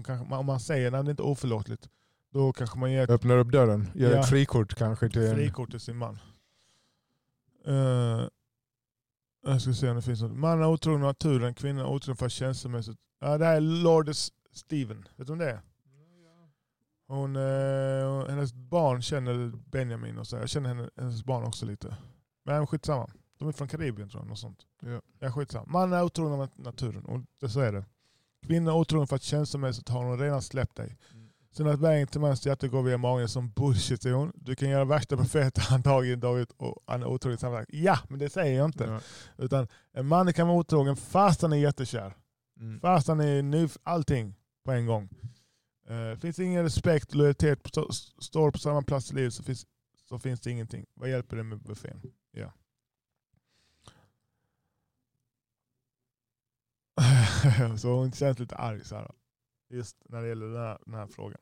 kanske, 0.04 0.34
om 0.34 0.46
man 0.46 0.60
säger 0.60 0.92
att 0.92 1.04
det 1.04 1.10
inte 1.10 1.22
är 1.22 1.26
oförlåtligt, 1.26 1.88
då 2.32 2.52
kanske 2.52 2.78
man 2.78 2.92
ger... 2.92 3.10
Öppnar 3.10 3.38
upp 3.38 3.52
dörren, 3.52 3.90
ger 3.94 4.10
ja, 4.10 4.20
ett 4.20 4.28
frikort 4.28 4.74
kanske 4.74 5.08
till 5.10 5.22
en... 5.22 5.34
Frikort 5.34 5.70
till 5.70 5.80
sin 5.80 5.96
man. 5.96 6.18
Uh, 7.68 8.28
jag 9.42 9.62
ska 9.62 9.72
se 9.72 9.90
om 9.90 9.96
det 9.96 10.02
finns 10.02 10.22
något. 10.22 10.32
Man 10.32 10.62
är 10.62 10.66
otrogen 10.66 11.00
naturen, 11.00 11.54
kvinnan 11.54 11.84
är 11.84 11.88
otrogen 11.88 12.16
för 12.16 12.28
känslomässigt. 12.28 12.98
Ja, 13.20 13.38
det 13.38 13.44
här 13.44 13.56
är 13.56 13.60
Lord 13.60 14.10
Steven. 14.52 15.08
Vet 15.16 15.26
du 15.26 15.32
om 15.32 15.38
det 15.38 15.50
är? 15.50 15.60
Hon, 17.10 17.36
eh, 17.36 18.28
hennes 18.28 18.52
barn 18.52 19.02
känner 19.02 19.52
Benjamin 19.70 20.18
och 20.18 20.26
så. 20.26 20.36
Jag 20.36 20.48
känner 20.48 20.68
henne, 20.68 20.90
hennes 20.96 21.24
barn 21.24 21.44
också 21.44 21.66
lite. 21.66 21.96
Men 22.44 22.66
skitsamma. 22.66 23.10
De 23.38 23.48
är 23.48 23.52
från 23.52 23.68
Karibien 23.68 24.08
tror 24.08 24.22
jag. 24.22 24.28
Något 24.28 24.38
sånt. 24.38 24.58
Ja. 24.82 25.00
Ja, 25.18 25.32
skitsamma. 25.32 25.66
Man 25.66 25.92
är 25.92 26.02
otrogen 26.02 26.40
av 26.40 26.48
naturen. 26.56 27.04
Och 27.04 27.20
det, 27.40 27.48
så 27.48 27.60
är 27.60 27.72
det. 27.72 27.84
Kvinnan 28.46 28.74
är 28.74 28.78
otrogen 28.78 29.06
för 29.06 29.16
att 29.16 29.22
känslomässigt 29.22 29.88
har 29.88 30.04
hon 30.04 30.18
redan 30.18 30.42
släppt 30.42 30.76
dig. 30.76 30.98
Mm. 31.12 31.28
Sen 31.52 31.66
att 31.66 31.80
vägen 31.80 32.06
till 32.06 32.20
mans 32.20 32.46
hjärta 32.46 32.68
går 32.68 32.82
via 32.82 32.98
magen 32.98 33.28
som 33.28 33.50
bullshit 33.50 34.02
säger 34.02 34.16
hon. 34.16 34.32
Du 34.34 34.54
kan 34.54 34.68
göra 34.70 34.84
värsta 34.84 35.16
profeten 35.16 35.64
antagligen 35.70 36.20
David 36.26 36.48
och 36.56 36.82
han 36.86 37.02
är 37.02 37.06
otrogen 37.06 37.38
sammanlagt. 37.38 37.70
Ja, 37.72 37.98
men 38.08 38.18
det 38.18 38.30
säger 38.30 38.58
jag 38.58 38.64
inte. 38.64 38.84
Ja. 38.84 39.00
Utan 39.44 39.68
en 39.92 40.06
man 40.06 40.32
kan 40.32 40.48
vara 40.48 40.58
otrogen 40.58 40.96
fast 40.96 41.42
han 41.42 41.52
är 41.52 41.56
jättekär. 41.56 42.16
Mm. 42.60 42.80
Fast 42.80 43.08
han 43.08 43.20
är 43.20 43.42
ny, 43.42 43.68
allting 43.82 44.34
på 44.64 44.72
en 44.72 44.86
gång. 44.86 45.08
Uh, 45.90 46.16
finns 46.16 46.36
det 46.36 46.44
ingen 46.44 46.62
respekt, 46.62 47.14
lojalitet, 47.14 47.58
står 48.18 48.50
på 48.50 48.58
samma 48.58 48.82
plats 48.82 49.10
i 49.10 49.14
livet 49.14 49.34
så 49.34 49.42
finns, 49.42 49.66
så 50.08 50.18
finns 50.18 50.40
det 50.40 50.50
ingenting. 50.50 50.86
Vad 50.94 51.10
hjälper 51.10 51.36
det 51.36 51.42
med 51.42 51.58
buffén? 51.58 52.02
Ja. 52.30 52.52
så 57.78 57.94
hon 57.94 58.12
känns 58.12 58.38
lite 58.38 58.56
arg 58.56 58.84
så 58.84 58.96
här, 58.96 59.10
just 59.68 59.96
när 60.08 60.22
det 60.22 60.28
gäller 60.28 60.46
den 60.46 60.56
här, 60.56 60.78
den 60.86 60.94
här 60.94 61.06
frågan. 61.06 61.40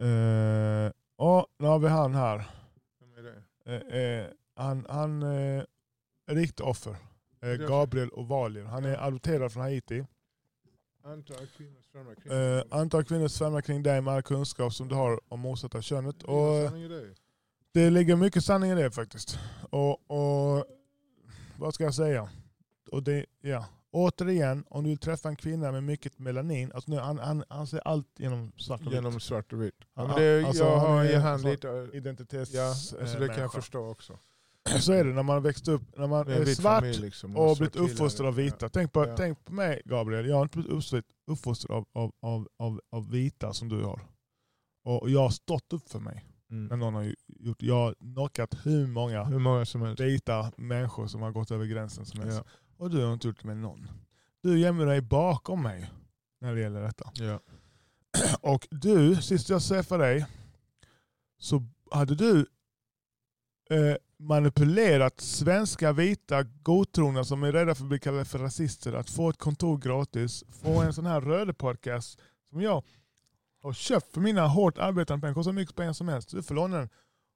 Uh, 0.00 0.92
och 1.16 1.46
nu 1.58 1.66
har 1.66 1.78
vi 1.78 1.88
han 1.88 2.14
här. 2.14 2.50
Uh, 3.68 3.74
uh, 3.74 4.26
han 4.54 4.86
han 4.88 5.22
uh, 5.22 5.64
är 6.26 6.34
riktigt 6.34 6.60
offer. 6.60 6.96
Gabriel 7.68 8.10
Ovalier. 8.12 8.64
Han 8.64 8.84
är 8.84 8.96
adopterad 8.96 9.52
från 9.52 9.62
Haiti. 9.62 10.04
Antal 11.12 11.46
kvinnor 11.56 11.82
svärmar 11.92 12.14
kring, 12.14 12.72
antal 12.80 13.04
kvinnor 13.04 13.28
svärmar 13.28 13.60
kring 13.60 13.82
dig 13.82 14.00
med 14.00 14.14
all 14.14 14.22
kunskap 14.22 14.74
som 14.74 14.88
du 14.88 14.94
har 14.94 15.20
om 15.28 15.40
motsatta 15.40 15.82
könet. 15.82 16.22
Och 16.22 16.72
det 17.72 17.90
ligger 17.90 18.16
mycket 18.16 18.44
sanning 18.44 18.70
i 18.70 18.74
det 18.74 18.90
faktiskt. 18.90 19.38
Och, 19.70 20.10
och 20.10 20.64
Vad 21.58 21.74
ska 21.74 21.84
jag 21.84 21.94
säga? 21.94 22.28
Och 22.90 23.02
det, 23.02 23.26
ja. 23.40 23.66
Återigen, 23.90 24.64
om 24.68 24.84
du 24.84 24.90
vill 24.90 24.98
träffa 24.98 25.28
en 25.28 25.36
kvinna 25.36 25.72
med 25.72 25.82
mycket 25.82 26.18
melanin, 26.18 26.72
alltså 26.74 26.90
nu, 26.90 26.96
han, 26.96 27.18
han, 27.18 27.44
han 27.48 27.66
ser 27.66 27.80
allt 27.84 28.06
genom 28.16 28.52
svart 28.56 28.80
och 28.80 28.86
vitt. 28.86 28.94
Genom 28.94 29.20
svart 29.20 29.52
och 29.52 29.62
vitt. 29.62 29.74
Ja, 29.94 30.14
det, 30.16 30.44
alltså, 30.46 30.64
jag 30.64 30.78
har 30.78 31.04
i 31.04 31.14
hand 31.14 31.44
lite... 31.44 31.88
Identitets... 31.92 32.52
Ja, 32.54 32.68
alltså 32.68 33.18
det 33.18 33.28
kan 33.28 33.38
jag 33.38 33.52
förstå 33.52 33.88
också. 33.88 34.18
Så 34.80 34.92
är 34.92 35.04
det 35.04 35.12
när 35.12 35.22
man 35.22 35.42
växt 35.42 35.68
upp, 35.68 35.82
när 35.96 36.06
man 36.06 36.28
är, 36.28 36.40
är 36.40 36.44
svart 36.44 36.84
liksom, 36.84 37.36
och, 37.36 37.50
och 37.50 37.56
blivit 37.56 37.76
uppfostrad 37.76 38.28
av 38.28 38.34
vita. 38.34 38.56
Ja. 38.60 38.68
Tänk, 38.68 38.92
på, 38.92 39.06
ja. 39.06 39.16
tänk 39.16 39.44
på 39.44 39.52
mig 39.52 39.82
Gabriel, 39.84 40.26
jag 40.26 40.36
har 40.36 40.42
inte 40.42 40.58
blivit 40.58 41.04
uppfostrad 41.26 41.76
av, 41.76 41.86
av, 41.92 42.12
av, 42.22 42.48
av, 42.58 42.80
av 42.90 43.10
vita 43.10 43.52
som 43.52 43.68
du 43.68 43.84
har. 43.84 44.00
Och 44.84 45.10
jag 45.10 45.20
har 45.20 45.30
stått 45.30 45.72
upp 45.72 45.88
för 45.90 46.00
mig. 46.00 46.24
Mm. 46.50 46.66
När 46.66 46.76
någon 46.76 46.94
har 46.94 47.14
gjort, 47.26 47.62
jag 47.62 47.74
har 47.74 47.94
knockat 47.94 48.54
hur 48.62 48.86
många, 48.86 49.24
hur 49.24 49.38
många 49.38 49.64
som 49.66 49.82
helst. 49.82 50.00
vita 50.00 50.52
människor 50.56 51.06
som 51.06 51.22
har 51.22 51.30
gått 51.30 51.50
över 51.50 51.66
gränsen 51.66 52.06
som 52.06 52.20
helst. 52.20 52.42
Ja. 52.44 52.52
Och 52.76 52.90
du 52.90 53.04
har 53.04 53.12
inte 53.12 53.26
gjort 53.26 53.40
det 53.42 53.46
med 53.46 53.56
någon. 53.56 53.88
Du 54.42 54.58
gömmer 54.58 54.86
dig 54.86 55.00
bakom 55.00 55.62
mig 55.62 55.90
när 56.40 56.54
det 56.54 56.60
gäller 56.60 56.82
detta. 56.82 57.10
Ja. 57.14 57.40
Och 58.40 58.68
du, 58.70 59.16
sist 59.16 59.48
jag 59.48 59.62
träffade 59.62 60.04
dig, 60.04 60.26
så 61.38 61.66
hade 61.90 62.14
du 62.14 62.46
eh, 63.70 63.96
manipulerat 64.18 65.20
svenska 65.20 65.92
vita 65.92 66.42
godtrogna 66.42 67.24
som 67.24 67.42
är 67.42 67.52
rädda 67.52 67.74
för 67.74 67.84
att 67.84 67.88
bli 67.88 67.98
kallade 67.98 68.24
för 68.24 68.38
rasister 68.38 68.92
att 68.92 69.10
få 69.10 69.30
ett 69.30 69.38
kontor 69.38 69.78
gratis, 69.78 70.44
få 70.62 70.82
en 70.82 70.92
sån 70.92 71.06
här 71.06 71.20
röde-podcast 71.20 72.18
som 72.50 72.60
jag 72.60 72.84
har 73.62 73.72
köpt 73.72 74.14
för 74.14 74.20
mina 74.20 74.46
hårt 74.46 74.78
arbetande 74.78 75.20
pengar, 75.20 75.34
kostar 75.34 75.52
mycket 75.52 75.76
pengar 75.76 75.92
som 75.92 76.08
helst. 76.08 76.30
Du 76.30 76.42
får 76.42 76.54
låna 76.54 76.76
den. 76.76 76.88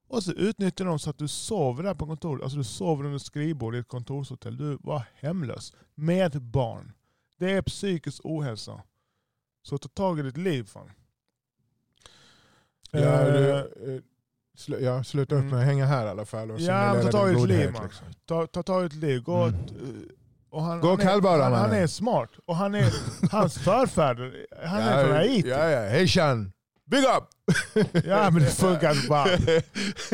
Och 0.07 0.23
så 0.23 0.31
utnyttjar 0.31 0.85
de 0.85 0.99
så 0.99 1.09
att 1.09 1.17
du 1.17 1.27
sover 1.27 1.83
där 1.83 1.95
på 1.95 2.05
kontoret. 2.05 2.43
Alltså 2.43 2.57
du 2.57 2.63
sover 2.63 3.05
under 3.05 3.19
skrivbord 3.19 3.75
i 3.75 3.79
ett 3.79 3.87
kontorshotell. 3.87 4.57
Du 4.57 4.77
var 4.81 5.03
hemlös. 5.15 5.73
Med 5.95 6.41
barn. 6.41 6.93
Det 7.37 7.51
är 7.51 7.61
psykisk 7.61 8.21
ohälsa. 8.23 8.81
Så 9.61 9.77
ta 9.77 9.89
tag 9.89 10.19
i 10.19 10.21
ditt 10.21 10.37
liv 10.37 10.63
fan. 10.63 10.91
Ja, 12.91 13.27
eh, 13.27 13.65
sl 14.57 14.73
ja, 14.83 15.03
sluta 15.03 15.35
upp 15.35 15.39
Mm. 15.41 15.51
med 15.51 15.59
att 15.59 15.65
hänga 15.65 15.85
här 15.85 16.05
i 16.05 16.09
alla 16.09 16.25
fall. 16.25 16.51
Och 16.51 16.59
Ja, 16.59 16.93
men 16.93 17.03
ta 17.05 17.11
tag 17.11 17.31
i 17.31 17.35
ditt 17.35 17.47
liv, 17.47 17.71
liksom. 17.83 18.07
Ta, 18.27 18.47
ta 18.47 18.63
tag 18.63 18.83
i 18.83 18.85
ett 18.85 18.93
liv. 18.93 19.23
Gå 19.23 19.43
Mm. 19.43 19.55
eh, 19.55 19.59
och 20.49 20.63
han, 20.63 20.81
Gå 20.81 20.89
han, 20.89 20.99
är, 20.99 21.39
han, 21.41 21.53
han 21.53 21.71
är 21.71 21.87
smart. 21.87 22.29
Och 22.45 22.55
han 22.55 22.75
är, 22.75 22.93
hans 23.31 23.57
förfäder, 23.63 24.45
han 24.65 24.81
är 24.81 24.97
ja, 24.99 25.03
från 25.07 25.15
Haiti. 25.15 25.49
Ja, 25.49 25.69
ja. 25.69 25.89
Hej 25.89 26.07
Chan! 26.07 26.51
Big 26.85 27.03
up! 27.03 27.23
Ja 28.05 28.29
men 28.31 28.41
det 28.41 28.49
funkar 28.49 29.07
bara. 29.09 29.37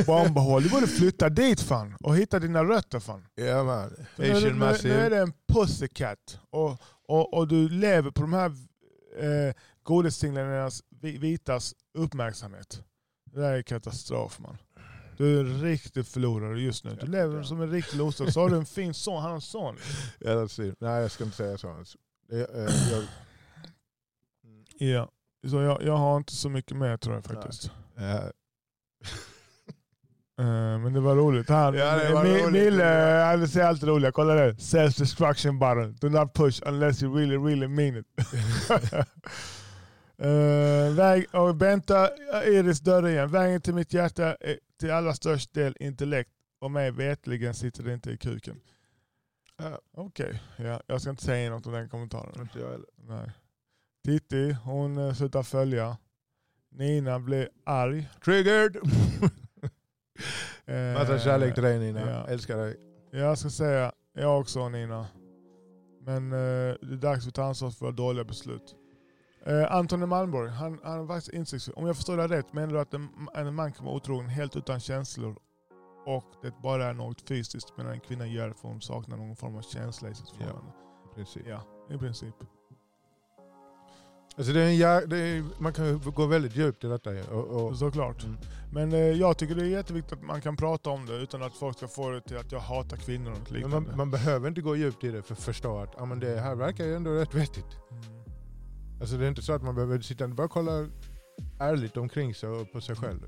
Bombahål, 0.06 0.64
du 0.64 0.70
borde 0.70 0.88
flytta 0.88 1.30
dit 1.30 1.62
fan 1.62 1.96
och 2.04 2.16
hitta 2.18 2.40
dina 2.40 2.64
rötter 2.64 3.00
fan. 3.00 3.26
ja 3.36 3.64
man. 3.64 3.94
Nu, 4.16 4.26
är 4.26 4.42
nu, 4.42 4.54
nu 4.84 4.94
är 4.94 5.10
det 5.10 5.18
en 5.18 5.34
pussycat 5.54 6.40
och, 6.50 6.78
och, 7.08 7.34
och 7.34 7.48
du 7.48 7.70
lever 7.70 8.12
på 8.12 8.22
de 8.22 8.34
här 8.34 8.46
eh, 9.20 9.54
godissinglarnas 9.84 10.84
vi- 11.02 11.18
vitas 11.18 11.74
uppmärksamhet. 11.98 12.82
Det 13.34 13.40
där 13.42 13.54
är 13.54 13.62
katastrof 13.62 14.40
man. 14.40 14.58
Du 15.18 15.36
är 15.40 15.46
en 15.46 15.62
riktig 15.62 16.06
förlorare 16.06 16.62
just 16.62 16.84
nu. 16.84 16.98
Du 17.02 17.08
lever 17.08 17.44
som 17.44 17.62
en 17.62 17.72
riktig 17.72 17.98
loser. 17.98 18.26
Så 18.26 18.42
har 18.42 18.50
du 18.50 18.56
en 18.56 18.66
fin 18.66 18.94
son, 18.94 19.22
han 19.22 19.30
har 19.30 19.36
en 19.36 19.42
son. 19.42 19.76
Ja. 20.20 20.48
Nej 20.80 21.02
jag 21.02 21.12
ska 21.12 21.24
inte 21.24 21.38
säga 21.38 21.58
så. 21.58 21.68
Eh, 22.32 22.38
jag, 22.40 23.04
Ja. 24.90 25.10
Så 25.48 25.62
jag, 25.62 25.84
jag 25.84 25.98
har 25.98 26.18
inte 26.18 26.36
så 26.36 26.50
mycket 26.50 26.78
mer 26.78 26.98
tror 26.98 27.16
jag 27.16 27.24
faktiskt. 27.26 27.72
eh, 27.98 28.16
Eh, 30.40 30.80
men 30.80 30.94
det 30.94 31.00
var 31.00 31.16
roligt. 31.16 31.50
Han, 31.50 31.74
Ja, 31.74 31.96
det 31.96 32.14
var 32.14 32.26
Mi- 32.26 32.44
roligt. 32.48 32.74
Han 33.40 33.48
säger 33.48 33.68
alltid 33.68 33.90
roliga. 33.90 34.12
Kolla 34.12 34.34
där. 34.34 34.56
Self 34.56 34.96
destruction 34.98 35.60
button. 35.60 35.96
Do 36.02 36.10
not 36.10 36.34
push 36.34 36.62
unless 36.66 37.04
you 37.04 37.16
really 37.18 37.38
really 37.38 37.68
mean 37.68 37.96
it. 37.98 38.06
uh, 40.24 40.96
väg, 40.96 41.36
och 41.36 41.56
Benta 41.56 42.10
Iris 42.46 42.80
dörr 42.80 43.08
igen. 43.08 43.32
Vägen 43.32 43.62
till 43.62 43.74
mitt 43.74 43.94
hjärta 43.94 44.36
är 44.40 44.60
till 44.80 44.92
allra 44.92 45.14
störst 45.14 45.54
del 45.54 45.78
intellekt. 45.80 46.32
Och 46.60 46.72
mig 46.72 46.92
vetligen 46.92 47.54
sitter 47.54 47.84
det 47.84 47.94
inte 47.94 48.12
i 48.12 48.18
kuken. 48.18 48.62
ja, 49.58 49.80
Okej, 49.98 50.42
ja, 50.58 50.82
jag 50.88 51.02
ska 51.02 51.10
inte 51.10 51.24
säga 51.24 51.50
något 51.50 51.66
om 51.66 51.74
den 51.74 51.90
kommentaren. 51.90 52.42
inte 52.42 52.60
jag 52.60 52.72
heller. 52.72 52.90
Nej. 52.96 53.32
Titti, 54.06 54.52
hon 54.52 54.98
uh, 54.98 55.14
slutar 55.14 55.44
följa. 55.44 55.98
Nina 56.72 57.20
blir 57.20 57.50
arg. 57.66 58.10
Triggered! 58.26 58.78
Eh, 60.66 60.94
Massa 60.94 61.20
kärlek 61.20 61.54
till 61.54 61.64
dig 61.64 61.80
Nina. 61.80 62.00
ja. 62.10 62.28
Älskar 62.28 62.58
dig. 62.58 62.76
Jag 63.12 63.38
ska 63.38 63.50
säga, 63.50 63.92
jag 64.14 64.40
också 64.40 64.70
Nina. 64.70 65.08
Men 66.02 66.32
eh, 66.32 66.38
det 66.82 66.94
är 66.94 66.98
dags 66.98 67.28
att 67.28 67.34
ta 67.34 67.44
ansvar 67.44 67.72
för 67.72 67.86
våra 67.86 67.92
dåliga 67.92 68.24
beslut. 68.24 68.76
Eh, 69.46 69.72
Anton 69.72 70.10
Malmborg, 70.10 70.50
han, 70.50 70.80
han 70.84 71.08
faktiskt 71.08 71.34
insiktsfull. 71.34 71.74
Om 71.78 71.88
jag 71.88 71.96
förstår 71.96 72.18
det 72.18 72.28
rätt 72.28 72.54
menar 72.54 72.74
du 72.74 72.80
att 72.80 72.94
en, 72.94 73.10
en 73.34 73.56
man 73.56 73.72
kan 73.72 73.86
vara 73.86 73.96
otrogen 73.96 74.30
helt 74.30 74.56
utan 74.56 74.80
känslor 74.80 75.36
och 76.06 76.26
det 76.42 76.54
bara 76.64 76.86
är 76.86 76.94
något 76.94 77.22
fysiskt 77.22 77.74
medan 77.78 77.92
en 77.92 78.00
kvinna 78.00 78.28
gör 78.28 78.48
det 78.48 78.54
för 78.54 78.68
hon 78.68 78.82
saknar 78.82 79.18
någon 79.18 79.36
form 79.36 79.56
av 79.56 79.62
känsla 79.62 80.10
i 80.10 80.16
sitt 80.16 80.30
förhållande? 80.30 80.72
I 81.12 81.16
princip. 81.16 81.44
Ja, 81.48 81.62
i 81.96 81.98
princip. 81.98 82.36
Alltså 84.38 84.54
det 84.54 84.62
är 84.62 85.02
en, 85.02 85.10
det 85.10 85.18
är, 85.18 85.44
man 85.62 85.74
kan 85.74 86.02
gå 86.16 86.26
väldigt 86.26 86.56
djupt 86.56 86.84
i 86.84 86.88
detta. 86.88 87.10
Och, 87.32 87.46
och, 87.46 87.78
Såklart. 87.78 88.24
Mm. 88.24 88.38
Men 88.74 88.94
eh, 88.94 89.00
jag 89.00 89.38
tycker 89.38 89.56
det 89.56 89.62
är 89.62 89.66
jätteviktigt 89.66 90.14
att 90.14 90.24
man 90.24 90.42
kan 90.42 90.58
prata 90.58 90.90
om 90.90 91.06
det 91.06 91.16
utan 91.16 91.44
att 91.44 91.54
folk 91.54 91.78
ska 91.78 91.88
få 91.88 92.10
det 92.10 92.22
till 92.22 92.38
att 92.38 92.52
jag 92.52 92.60
hatar 92.60 92.98
kvinnor 92.98 93.32
och 93.32 93.52
liknande. 93.52 93.80
man, 93.80 93.98
man 93.98 94.12
behöver 94.12 94.48
inte 94.48 94.62
gå 94.62 94.76
djupt 94.76 95.04
i 95.04 95.12
det 95.12 95.22
för 95.22 95.34
att 95.34 95.40
förstå 95.40 95.78
att 95.78 95.94
ja, 95.98 96.06
men 96.06 96.20
det 96.20 96.40
här 96.40 96.56
verkar 96.56 96.86
ju 96.86 96.96
ändå 96.96 97.12
rätt 97.12 97.34
vettigt. 97.34 97.78
Mm. 97.92 98.19
Alltså 99.02 99.18
det 99.18 99.26
är 99.26 99.30
inte 99.30 99.42
så 99.42 99.54
att 99.54 99.64
man 99.64 99.76
behöver 99.76 100.00
sitta 100.02 100.24
och 100.24 100.30
bara 100.30 100.48
kolla 100.48 100.88
ärligt 101.60 101.98
omkring 101.98 102.34
sig 102.36 102.50
och 102.50 102.72
på 102.72 102.82
sig 102.82 102.96
själv. 102.96 103.20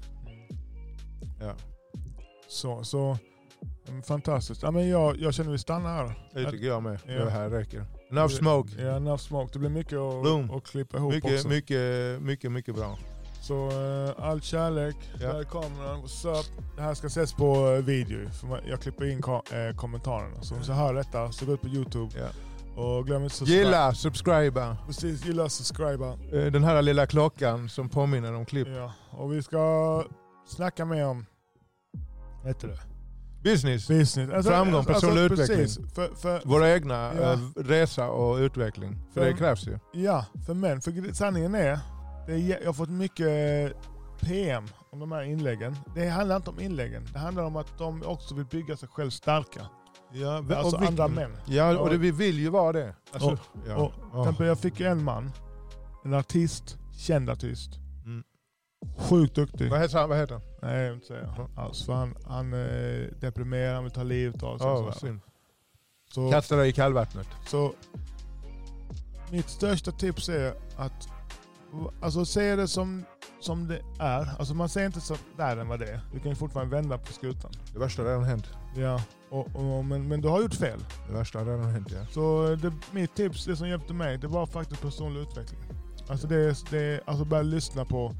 Ja, 1.39 1.53
Så, 2.47 2.83
så 2.83 3.17
mm, 3.87 4.03
fantastiskt. 4.03 4.63
Ja, 4.63 4.71
men 4.71 4.89
jag, 4.89 5.17
jag 5.17 5.33
känner 5.33 5.51
vi 5.51 5.57
stannar 5.57 5.95
här. 6.07 6.27
det 6.33 6.51
tycker 6.51 6.67
jag 6.67 6.83
med. 6.83 6.99
Ja. 7.07 7.13
Det 7.25 7.31
här 7.31 7.49
räcker. 7.49 7.85
Enough 8.11 8.33
smoke. 8.33 8.81
Ja, 8.83 8.95
enough 8.95 9.17
smoke. 9.21 9.53
Det 9.53 9.59
blir 9.59 9.69
mycket 9.69 9.93
att, 9.97 10.23
Boom. 10.23 10.51
att 10.51 10.63
klippa 10.67 10.97
ihop 10.97 11.13
Mycket, 11.13 11.33
också. 11.33 11.47
mycket, 11.47 12.21
mycket, 12.21 12.51
mycket 12.51 12.75
bra. 12.75 12.97
Så 13.41 13.67
uh, 13.71 14.11
all 14.17 14.41
kärlek, 14.41 14.95
Ja. 15.19 15.27
där 15.27 15.39
är 15.39 15.43
kameran, 15.43 16.01
what's 16.01 16.39
up? 16.39 16.45
Det 16.75 16.81
här 16.81 16.93
ska 16.93 17.07
ses 17.07 17.33
på 17.33 17.67
eh, 17.71 17.83
video. 17.85 18.29
För 18.29 18.61
jag 18.69 18.81
klipper 18.81 19.05
in 19.05 19.17
eh, 19.19 19.75
kommentarerna. 19.75 20.41
Så 20.41 20.55
om 20.55 20.61
du 20.61 20.71
hör 20.73 20.93
detta, 20.93 21.31
så 21.31 21.45
gå 21.45 21.53
ut 21.53 21.61
på 21.61 21.67
Youtube. 21.67 22.11
Ja. 22.19 22.27
Och 22.75 23.05
glöm 23.07 23.23
inte 23.23 23.35
subscribe. 23.35 23.59
Gilla, 23.63 23.93
subscriba. 23.93 24.77
Precis, 24.87 25.25
gilla, 25.25 25.49
subscriba. 25.49 26.07
Eh, 26.33 26.45
Den 26.51 26.63
här 26.63 26.81
lilla 26.81 27.05
klockan 27.07 27.69
som 27.69 27.89
påminner 27.89 28.33
om 28.33 28.45
klipp. 28.45 28.67
Ja. 28.67 28.93
Och 29.09 29.33
vi 29.33 29.43
ska 29.43 30.03
snacka 30.47 30.85
mer 30.85 31.05
om, 31.07 31.25
heter 32.45 32.67
det? 32.67 32.79
Business. 33.43 33.87
Business. 33.87 34.47
Framgång, 34.47 34.85
personlig 34.85 35.21
utveckling. 35.21 35.57
Precis, 35.57 35.93
för, 35.95 36.15
för, 36.15 36.41
Vår 36.45 36.65
egna 36.65 37.13
Ja. 37.15 37.33
eh, 37.33 37.39
resa 37.55 38.09
och 38.09 38.37
utveckling. 38.37 38.97
För 39.13 39.21
det 39.25 39.31
För- 39.31 39.37
krävs 39.37 39.67
ju. 39.67 39.79
Ja, 39.93 40.25
för 40.45 40.53
män. 40.53 40.81
För 40.81 41.13
sanningen 41.13 41.55
är, 41.55 41.79
det 42.27 42.33
är, 42.33 42.59
jag 42.59 42.65
har 42.65 42.73
fått 42.73 42.89
mycket 42.89 43.27
PM 44.21 44.63
om 44.91 44.99
de 44.99 45.11
här 45.11 45.21
inläggen. 45.21 45.75
Det 45.95 46.07
handlar 46.09 46.35
inte 46.35 46.49
om 46.49 46.59
inläggen. 46.59 47.07
Det 47.13 47.19
handlar 47.19 47.43
om 47.43 47.55
att 47.55 47.77
de 47.77 48.03
också 48.05 48.35
vill 48.35 48.45
bygga 48.45 48.77
sig 48.77 48.89
själv 48.89 49.09
starka. 49.09 49.61
Ja, 50.13 50.43
Alltså 50.55 50.77
vi- 50.77 50.87
andra 50.87 51.07
män. 51.07 51.31
Ja, 51.45 51.77
och 51.79 51.89
det, 51.89 51.97
vi 51.97 52.11
vill 52.11 52.39
ju 52.39 52.49
vara 52.49 52.71
det. 52.71 52.95
Alltså, 53.11 53.31
Och- 53.31 53.39
ja. 53.67 53.75
och- 53.75 53.91
Åh. 54.13 54.19
exempel 54.21 54.47
jag 54.47 54.59
fick 54.59 54.79
en 54.79 55.03
man, 55.03 55.31
en 56.05 56.13
artist, 56.13 56.77
känd 56.97 57.29
artist. 57.29 57.69
Mm. 58.05 58.23
Sjukt 58.97 59.35
duktig. 59.35 59.69
Vad 59.69 59.79
heter 59.79 59.99
han? 59.99 60.09
Vad 60.09 60.17
heter 60.17 60.33
han? 60.33 60.43
Nej, 60.61 60.75
jag 60.77 60.85
vill 60.85 60.93
inte 60.93 61.07
säga 61.07 61.35
alls. 61.55 61.85
För 61.85 61.93
han, 61.93 62.15
han 62.25 62.53
är 62.53 63.13
deprimerad, 63.19 63.75
han 63.75 63.83
vill 63.83 63.93
ta 63.93 64.03
livet 64.03 64.43
av 64.43 64.91
sig. 64.91 65.17
Så, 66.13 66.31
Kasta 66.31 66.55
dig 66.55 66.69
i 66.69 66.73
kallvattnet. 66.73 67.27
så 67.47 67.73
mitt 69.31 69.49
största 69.49 69.91
tips 69.91 70.29
är 70.29 70.53
att 70.77 71.07
alltså, 72.01 72.25
se 72.25 72.55
det 72.55 72.67
som, 72.67 73.03
som 73.39 73.67
det 73.67 73.81
är. 73.99 74.29
Alltså, 74.39 74.53
man 74.53 74.69
ser 74.69 74.85
inte 74.85 75.01
så 75.01 75.15
värre 75.37 75.61
än 75.61 75.67
vad 75.67 75.79
det 75.79 75.85
är. 75.91 76.01
Du 76.13 76.19
kan 76.19 76.29
ju 76.29 76.35
fortfarande 76.35 76.75
vända 76.75 76.97
på 76.97 77.13
skutan. 77.13 77.51
Det 77.73 77.79
värsta 77.79 78.01
har 78.01 78.09
redan 78.09 78.23
hänt. 78.23 78.49
Ja, 78.75 79.01
och, 79.31 79.47
och, 79.55 79.85
men, 79.85 80.07
men 80.07 80.21
du 80.21 80.27
har 80.27 80.41
gjort 80.41 80.53
fel. 80.53 80.79
Det 81.07 81.13
värsta 81.13 81.39
har 81.39 81.45
redan 81.45 81.65
hänt 81.71 81.87
ja. 81.91 82.05
Så 82.13 82.55
det, 82.61 82.73
mitt 82.91 83.15
tips, 83.15 83.45
det 83.45 83.55
som 83.55 83.67
hjälpte 83.69 83.93
mig, 83.93 84.17
det 84.17 84.27
var 84.27 84.45
faktiskt 84.45 84.81
personlig 84.81 85.21
utveckling. 85.21 85.59
Alltså, 86.07 86.27
det, 86.27 86.35
är- 86.35 86.71
det, 86.71 87.01
alltså 87.05 87.25
börja 87.25 87.43
lyssna 87.43 87.85
på 87.85 88.13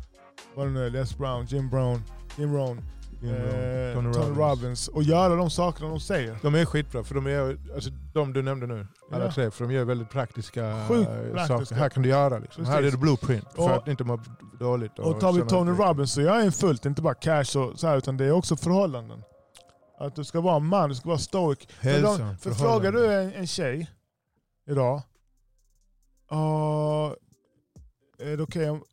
vad 0.56 0.68
det 0.68 0.72
nu 0.72 0.86
är, 0.86 0.90
Les 0.90 1.18
Brown, 1.18 1.46
Jim 1.46 1.70
Brown, 1.70 2.04
Jim 2.38 2.54
Rohn, 2.56 2.82
Jim 3.22 3.34
Rohn, 3.36 3.48
eh, 3.48 3.94
Tony 3.94 4.08
Robbins. 4.10 4.38
Robbins. 4.38 4.88
och 4.88 5.04
göra 5.04 5.36
de 5.36 5.50
sakerna 5.50 5.90
de 5.90 6.00
säger. 6.00 6.38
De 6.42 6.56
är 6.56 6.66
skitbra, 6.66 7.04
för 7.04 7.16
de 7.16 7.28
är 7.28 7.58
alltså, 7.76 7.90
de 8.14 8.34
du 8.34 8.42
nämnde 8.42 8.68
nu, 8.68 8.88
alla 9.12 9.26
Ja. 9.26 9.32
tre, 9.32 9.52
för 9.52 9.66
de 9.68 9.74
gör 9.74 9.86
väldigt 9.86 10.10
praktiska, 10.10 10.86
Sjukt 10.88 11.10
eh, 11.10 11.16
praktiska. 11.34 11.48
saker. 11.66 11.76
Här 11.76 11.90
kan 11.90 12.04
du 12.04 12.10
göra 12.10 12.40
liksom. 12.40 12.66
Här 12.66 12.84
är 12.84 12.92
det 12.92 12.98
blueprint 12.98 13.46
för 13.56 13.62
Och- 13.64 13.72
att 13.72 13.88
inte 13.88 14.04
må 14.04 14.20
dåligt. 14.60 15.00
Och 15.00 15.20
tar 15.20 15.34
vi 15.34 15.42
Tony. 15.42 15.72
Robbins 15.72 16.12
så 16.14 16.22
jag 16.22 16.42
är 16.42 16.46
en 16.46 16.52
fullt, 16.52 16.86
inte 16.86 17.02
bara 17.02 17.14
cash 17.14 17.58
och 17.58 17.80
så 17.80 17.88
här, 17.88 17.98
utan 17.98 18.18
det 18.18 18.26
är 18.26 18.32
också 18.32 18.56
förhållanden. 18.56 19.24
Att 20.02 20.16
du 20.16 20.24
ska 20.24 20.42
vara 20.42 20.56
en 20.56 20.66
man, 20.66 20.90
du 20.90 20.96
ska 20.96 21.10
vara 21.10 21.20
stoic. 21.20 21.60
För, 21.82 22.02
de, 22.02 22.38
för 22.38 22.52
frågar 22.52 22.92
du 22.92 23.14
en, 23.14 23.34
en 23.34 23.48
tjej 23.48 23.90
idag, 24.70 25.02
"Ah, 26.28 27.12
är 28.20 28.38
det 28.38 28.44
okej 28.44 28.70
om 28.70 28.84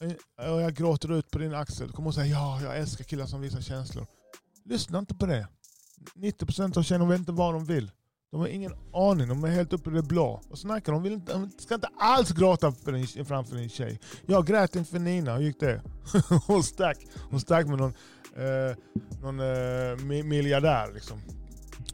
eh, 0.00 0.12
jag 0.46 0.74
gråter 0.74 1.12
ut 1.12 1.30
på 1.30 1.38
din 1.38 1.54
axel? 1.54 1.86
Då 1.88 1.92
kommer 1.92 2.06
hon 2.06 2.12
säga 2.14 2.26
ja, 2.26 2.60
jag 2.62 2.78
älskar 2.78 3.04
killar 3.04 3.26
som 3.26 3.40
visar 3.40 3.60
känslor. 3.60 4.06
Lyssna 4.64 4.98
inte 4.98 5.14
på 5.14 5.26
det. 5.26 5.48
90% 6.14 6.78
av 6.78 6.82
tjejerna 6.82 7.06
vet 7.06 7.18
inte 7.18 7.32
vad 7.32 7.54
de 7.54 7.64
vill. 7.64 7.90
De 8.30 8.40
har 8.40 8.46
ingen 8.46 8.72
aning, 8.92 9.28
de 9.28 9.44
är 9.44 9.48
helt 9.48 9.72
uppe 9.72 9.90
i 9.90 9.92
det 9.92 10.02
blå. 10.02 10.42
Och 10.50 10.58
snackar, 10.58 10.92
de, 10.92 11.02
vill 11.02 11.12
inte, 11.12 11.32
de 11.32 11.50
ska 11.58 11.74
inte 11.74 11.88
alls 11.98 12.30
gråta 12.30 12.72
för 12.72 12.92
din, 12.92 13.24
framför 13.26 13.56
din 13.56 13.68
tjej. 13.68 14.00
Jag 14.26 14.46
grät 14.46 14.76
inför 14.76 14.98
Nina, 14.98 15.36
hur 15.36 15.42
gick 15.44 15.60
det? 15.60 15.82
hon 16.46 16.62
stack, 16.62 16.98
hon 17.30 17.40
stack 17.40 17.66
med 17.66 17.78
någon, 17.78 17.94
eh, 18.36 18.76
någon 19.22 19.40
eh, 19.40 19.44
mi- 19.96 20.22
miljardär. 20.22 20.92
Liksom. 20.94 21.20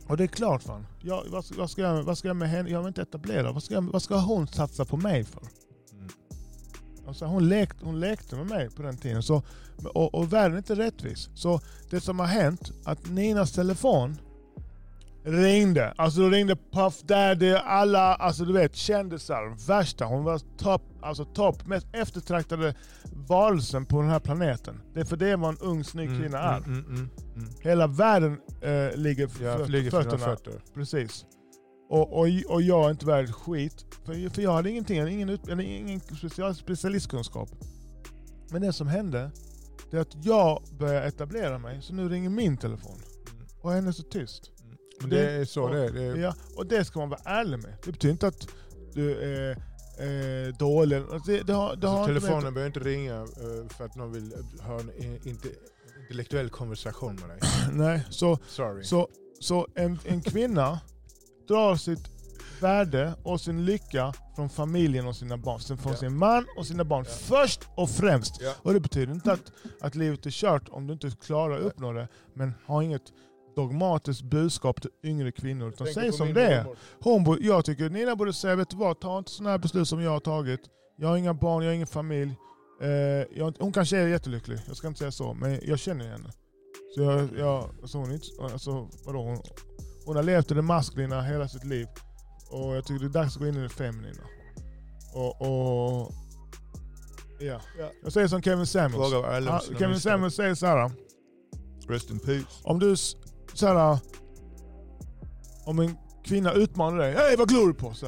Och 0.06 0.16
det 0.16 0.24
är 0.24 0.28
klart 0.28 0.62
fan. 0.62 0.86
Jag, 1.02 1.24
vad, 1.30 1.44
ska- 1.44 1.54
vad, 1.58 1.70
ska 1.70 1.82
jag, 1.82 2.02
vad 2.02 2.18
ska 2.18 2.28
jag 2.28 2.36
med 2.36 2.48
henne? 2.50 2.70
Jag 2.70 2.82
är 2.84 2.88
inte 2.88 3.02
etablerad. 3.02 3.54
Vad 3.54 3.62
ska, 3.62 3.74
jag, 3.74 3.82
vad 3.82 4.02
ska 4.02 4.16
hon 4.16 4.46
satsa 4.48 4.84
på 4.84 4.96
mig 4.96 5.24
för? 5.24 5.42
Mm. 5.92 6.08
Alltså 7.06 7.24
hon, 7.24 7.48
lekte, 7.48 7.84
hon 7.84 8.00
lekte 8.00 8.36
med 8.36 8.46
mig 8.46 8.70
på 8.70 8.82
den 8.82 8.96
tiden. 8.96 9.22
Så, 9.22 9.42
och, 9.94 10.14
och 10.14 10.32
världen 10.32 10.52
är 10.52 10.58
inte 10.58 10.74
rättvis. 10.74 11.28
Så 11.34 11.60
det 11.90 12.00
som 12.00 12.18
har 12.18 12.26
hänt, 12.26 12.72
att 12.84 13.10
Ninas 13.10 13.52
telefon 13.52 14.16
ringde. 15.26 15.94
Alltså 15.96 16.20
då 16.20 16.28
ringde 16.28 16.56
Puff 16.72 17.02
Daddy, 17.02 17.52
alla 17.52 18.14
alltså 18.14 18.44
du 18.44 18.52
vet 18.52 18.76
kändisar, 18.76 19.66
värsta. 19.66 20.04
Hon 20.04 20.24
var 20.24 20.38
topp, 20.58 20.82
alltså 21.02 21.24
topp, 21.24 21.66
mest 21.66 21.86
eftertraktade 21.92 22.74
varelsen 23.28 23.86
på 23.86 24.00
den 24.00 24.10
här 24.10 24.20
planeten. 24.20 24.80
Det 24.94 25.00
är 25.00 25.04
för 25.04 25.16
det 25.16 25.36
vad 25.36 25.50
en 25.50 25.58
ung 25.60 25.84
snygg 25.84 26.08
Mm, 26.08 26.20
kvinna 26.20 26.38
är. 26.38 26.56
Mm, 26.56 26.72
mm, 26.72 26.84
mm, 26.86 27.10
mm. 27.36 27.48
Hela 27.62 27.86
världen 27.86 28.40
eh, 28.60 28.96
ligger 28.96 29.28
för 29.28 29.44
Jag 29.44 29.70
dina 29.70 29.90
fötterna. 29.90 30.18
fötter. 30.18 30.60
Precis. 30.74 31.24
Och, 31.90 32.12
och, 32.18 32.26
och 32.48 32.62
jag 32.62 32.86
är 32.86 32.90
inte 32.90 33.06
värd 33.06 33.30
skit. 33.30 33.86
För, 34.04 34.30
för 34.30 34.42
jag 34.42 34.52
hade 34.52 34.70
ingenting, 34.70 35.08
ingen, 35.08 35.28
ut, 35.28 35.48
eller 35.48 35.64
ingen 35.64 36.00
special, 36.00 36.54
specialistkunskap. 36.54 37.48
Men 38.50 38.62
det 38.62 38.72
som 38.72 38.86
hände, 38.86 39.30
det 39.90 39.96
är 39.96 40.00
att 40.00 40.24
jag 40.24 40.62
börjar 40.78 41.02
etablera 41.02 41.58
mig, 41.58 41.82
så 41.82 41.94
nu 41.94 42.08
ringer 42.08 42.30
min 42.30 42.56
telefon. 42.56 42.96
Mm. 43.32 43.46
Och 43.60 43.72
hennes 43.72 43.98
är 43.98 44.02
tyst. 44.02 44.52
Men 45.00 45.10
det, 45.10 45.30
är 45.30 45.44
så 45.44 45.68
det 45.68 45.78
är. 45.78 46.16
Ja, 46.16 46.34
och 46.56 46.66
det 46.66 46.84
ska 46.84 46.98
man 46.98 47.08
vara 47.08 47.20
ärlig 47.24 47.58
med. 47.58 47.74
Det 47.84 47.92
betyder 47.92 48.12
inte 48.12 48.26
att 48.26 48.48
du 48.94 49.20
är 49.20 49.50
eh, 49.98 50.54
dålig. 50.58 50.96
Alltså, 50.96 51.30
det, 51.30 51.42
det 51.42 51.52
har, 51.52 51.76
det 51.76 51.88
alltså, 51.88 52.06
telefonen 52.06 52.44
med... 52.44 52.52
behöver 52.52 52.66
inte 52.66 52.80
ringa 52.80 53.14
eh, 53.20 53.68
för 53.76 53.84
att 53.84 53.94
någon 53.94 54.12
vill 54.12 54.32
ha 54.60 54.80
en 54.80 54.90
inte, 55.24 55.48
intellektuell 55.96 56.50
konversation 56.50 57.14
med 57.14 57.28
dig. 57.28 57.38
Nej, 57.72 58.06
så, 58.10 58.38
Sorry. 58.48 58.84
så, 58.84 59.08
så 59.40 59.68
en, 59.74 59.98
en 60.04 60.22
kvinna 60.22 60.80
drar 61.48 61.76
sitt 61.76 62.10
värde 62.60 63.14
och 63.22 63.40
sin 63.40 63.64
lycka 63.64 64.12
från 64.36 64.48
familjen 64.48 65.06
och 65.06 65.16
sina 65.16 65.36
barn. 65.36 65.60
Sen 65.60 65.78
från 65.78 65.92
ja. 65.92 65.98
sin 65.98 66.16
man 66.16 66.46
och 66.56 66.66
sina 66.66 66.84
barn. 66.84 67.04
Ja. 67.08 67.14
Först 67.14 67.60
och 67.74 67.90
främst. 67.90 68.40
Ja. 68.40 68.52
Och 68.62 68.74
det 68.74 68.80
betyder 68.80 69.12
inte 69.12 69.32
att, 69.32 69.52
att 69.80 69.94
livet 69.94 70.26
är 70.26 70.30
kört 70.30 70.68
om 70.68 70.86
du 70.86 70.92
inte 70.92 71.10
klarar 71.10 71.56
att 71.56 71.62
uppnå 71.62 71.92
det. 71.92 72.08
Men 72.34 72.54
ha 72.66 72.82
inget 72.82 73.12
dogmatiskt 73.56 74.22
budskap 74.22 74.82
till 74.82 74.90
yngre 75.04 75.32
kvinnor. 75.32 75.68
Utan 75.68 75.86
säg 75.86 76.12
som 76.12 76.34
det 76.34 76.46
är. 76.46 76.66
Hon, 77.00 77.38
jag 77.40 77.64
tycker 77.64 77.90
Nina 77.90 78.16
borde 78.16 78.32
säga, 78.32 78.56
vet 78.56 78.70
du 78.70 78.76
vad, 78.76 79.00
ta 79.00 79.18
inte 79.18 79.30
sådana 79.30 79.50
här 79.50 79.58
beslut 79.58 79.88
som 79.88 80.02
jag 80.02 80.10
har 80.10 80.20
tagit. 80.20 80.60
Jag 80.96 81.08
har 81.08 81.16
inga 81.16 81.34
barn, 81.34 81.62
jag 81.62 81.70
har 81.70 81.74
ingen 81.74 81.86
familj. 81.86 82.34
Eh, 82.82 82.88
jag, 83.38 83.54
hon 83.58 83.72
kanske 83.72 83.98
är 83.98 84.06
jättelycklig, 84.06 84.58
jag 84.66 84.76
ska 84.76 84.88
inte 84.88 84.98
säga 84.98 85.12
så, 85.12 85.34
men 85.34 85.60
jag 85.62 85.78
känner 85.78 86.08
henne. 86.08 86.32
Så 86.94 87.02
jag, 87.02 87.28
jag, 87.38 87.70
alltså 87.82 87.98
hon, 87.98 88.20
alltså, 88.40 88.88
vadå, 89.06 89.22
hon, 89.22 89.42
hon 90.06 90.16
har 90.16 90.22
levt 90.22 90.50
i 90.50 90.54
det 90.54 90.62
maskulina 90.62 91.22
hela 91.22 91.48
sitt 91.48 91.64
liv. 91.64 91.86
Och 92.50 92.76
jag 92.76 92.84
tycker 92.84 93.00
det 93.00 93.06
är 93.06 93.22
dags 93.22 93.36
att 93.36 93.42
gå 93.42 93.48
in 93.48 93.56
i 93.56 93.62
det 93.62 93.68
feminina. 93.68 94.22
Och, 95.14 95.40
och 95.40 96.12
ja. 97.40 97.60
ja. 97.78 97.90
Jag 98.02 98.12
säger 98.12 98.28
som 98.28 98.42
Kevin 98.42 98.66
Samuels. 98.66 99.78
Kevin 99.78 100.00
Samuels 100.00 100.34
säger 100.34 100.54
såhär. 100.54 100.90
Rest 101.88 102.10
in 102.10 102.18
peace. 102.18 102.46
Om 102.62 102.78
du 102.78 102.96
såhär, 103.58 103.98
om 105.64 105.78
en 105.78 105.96
kvinna 106.24 106.52
utmanar 106.52 106.98
dig. 106.98 107.14
Hej 107.14 107.36
vad 107.38 107.48
glor 107.48 107.66
du 107.66 107.74
på? 107.74 107.94
Så 107.94 108.06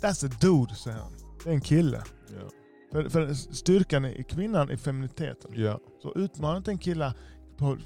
That's 0.00 0.26
a 0.26 0.30
dude, 0.40 0.74
säger 0.74 0.98
han. 0.98 1.12
Det 1.44 1.50
är 1.50 1.54
en 1.54 1.60
kille. 1.60 2.02
Yeah. 2.32 2.48
För, 2.92 3.08
för 3.08 3.34
styrkan 3.34 4.04
i 4.04 4.24
kvinnan 4.28 4.70
är 4.70 4.76
feminiteten. 4.76 5.54
Yeah. 5.54 5.78
Så 6.02 6.12
utmana 6.14 6.56
inte 6.56 6.70
en 6.70 6.78
kille 6.78 7.14
på 7.58 7.76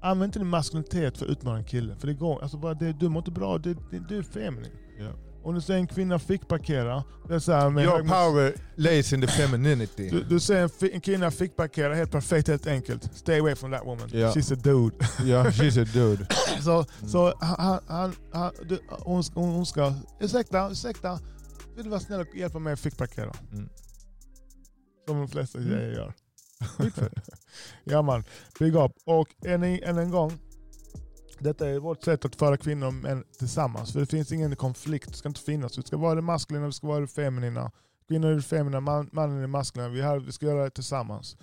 Använd 0.00 0.28
inte 0.28 0.38
din 0.38 0.48
maskulinitet 0.48 1.18
för 1.18 1.24
att 1.24 1.30
utmana 1.30 1.58
en 1.58 1.64
kille. 1.64 1.96
För 1.96 2.06
det 2.06 2.14
går, 2.14 2.42
alltså 2.42 2.56
bara 2.56 2.74
det, 2.74 2.92
du 2.92 3.08
mår 3.08 3.20
inte 3.20 3.30
bra, 3.30 3.58
det, 3.58 3.76
det, 3.90 3.98
du 4.08 4.18
är 4.18 4.22
feminin. 4.22 4.72
Yeah. 4.98 5.14
Om 5.44 5.54
du 5.54 5.60
säger 5.60 5.80
en 5.80 5.86
kvinna 5.86 6.18
fick 6.18 6.48
parkera. 6.48 7.04
Det 7.28 7.34
är 7.34 7.38
så 7.38 7.52
här 7.52 7.70
med 7.70 7.84
Your 7.84 8.02
power 8.02 8.54
lays 8.74 9.12
in 9.12 9.20
the 9.20 9.26
femininity. 9.26 10.10
Du, 10.10 10.22
du 10.22 10.40
säger 10.40 10.62
en, 10.62 10.90
en 10.92 11.00
kvinna 11.00 11.30
fick 11.30 11.56
parkera 11.56 11.94
helt 11.94 12.10
perfekt, 12.10 12.48
helt 12.48 12.66
enkelt. 12.66 13.16
Stay 13.16 13.38
away 13.38 13.54
from 13.54 13.72
that 13.72 13.86
woman. 13.86 14.10
Yeah. 14.12 14.34
She's 14.34 14.52
a 14.52 14.56
dude. 14.62 14.96
Ja, 15.18 15.26
yeah, 15.26 15.46
she's 15.46 15.82
a 15.82 15.84
dude. 15.94 16.26
så 16.62 16.72
mm. 16.72 17.08
så 17.08 17.34
han, 17.40 17.80
han, 17.86 18.14
han, 18.32 18.52
du, 18.68 18.78
hon, 18.88 19.22
hon 19.34 19.66
ska, 19.66 19.94
ursäkta, 20.20 20.70
ursäkta. 20.70 21.18
Vill 21.76 21.84
du 21.84 21.90
vara 21.90 22.00
snäll 22.00 22.20
och 22.20 22.36
hjälpa 22.36 22.58
mig 22.58 22.72
att 22.72 22.80
fick 22.80 22.98
parkera? 22.98 23.32
Mm. 23.52 23.68
Som 25.06 25.18
de 25.18 25.28
flesta 25.28 25.58
mm. 25.58 25.70
tjejer 25.70 25.92
gör. 25.92 26.14
ja 27.84 28.02
man, 28.02 28.24
big 28.58 28.76
up. 28.76 28.92
Och 29.04 29.28
än, 29.44 29.62
än 29.62 29.98
en 29.98 30.10
gång, 30.10 30.38
detta 31.44 31.68
är 31.68 31.78
vårt 31.78 32.02
sätt 32.02 32.24
att 32.24 32.36
föra 32.36 32.56
kvinnor 32.56 32.86
och 32.86 32.94
män 32.94 33.24
tillsammans. 33.38 33.92
För 33.92 34.00
det 34.00 34.06
finns 34.06 34.32
ingen 34.32 34.56
konflikt, 34.56 35.08
det 35.08 35.16
ska 35.16 35.28
inte 35.28 35.40
finnas. 35.40 35.78
Vi 35.78 35.82
ska 35.82 35.96
vara 35.96 36.14
det 36.14 36.22
maskulina, 36.22 36.66
vi 36.66 36.72
ska 36.72 36.86
vara 36.86 37.00
det 37.00 37.06
feminina. 37.06 37.70
Kvinnor 38.08 38.30
är 38.30 38.34
det 38.34 38.42
feminina, 38.42 38.80
man, 38.80 39.08
mannen 39.12 39.36
är 39.36 39.40
det 39.40 39.46
maskulina. 39.46 39.88
Vi, 39.88 40.02
här, 40.02 40.18
vi 40.18 40.32
ska 40.32 40.46
göra 40.46 40.64
det 40.64 40.70
tillsammans. 40.70 41.36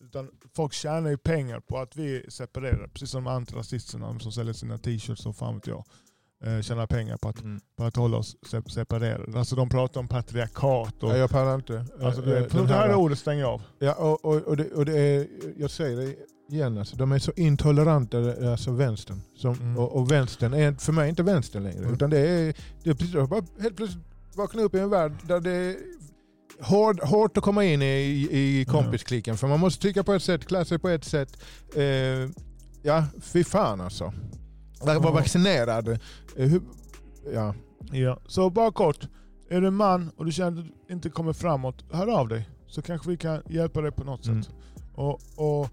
Utan 0.00 0.30
folk 0.56 0.72
tjänar 0.72 1.10
ju 1.10 1.16
pengar 1.16 1.60
på 1.60 1.78
att 1.78 1.96
vi 1.96 2.26
separerar. 2.28 2.86
Precis 2.88 3.10
som 3.10 3.26
antirasisterna 3.26 4.18
som 4.18 4.32
säljer 4.32 4.54
sina 4.54 4.78
t-shirts 4.78 5.26
och 5.26 5.36
fan 5.36 5.54
vet 5.54 5.66
jag 5.66 5.84
eh, 6.44 6.60
tjänar 6.60 6.86
pengar 6.86 7.16
på 7.16 7.28
att, 7.28 7.40
mm. 7.40 7.60
på 7.76 7.84
att 7.84 7.96
hålla 7.96 8.16
oss 8.16 8.36
separerade. 8.66 9.38
Alltså 9.38 9.56
de 9.56 9.68
pratar 9.68 10.00
om 10.00 10.08
patriarkat. 10.08 11.02
Och, 11.02 11.10
ja, 11.10 11.16
jag 11.16 11.30
pallar 11.30 11.54
inte. 11.54 11.86
Alltså, 12.02 12.22
det, 12.22 12.38
äh, 12.38 12.64
det 12.64 12.74
här 12.74 12.94
ordet 12.94 13.18
stänger 13.18 13.40
jag 13.40 13.50
av. 13.50 13.62
Ja, 13.78 13.94
och, 13.94 14.24
och, 14.24 14.36
och, 14.36 14.56
det, 14.56 14.70
och 14.70 14.84
det 14.84 15.00
är, 15.00 15.26
jag 15.56 15.70
säger 15.70 15.96
det 15.96 16.16
igen, 16.48 16.78
alltså, 16.78 16.96
de 16.96 17.12
är 17.12 17.18
så 17.18 17.32
intoleranta, 17.36 18.18
alltså 18.50 18.70
vänstern. 18.70 19.20
Som, 19.36 19.54
mm. 19.54 19.78
och, 19.78 19.96
och 19.96 20.10
vänstern 20.10 20.54
är 20.54 20.72
för 20.72 20.92
mig 20.92 21.08
inte 21.08 21.22
vänstern 21.22 21.62
längre. 21.62 21.78
Mm. 21.78 21.94
Utan 21.94 22.10
det 22.10 22.18
är, 22.18 22.54
det 22.82 22.90
är 22.90 23.26
bara 23.26 23.42
helt 23.60 23.76
plötsligt 23.76 24.04
vakna 24.34 24.62
upp 24.62 24.74
i 24.74 24.78
en 24.78 24.90
värld 24.90 25.12
där 25.26 25.40
det 25.40 25.50
är 25.50 25.76
hård, 26.60 27.00
hårt 27.00 27.36
att 27.36 27.44
komma 27.44 27.64
in 27.64 27.82
i, 27.82 28.28
i 28.30 28.64
kompisklicken. 28.64 29.36
För 29.36 29.48
man 29.48 29.60
måste 29.60 29.82
tycka 29.82 30.04
på 30.04 30.12
ett 30.12 30.22
sätt, 30.22 30.46
klä 30.46 30.64
sig 30.64 30.78
på 30.78 30.88
ett 30.88 31.04
sätt. 31.04 31.36
Eh, 31.74 31.84
ja, 32.82 33.04
fy 33.20 33.44
fan 33.44 33.80
alltså. 33.80 34.12
Vara 34.80 34.98
vaccinerad. 34.98 35.88
Eh, 36.36 36.52
ja. 37.34 37.54
ja. 37.92 38.20
Så 38.26 38.50
bara 38.50 38.72
kort. 38.72 39.08
Är 39.50 39.60
du 39.60 39.70
man 39.70 40.10
och 40.16 40.24
du 40.26 40.32
känner 40.32 40.60
att 40.60 40.66
du 40.88 40.94
inte 40.94 41.10
kommer 41.10 41.32
framåt, 41.32 41.84
hör 41.90 42.06
av 42.06 42.28
dig. 42.28 42.48
Så 42.66 42.82
kanske 42.82 43.10
vi 43.10 43.16
kan 43.16 43.42
hjälpa 43.48 43.80
dig 43.80 43.92
på 43.92 44.04
något 44.04 44.26
mm. 44.26 44.42
sätt. 44.42 44.54
Och, 44.94 45.20
och, 45.36 45.68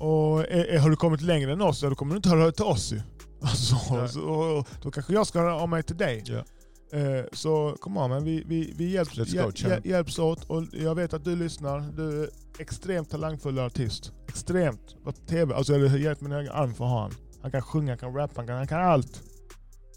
och 0.00 0.50
är, 0.50 0.78
har 0.78 0.90
du 0.90 0.96
kommit 0.96 1.20
längre 1.20 1.52
än 1.52 1.62
oss, 1.62 1.80
då 1.80 1.94
kommer 1.94 2.12
du 2.12 2.16
inte 2.16 2.28
höra 2.28 2.52
till 2.52 2.64
oss 2.64 2.92
ju. 2.92 3.00
Alltså, 3.42 4.08
så, 4.08 4.64
då 4.82 4.90
kanske 4.90 5.12
jag 5.12 5.26
ska 5.26 5.38
höra 5.38 5.56
av 5.56 5.68
mig 5.68 5.82
till 5.82 5.96
dig. 5.96 6.24
Ja. 6.26 6.44
Eh, 6.92 7.24
så 7.32 7.76
kom 7.80 7.96
on, 7.96 8.10
men 8.10 8.24
vi, 8.24 8.44
vi, 8.46 8.74
vi 8.76 8.90
hjälps, 8.90 9.16
hjäl, 9.16 9.80
hjälps 9.84 10.18
åt 10.18 10.44
och 10.44 10.64
jag 10.72 10.94
vet 10.94 11.14
att 11.14 11.24
du 11.24 11.36
lyssnar. 11.36 11.80
Du 11.96 12.22
är 12.22 12.30
extremt 12.58 13.10
talangfull 13.10 13.58
artist. 13.58 14.12
Extremt. 14.28 14.96
På 15.04 15.12
TV, 15.12 15.54
alltså 15.54 15.72
jag 15.72 15.88
hade 15.88 16.00
gett 16.00 16.20
min 16.20 16.32
egen 16.32 16.52
arm 16.52 16.74
för 16.74 16.84
han. 16.84 17.10
Han 17.42 17.50
kan 17.50 17.62
sjunga, 17.62 17.90
han 17.90 17.98
kan 17.98 18.14
rappa, 18.14 18.32
han 18.36 18.46
kan, 18.46 18.56
han 18.56 18.66
kan 18.66 18.80
allt. 18.80 19.22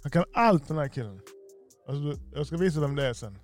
Han 0.03 0.11
kan 0.11 0.23
allt 0.33 0.67
den 0.67 0.77
här 0.77 0.87
killen. 0.87 1.19
Alltså, 1.87 2.21
jag 2.33 2.47
ska 2.47 2.57
visa 2.57 2.79
vem 2.79 2.95
det 2.95 3.07
är 3.07 3.13
sen. 3.13 3.37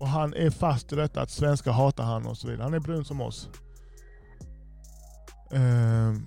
Och 0.00 0.08
han 0.08 0.34
är 0.34 0.50
fast 0.50 0.92
i 0.92 0.96
detta 0.96 1.22
att 1.22 1.30
svenskar 1.30 1.72
hatar 1.72 2.04
han 2.04 2.26
och 2.26 2.38
så 2.38 2.48
vidare. 2.48 2.62
Han 2.62 2.74
är 2.74 2.80
brun 2.80 3.04
som 3.04 3.20
oss. 3.20 3.48
Um, 5.52 6.26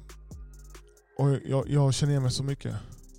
och 1.18 1.30
jag, 1.46 1.70
jag 1.70 1.94
känner 1.94 2.12
igen 2.12 2.24
mig 2.24 2.32
så 2.32 2.44
mycket. 2.44 2.76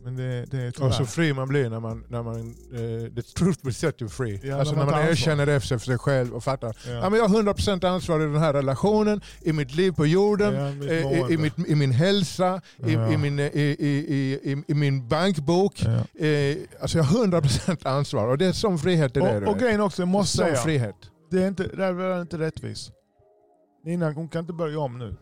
Men 0.06 0.16
det, 0.16 0.44
det 0.50 0.58
är 0.58 0.82
Och 0.82 0.94
så 0.94 1.04
fri 1.04 1.32
man 1.32 1.48
blir 1.48 1.70
när 1.70 1.80
man, 1.80 2.04
när 2.08 2.22
man 2.22 2.54
uh, 2.72 3.14
the 3.14 3.22
truth 3.22 3.58
will 3.64 3.74
set 3.74 4.02
you 4.02 4.08
free. 4.08 4.40
Ja, 4.42 4.58
alltså 4.58 4.74
när 4.74 4.84
man, 4.84 4.94
man 4.94 5.08
erkänner 5.08 5.46
det 5.46 5.60
för 5.60 5.78
sig 5.78 5.98
själv 5.98 6.34
och 6.34 6.44
fattar. 6.44 6.76
Ja. 6.86 6.92
ja. 6.92 7.10
men 7.10 7.18
jag 7.18 7.28
har 7.28 7.42
100% 7.42 7.86
ansvar 7.86 8.20
i 8.20 8.22
den 8.22 8.36
här 8.36 8.52
relationen, 8.52 9.20
i 9.40 9.52
mitt 9.52 9.74
liv 9.74 9.92
på 9.92 10.06
jorden, 10.06 10.54
ja, 10.54 10.70
mitt 10.70 10.90
i, 10.90 11.34
i, 11.34 11.36
mitt, 11.36 11.68
i, 11.68 11.74
min 11.74 11.92
hälsa, 11.92 12.60
i, 12.86 12.92
i, 12.92 13.16
min, 13.16 13.38
i, 13.38 14.64
i, 14.68 14.74
min 14.74 15.08
bankbok. 15.08 15.82
Eh, 15.82 16.56
alltså 16.80 16.98
jag 16.98 17.04
har 17.04 17.26
100% 17.26 17.88
ansvar 17.88 18.28
och 18.28 18.38
det 18.38 18.46
är 18.46 18.52
sån 18.52 18.78
frihet 18.78 19.14
det 19.14 19.20
är. 19.20 19.42
Och, 19.42 19.52
och 19.52 19.58
grejen 19.58 19.80
också, 19.80 20.02
jag 20.02 20.08
måste 20.08 20.36
säga, 20.36 20.56
frihet. 20.56 20.96
Det 21.30 21.42
är, 21.42 21.48
inte, 21.48 21.62
det 21.62 21.84
är 21.84 22.20
inte 22.20 22.38
rättvist. 22.38 22.90
Nina 23.84 24.12
hon 24.12 24.28
kan 24.28 24.40
inte 24.40 24.52
börja 24.52 24.78
om 24.78 24.98
nu. 24.98 25.16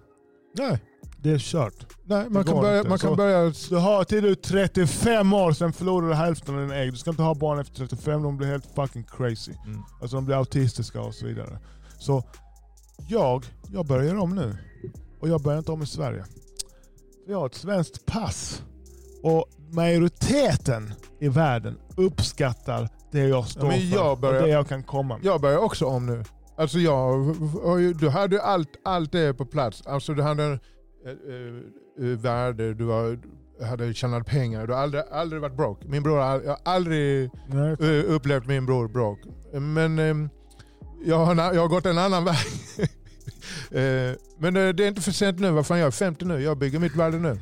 Nej. 0.55 0.79
Det 1.19 1.31
är 1.31 1.39
kört. 1.39 1.87
Nej, 2.05 2.27
man 2.31 2.45
kan, 2.45 2.61
börja, 2.61 2.85
man 2.85 2.99
kan 2.99 3.17
börja... 3.17 3.53
Du 3.69 3.77
har 3.77 4.05
till 4.05 4.23
du 4.23 4.35
35 4.35 5.33
år, 5.33 5.53
sen 5.53 5.73
förlorar 5.73 6.09
du 6.09 6.15
hälften 6.15 6.55
av 6.55 6.61
dina 6.61 6.77
ägg. 6.77 6.93
Du 6.93 6.99
ska 6.99 7.11
inte 7.11 7.23
ha 7.23 7.35
barn 7.35 7.59
efter 7.59 7.75
35, 7.75 8.23
de 8.23 8.37
blir 8.37 8.49
helt 8.49 8.75
fucking 8.75 9.05
crazy. 9.05 9.53
Mm. 9.67 9.83
Alltså 10.03 10.17
de 10.17 10.25
blir 10.25 10.37
autistiska 10.37 11.01
och 11.01 11.15
så 11.15 11.27
vidare. 11.27 11.59
Så 11.99 12.23
jag, 13.09 13.45
jag 13.73 13.87
börjar 13.87 14.15
om 14.15 14.35
nu. 14.35 14.57
Och 15.21 15.29
jag 15.29 15.43
börjar 15.43 15.59
inte 15.59 15.73
om 15.73 15.83
i 15.83 15.87
Sverige. 15.87 16.25
Vi 17.27 17.35
har 17.35 17.47
ett 17.47 17.55
svenskt 17.55 18.07
pass. 18.07 18.63
Och 19.23 19.47
majoriteten 19.71 20.95
i 21.21 21.29
världen 21.29 21.79
uppskattar 21.97 22.89
det 23.11 23.29
jag 23.29 23.49
står 23.49 23.73
ja, 23.73 23.77
jag 23.77 24.17
för 24.17 24.23
börjar, 24.23 24.41
och 24.41 24.47
det 24.47 24.53
jag 24.53 24.69
kan 24.69 24.83
komma 24.83 25.17
med. 25.17 25.27
Jag 25.27 25.41
börjar 25.41 25.59
också 25.59 25.87
om 25.87 26.07
nu. 26.07 26.25
Alltså 26.57 26.79
jag, 26.79 27.37
du 27.97 28.09
hade 28.09 28.43
allt, 28.43 28.77
allt 28.85 29.13
det 29.13 29.35
på 29.35 29.47
plats. 29.47 29.87
Alltså 29.87 30.15
du 30.15 30.23
hade 30.23 30.45
äh, 30.45 32.07
äh, 32.07 32.19
värde, 32.19 32.75
du 32.75 32.87
har, 32.87 33.19
hade 33.65 33.95
tjänat 33.95 34.27
pengar, 34.27 34.67
du 34.67 34.73
har 34.73 34.81
aldrig, 34.81 35.03
aldrig 35.11 35.43
varit 35.43 35.57
broke. 35.57 35.89
Min 35.89 36.03
bror, 36.03 36.19
jag 36.19 36.47
har 36.47 36.59
aldrig 36.65 37.31
äh, 37.81 38.15
upplevt 38.15 38.47
min 38.47 38.67
bror 38.67 38.89
broke. 38.89 39.29
Men 39.59 39.99
äh, 39.99 40.29
jag, 41.05 41.25
har, 41.25 41.35
jag 41.35 41.61
har 41.61 41.69
gått 41.69 41.87
en 41.87 41.99
annan 41.99 42.25
väg. 42.31 42.37
men 44.39 44.55
det 44.55 44.61
är 44.61 44.89
inte 44.89 45.01
för 45.01 45.13
sent 45.13 45.39
nu, 45.39 45.51
vad 45.51 45.67
fan 45.67 45.79
jag 45.79 45.87
är 45.87 45.91
50 45.91 46.25
nu, 46.25 46.41
jag 46.41 46.59
bygger 46.59 46.79
mitt 46.79 46.97
värde 46.97 47.19
nu. 47.19 47.39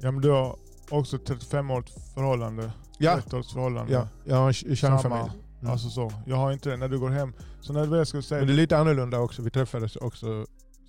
Ja 0.00 0.10
men 0.10 0.20
du 0.20 0.30
har 0.30 0.56
också 0.90 1.18
35 1.18 1.70
års 1.70 1.84
förhållande. 2.14 2.70
Ja. 2.98 3.20
förhållande. 3.30 3.92
Ja, 3.92 4.08
jag 4.24 4.36
har 4.36 4.46
en 4.46 4.76
kärnfamilj. 4.76 5.30
Mm. 5.66 5.72
Alltså 5.72 5.90
så. 5.90 6.12
Jag 6.26 6.36
har 6.36 6.52
inte 6.52 6.70
det 6.70 6.76
när 6.76 6.88
du 6.88 6.98
går 6.98 7.10
hem. 7.10 7.32
Så 7.60 7.72
när 7.72 7.96
jag 7.96 8.06
skulle 8.06 8.22
säga 8.22 8.38
men 8.38 8.48
det 8.48 8.54
är 8.54 8.56
lite 8.56 8.78
annorlunda 8.78 9.18
också, 9.18 9.42
vi 9.42 9.50
träffades 9.50 9.96
också 9.96 10.46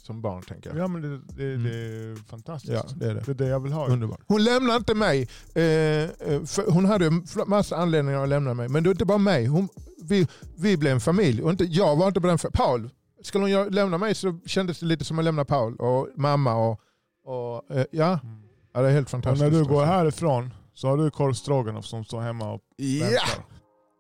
som 0.08 0.22
barn 0.22 0.42
tänker 0.42 0.70
jag. 0.70 0.80
Ja 0.80 0.88
men 0.88 1.02
det, 1.02 1.18
det, 1.38 1.54
mm. 1.54 1.64
det 1.64 1.70
är 1.70 2.16
fantastiskt. 2.16 2.74
Ja, 2.74 2.84
det, 2.96 3.06
är 3.06 3.14
det. 3.14 3.22
det 3.26 3.32
är 3.32 3.36
det 3.36 3.48
jag 3.48 3.60
vill 3.60 3.74
ha. 3.74 3.88
Underbart. 3.88 4.20
Hon 4.28 4.44
lämnar 4.44 4.76
inte 4.76 4.94
mig. 4.94 5.28
Eh, 5.56 5.64
eh 5.64 6.42
hon 6.68 6.86
hade 6.86 7.12
massa 7.48 7.76
anledningar 7.76 8.24
att 8.24 8.30
lämna 8.30 8.54
mig. 8.54 8.70
Men 8.70 8.84
det 8.84 8.90
är 8.90 8.92
inte 8.92 9.06
bara 9.06 9.18
mig. 9.18 9.46
Hon, 9.46 9.70
vi, 10.04 10.28
vi 10.58 10.78
blev 10.78 10.94
en 10.94 11.00
familj. 11.02 11.44
Och 11.44 11.50
inte, 11.50 11.64
jag 11.64 11.96
var 11.96 12.08
inte 12.08 12.22
på 12.22 12.28
den 12.28 12.38
Paul, 12.54 12.90
skulle 13.24 13.56
hon 13.56 13.74
lämna 13.74 13.98
mig 13.98 14.16
så 14.16 14.40
kändes 14.46 14.80
det 14.80 14.86
lite 14.86 15.06
som 15.06 15.20
att 15.20 15.26
lämna 15.26 15.46
Paul 15.46 15.76
och 15.76 16.08
mamma. 16.16 16.56
och, 16.56 16.82
och 17.26 17.76
eh, 17.76 17.86
ja. 17.92 18.20
Mm. 18.24 18.42
ja, 18.74 18.82
det 18.82 18.88
är 18.88 18.92
helt 18.92 19.10
fantastiskt. 19.10 19.46
Och 19.46 19.52
när 19.52 19.60
du 19.60 19.66
går 19.66 19.86
härifrån 19.86 20.54
så 20.74 20.88
har 20.88 20.98
du 20.98 21.12
korv 21.12 21.34
stroganoff 21.34 21.86
som 21.86 22.04
står 22.04 22.22
hemma 22.22 22.52
och 22.52 22.62
väntar. 22.78 23.14
Ja. 23.14 23.44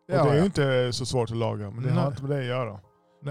Och 0.08 0.14
det 0.14 0.32
är 0.32 0.39
ju 0.39 0.45
inte 0.45 0.93
så 0.93 1.05
svårt 1.05 1.32
att 1.32 1.38
laga, 1.38 1.72
men 1.72 1.84
det 1.84 1.89
Nej. 1.89 2.03
har 2.03 2.08
inte 2.08 2.24
med 2.24 2.32
det 2.32 2.39
att 2.39 2.45
göra. 2.45 2.80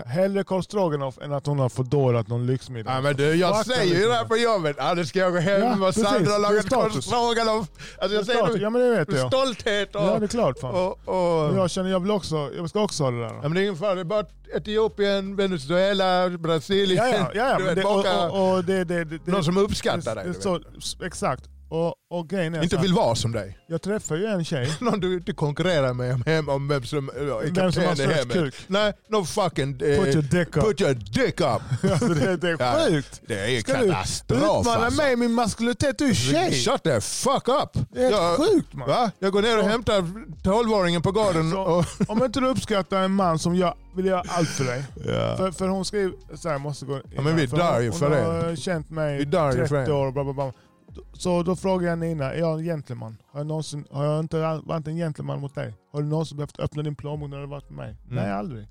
Hellre 0.06 0.44
korv 0.44 0.62
stroganoff 0.62 1.18
än 1.18 1.32
att 1.32 1.46
hon 1.46 1.58
har 1.58 1.68
fördorat 1.68 2.28
någon 2.28 2.46
lyxmiddag. 2.46 2.94
Ja, 2.94 3.00
men 3.00 3.16
du, 3.16 3.34
jag 3.34 3.56
Fuck 3.56 3.76
säger 3.76 4.00
ju 4.00 4.08
det 4.08 4.14
här 4.14 4.24
på 4.24 4.36
jobbet. 4.36 4.76
Ja, 4.78 4.94
nu 4.94 5.06
ska 5.06 5.18
jag 5.18 5.32
gå 5.32 5.38
hem 5.38 5.62
ja, 5.62 5.88
och 5.88 5.94
Sandra 5.94 6.32
har 6.32 6.38
lagat 6.38 6.68
korv 6.68 7.00
stroganoff. 7.00 7.68
Alltså 7.98 8.16
jag 8.16 8.26
säger 8.26 8.46
det 8.52 8.58
ja, 8.58 8.70
men 8.70 8.82
det 8.82 8.90
vet 8.90 9.12
jag. 9.12 9.28
stolthet. 9.32 9.94
Och, 9.94 10.02
ja 10.02 10.18
det 10.18 10.24
är 10.24 10.28
klart. 10.28 10.58
Fan. 10.58 10.74
Och, 10.74 11.08
och, 11.08 11.56
jag 11.56 11.70
känner 11.70 11.90
jag 11.90 12.00
vill 12.00 12.10
också, 12.10 12.50
jag 12.56 12.70
ska 12.70 12.80
också 12.80 13.04
ha 13.04 13.10
det 13.10 13.18
där. 13.20 13.34
Ja, 13.34 13.42
men 13.42 13.54
det 13.54 13.60
är 13.60 13.62
ingen 13.62 13.76
fara, 13.76 13.94
det 13.94 14.00
är 14.00 14.04
bara 14.04 14.26
Etiopien, 14.54 15.36
Venezuela, 15.36 16.28
Brasilien. 16.28 17.04
Ja, 17.10 17.30
ja, 17.34 17.50
ja, 17.50 17.58
du 17.58 17.64
vet, 17.64 17.76
det, 17.76 17.84
och, 17.84 18.54
och, 18.54 18.64
det, 18.64 18.84
det, 18.84 19.04
det, 19.04 19.26
någon 19.26 19.44
som 19.44 19.56
uppskattar 19.56 20.14
dig. 20.14 20.34
Så, 20.34 20.60
exakt. 21.04 21.44
Och, 21.68 21.94
och 22.10 22.32
är 22.32 22.62
Inte 22.62 22.76
vill 22.76 22.92
vara 22.92 23.14
som 23.14 23.32
dig. 23.32 23.58
Jag 23.66 23.82
träffade 23.82 24.20
ju 24.20 24.26
en 24.26 24.44
tjej. 24.44 24.72
Någon 24.80 25.00
du 25.00 25.14
inte 25.14 25.32
konkurrerar 25.32 25.92
med 25.94 26.22
hem, 26.26 26.48
om 26.48 26.68
vem 26.68 26.84
som 26.84 27.08
är 27.08 27.70
som 27.70 27.84
har 27.84 27.94
störst 27.94 28.32
kuk. 28.32 28.54
Nej, 28.66 28.92
no 29.08 29.24
fucking... 29.24 29.70
Eh, 29.70 30.02
put 30.02 30.14
your 30.14 30.22
dick 30.22 30.56
up. 30.56 30.64
Put 30.64 30.80
your 30.80 30.94
dick 30.94 31.40
up. 31.40 31.46
alltså 31.92 32.08
det, 32.08 32.36
det 32.36 32.48
är 32.50 32.90
sjukt. 32.90 33.20
Ja, 33.22 33.34
det 33.34 33.56
är 33.56 33.60
Ska 33.60 33.72
katastrof 33.72 34.40
du 34.40 34.46
utmana 34.46 34.84
alltså. 34.84 35.02
mig 35.02 35.16
min 35.16 35.32
maskulinitet? 35.32 35.98
Du 35.98 36.08
är 36.08 36.14
tjej. 36.14 36.52
Shut 36.52 36.82
the 36.82 37.00
fuck 37.00 37.48
up. 37.48 37.86
Det 37.92 38.04
är 38.04 38.10
jag, 38.10 38.36
sjukt 38.36 38.74
man. 38.74 38.88
Va? 38.88 39.10
Jag 39.18 39.32
går 39.32 39.42
ner 39.42 39.58
och 39.58 39.64
hämtar 39.64 40.00
12-åringen 40.42 41.02
på 41.02 41.12
gården. 41.12 41.56
Och... 41.56 41.84
om 42.08 42.24
inte 42.24 42.40
du 42.40 42.46
uppskattar 42.46 43.02
en 43.02 43.12
man 43.12 43.38
som 43.38 43.56
jag 43.56 43.74
vill 43.96 44.06
göra 44.06 44.22
allt 44.28 44.48
för 44.48 44.64
dig. 44.64 44.84
Ja. 44.94 45.36
För, 45.36 45.50
för 45.50 45.68
hon 45.68 45.84
skriver 45.84 46.36
så 46.36 46.48
här, 46.48 46.58
måste 46.58 46.86
gå 46.86 47.00
ja, 47.14 47.22
men 47.22 47.36
vi 47.36 47.46
dör 47.46 47.80
ju 47.80 47.92
för 47.92 48.10
det. 48.10 48.24
Hon 48.24 48.44
har 48.44 48.56
känt 48.56 48.90
mig 48.90 49.22
i 49.22 49.24
30 49.26 49.92
år. 49.92 50.12
Bla, 50.12 50.24
bla, 50.24 50.32
bla. 50.32 50.52
Så 51.12 51.42
då 51.42 51.56
frågar 51.56 51.88
jag 51.88 51.98
Nina, 51.98 52.32
är 52.32 52.38
jag 52.38 52.58
en 52.58 52.64
gentleman? 52.64 53.16
Har 53.26 53.40
jag, 53.40 53.46
någonsin, 53.46 53.86
har 53.90 54.04
jag 54.04 54.20
inte 54.20 54.60
varit 54.64 54.88
en 54.88 54.96
gentleman 54.96 55.40
mot 55.40 55.54
dig? 55.54 55.74
Har 55.92 56.02
du 56.02 56.08
någonsin 56.08 56.36
behövt 56.36 56.60
öppna 56.60 56.82
din 56.82 56.96
plånbok 56.96 57.30
när 57.30 57.40
du 57.40 57.46
varit 57.46 57.70
med 57.70 57.76
mig? 57.76 57.96
Mm. 58.04 58.14
Nej, 58.14 58.32
aldrig. 58.32 58.68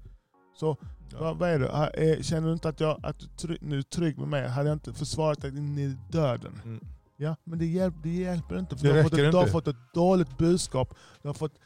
Så 0.60 0.78
ja. 1.12 1.18
vad, 1.20 1.38
vad, 1.38 1.50
är 1.50 1.60
det? 1.60 2.24
Känner 2.24 2.48
du 2.48 2.54
inte 2.54 2.70
att, 2.70 2.80
jag, 2.80 3.06
att 3.06 3.20
du 3.42 3.58
nu 3.62 3.78
är 3.78 3.82
trygg 3.82 4.18
med 4.18 4.28
mig? 4.28 4.48
Hade 4.48 4.70
jag 4.70 4.76
inte 4.76 4.94
försvarat 4.94 5.42
dig 5.42 5.58
in 5.58 5.78
i 5.78 5.98
döden? 6.12 6.62
Mm. 6.64 6.80
Ja, 7.18 7.36
men 7.44 7.60
det, 7.60 7.66
hjälp, 7.66 7.96
det 8.04 8.10
hjälper 8.10 8.60
inte. 8.60 8.78
För 8.78 8.88
det 8.88 8.94
du, 8.94 8.98
har 8.98 9.04
fått 9.04 9.14
ett, 9.14 9.32
du 9.32 9.38
har 9.38 9.48
fått 9.48 9.68
ett 9.68 9.94
dåligt 9.94 10.38
budskap. 10.38 10.96
Du 11.22 11.28
har 11.30 11.34
fått 11.34 11.60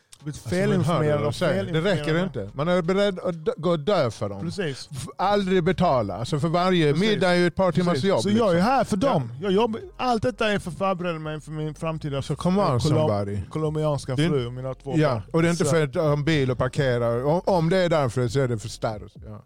felinformerad 0.50 1.26
alltså, 1.26 1.46
Det 1.46 1.82
räcker 1.82 2.24
inte. 2.24 2.50
Man 2.54 2.68
är 2.68 2.82
beredd 2.82 3.20
att 3.20 3.36
gå 3.58 3.70
och 3.70 3.80
dö 3.80 4.12
för 4.12 4.30
dem. 4.30 4.42
Precis. 4.42 4.90
Aldrig 5.18 5.64
betala. 5.64 6.16
Alltså 6.16 6.40
för 6.40 6.48
varje 6.48 6.94
Precis. 6.94 7.10
middag 7.10 7.30
är 7.30 7.36
ju 7.36 7.48
ett 7.48 7.56
par 7.56 7.72
timmars 7.72 7.94
Precis. 7.94 8.10
jobb. 8.10 8.22
Så 8.22 8.30
liksom. 8.30 8.48
jag 8.48 8.54
är 8.54 8.56
liksom. 8.56 8.72
här 8.72 8.84
för 8.84 8.98
dem. 8.98 9.32
Jag 9.42 9.52
jobbar, 9.52 9.82
allt 9.98 10.24
detta 10.24 10.52
är 10.52 10.60
för 10.60 10.72
att 10.72 10.78
förbereda 10.78 11.20
mig 11.20 11.42
för 11.42 11.52
min 11.52 11.76
framtida 11.76 12.22
så 12.22 12.36
come 12.36 12.62
on, 12.62 12.80
kolom, 12.80 13.42
colombianska 13.50 14.18
fru 14.18 14.46
och 14.46 14.54
mina 14.54 14.74
två 14.74 14.94
ja. 14.98 15.10
barn. 15.10 15.22
Och 15.34 15.42
det 15.42 15.48
är 15.48 15.52
inte 15.52 15.66
så. 15.66 15.72
för 15.72 15.84
att 15.84 15.96
ha 15.96 16.14
en 16.14 16.24
bil 16.24 16.52
och 16.52 16.58
parkera. 16.58 17.26
Om, 17.26 17.70
det 17.70 17.78
är 17.78 17.90
därför 17.90 18.28
så 18.28 18.40
är 18.40 18.48
det 18.48 18.58
för 18.58 18.70
status. 18.70 19.14
Ja. 19.26 19.46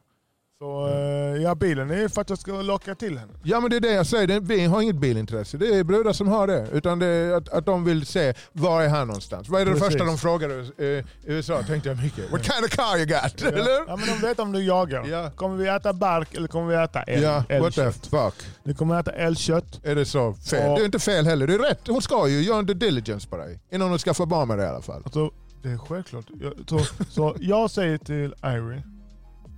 Så 0.63 0.87
eh, 0.87 1.41
ja, 1.41 1.55
bilen 1.55 1.91
är 1.91 2.07
för 2.07 2.21
att 2.21 2.29
jag 2.29 2.39
ska 2.39 2.61
locka 2.61 2.95
till 2.95 3.17
henne. 3.17 3.33
Ja 3.43 3.59
men 3.59 3.69
det 3.69 3.75
är 3.75 3.79
det 3.79 3.91
jag 3.91 4.05
säger, 4.05 4.39
vi 4.39 4.65
har 4.65 4.81
inget 4.81 4.95
bilintresse. 4.95 5.57
Det 5.57 5.67
är 5.67 5.83
brudar 5.83 6.13
som 6.13 6.27
har 6.27 6.47
det. 6.47 6.67
Utan 6.73 6.99
det 6.99 7.37
att, 7.37 7.49
att 7.49 7.65
de 7.65 7.83
vill 7.83 8.05
se, 8.05 8.33
var 8.51 8.81
är 8.81 8.89
han 8.89 9.07
någonstans? 9.07 9.49
Vad 9.49 9.61
är 9.61 9.65
det 9.65 9.71
Precis. 9.71 9.87
första 9.87 10.05
de 10.05 10.17
frågar 10.17 10.81
i 10.81 11.03
USA? 11.25 11.63
Tänkte 11.63 11.89
jag 11.89 12.03
mycket. 12.03 12.31
What 12.31 12.43
kind 12.45 12.65
of 12.65 12.71
car 12.71 12.97
you 12.97 13.05
got? 13.05 13.41
Ja. 13.41 13.47
Eller? 13.47 13.87
Ja 13.87 13.95
men 13.95 14.05
de 14.07 14.27
vet 14.27 14.39
om 14.39 14.51
du 14.51 14.63
jagar. 14.63 15.05
Ja. 15.07 15.31
Kommer 15.35 15.57
vi 15.57 15.67
äta 15.67 15.93
bark 15.93 16.33
eller 16.33 16.47
kommer 16.47 16.67
vi 16.67 16.83
äta 16.83 17.03
älg? 17.03 17.23
Ja, 17.23 17.43
what 17.59 17.75
the 17.75 17.91
fuck? 17.91 18.35
Vi 18.63 18.73
kommer 18.73 18.99
äta 18.99 19.11
älgkött. 19.11 19.85
Är 19.85 19.95
det 19.95 20.05
så? 20.05 20.33
Fel? 20.33 20.69
Och, 20.69 20.77
det 20.77 20.83
är 20.83 20.85
inte 20.85 20.99
fel 20.99 21.25
heller. 21.25 21.47
Det 21.47 21.53
är 21.53 21.59
rätt. 21.59 21.87
Hon 21.87 22.01
ska 22.01 22.27
ju 22.27 22.41
göra 22.41 22.59
en 22.59 22.65
due 22.65 22.75
diligence 22.75 23.27
på 23.27 23.37
dig. 23.37 23.59
Innan 23.71 23.89
hon 23.89 23.99
skaffar 23.99 24.25
barn 24.25 24.47
med 24.47 24.57
dig 24.57 24.65
i 24.65 24.69
alla 24.69 24.81
fall. 24.81 25.01
Alltså, 25.05 25.31
det 25.63 25.69
är 25.69 25.77
självklart. 25.77 26.25
Så, 26.67 26.79
så 27.09 27.35
jag 27.39 27.71
säger 27.71 27.97
till 27.97 28.33
Irie, 28.43 28.83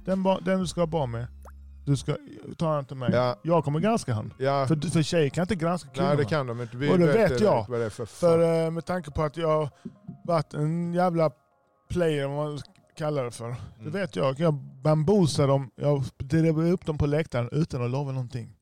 den, 0.06 0.24
den 0.42 0.60
du 0.60 0.68
ska 0.68 0.82
ha 0.82 0.88
barn 0.88 1.12
med, 1.12 1.28
du 1.86 1.98
ska 1.98 2.18
ta 2.58 2.84
till 2.84 2.98
mig. 2.98 3.10
Ja. 3.14 3.40
Jag 3.44 3.64
kommer 3.64 3.80
granska 3.80 4.14
han. 4.14 4.34
Ja. 4.38 4.68
För, 4.68 4.90
för 4.90 5.02
tjejer 5.02 5.30
kan 5.30 5.42
inte 5.42 5.56
granska 5.56 5.90
kvinnor. 5.90 6.08
Nej 6.08 6.18
det 6.18 6.26
kan 6.26 6.48
de 6.48 6.62
inte. 6.62 6.78
Vi 6.78 6.94
och 6.94 7.00
det 7.00 7.06
vet, 7.06 7.32
vet 7.32 7.42
jag. 7.42 7.72
Det 7.72 7.90
för, 7.90 8.06
för 8.06 8.66
uh, 8.66 8.72
med 8.72 8.86
tanke 8.86 9.12
på 9.12 9.24
att 9.24 9.38
jag 9.38 9.70
varit 10.24 10.54
en 10.54 10.94
jävla 10.94 11.32
player, 11.90 12.28
vad 12.28 12.36
man 12.36 12.60
kallar 12.98 13.24
det 13.24 13.32
för. 13.32 13.46
Mm. 13.46 13.58
Det 13.80 13.90
vet 13.90 14.16
jag. 14.16 14.40
Jag 14.40 14.54
bambusar 14.84 15.48
dem, 15.48 15.72
jag 15.76 16.04
dribblar 16.18 16.72
upp 16.72 16.86
dem 16.86 16.98
på 16.98 17.06
läktaren 17.06 17.50
utan 17.52 17.84
att 17.84 17.92
lova 17.92 18.12
någonting. 18.12 18.56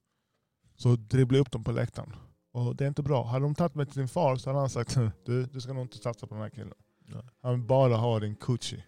Så 0.76 0.96
dribblar 0.96 1.38
jag 1.38 1.42
upp 1.42 1.52
dem 1.52 1.64
på 1.64 1.72
läktaren. 1.72 2.16
Och 2.54 2.76
det 2.76 2.84
är 2.84 2.88
inte 2.88 3.04
bra. 3.04 3.26
Hade 3.26 3.46
de 3.46 3.56
tagit 3.56 3.76
mig 3.76 3.86
till 3.86 3.96
sin 3.96 4.08
far 4.08 4.36
så 4.36 4.50
hade 4.50 4.60
han 4.60 4.70
sagt 4.70 4.98
du, 5.26 5.46
du 5.46 5.62
ska 5.62 5.74
nog 5.74 5.84
inte 5.84 5.98
satsa 5.98 6.28
på 6.28 6.34
den 6.34 6.44
här 6.44 6.50
killen. 6.50 6.74
Nej. 7.06 7.22
Han 7.42 7.52
vill 7.52 7.68
bara 7.68 7.96
ha 7.96 8.20
din 8.20 8.36
coochie. 8.36 8.84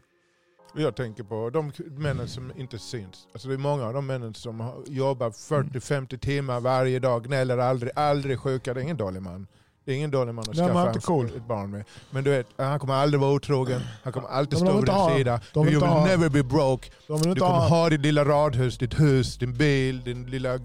Jag 0.78 0.96
tänker 0.96 1.24
på 1.24 1.50
de 1.50 1.72
männen 1.98 2.28
som 2.28 2.52
inte 2.58 2.80
syns. 2.80 3.28
Alltså 3.34 3.48
det 3.48 3.54
är 3.54 3.58
många 3.58 3.86
av 3.86 3.94
de 3.94 4.06
männen 4.06 4.34
som 4.34 4.84
jobbar 4.88 5.30
40-50 5.30 6.18
timmar 6.18 6.60
varje 6.60 7.00
dag, 7.00 7.24
gnäller 7.24 7.58
aldrig, 7.58 7.92
aldrig 7.96 8.40
sjuka. 8.40 8.74
Det 8.74 8.80
är 8.80 8.84
ingen 8.84 8.98
dålig 8.98 9.22
man. 9.22 9.48
Det 9.86 9.92
är 9.92 9.96
ingen 9.96 10.12
dålig 10.12 10.34
man 10.34 10.46
att 10.50 10.56
skaffa 10.56 10.90
en, 10.90 11.02
cool. 11.02 11.26
ett 11.26 11.48
barn 11.48 11.72
med. 11.72 11.84
Men 12.12 12.24
du 12.24 12.30
vet, 12.32 12.48
han 12.58 12.80
kommer 12.80 12.94
aldrig 12.94 13.22
vara 13.22 13.32
otrogen, 13.32 13.82
han 14.04 14.14
kommer 14.14 14.30
alltid 14.30 14.60
stå 14.60 14.72
vid 14.78 14.86
din 14.86 15.18
sida. 15.18 15.40
Du 15.54 15.64
will 15.64 15.82
ha. 15.82 16.06
never 16.06 16.30
be 16.30 16.44
broke. 16.44 16.90
Du 17.08 17.14
kommer 17.36 17.40
ha. 17.40 17.68
ha 17.68 17.90
ditt 17.90 18.02
lilla 18.02 18.26
radhus, 18.26 18.78
ditt 18.78 19.00
hus, 19.00 19.38
din 19.38 19.54
bil, 19.54 20.04
din 20.04 20.26
lilla 20.26 20.60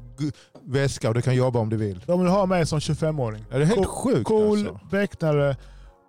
väska 0.63 1.09
och 1.09 1.15
du 1.15 1.23
kan 1.23 1.35
jobba 1.35 1.59
om 1.59 1.69
du 1.69 1.77
vill. 1.77 2.01
De 2.07 2.21
vill 2.21 2.29
ha 2.29 2.47
mig 2.47 2.67
som 2.67 2.79
25-åring. 2.79 3.45
Ja, 3.51 3.57
det 3.57 3.63
är 3.63 3.67
helt 3.67 3.87
cool, 3.87 4.15
sjukt 4.15 4.29
Cool, 4.29 4.59
alltså. 4.59 4.81
väktare, 4.91 5.57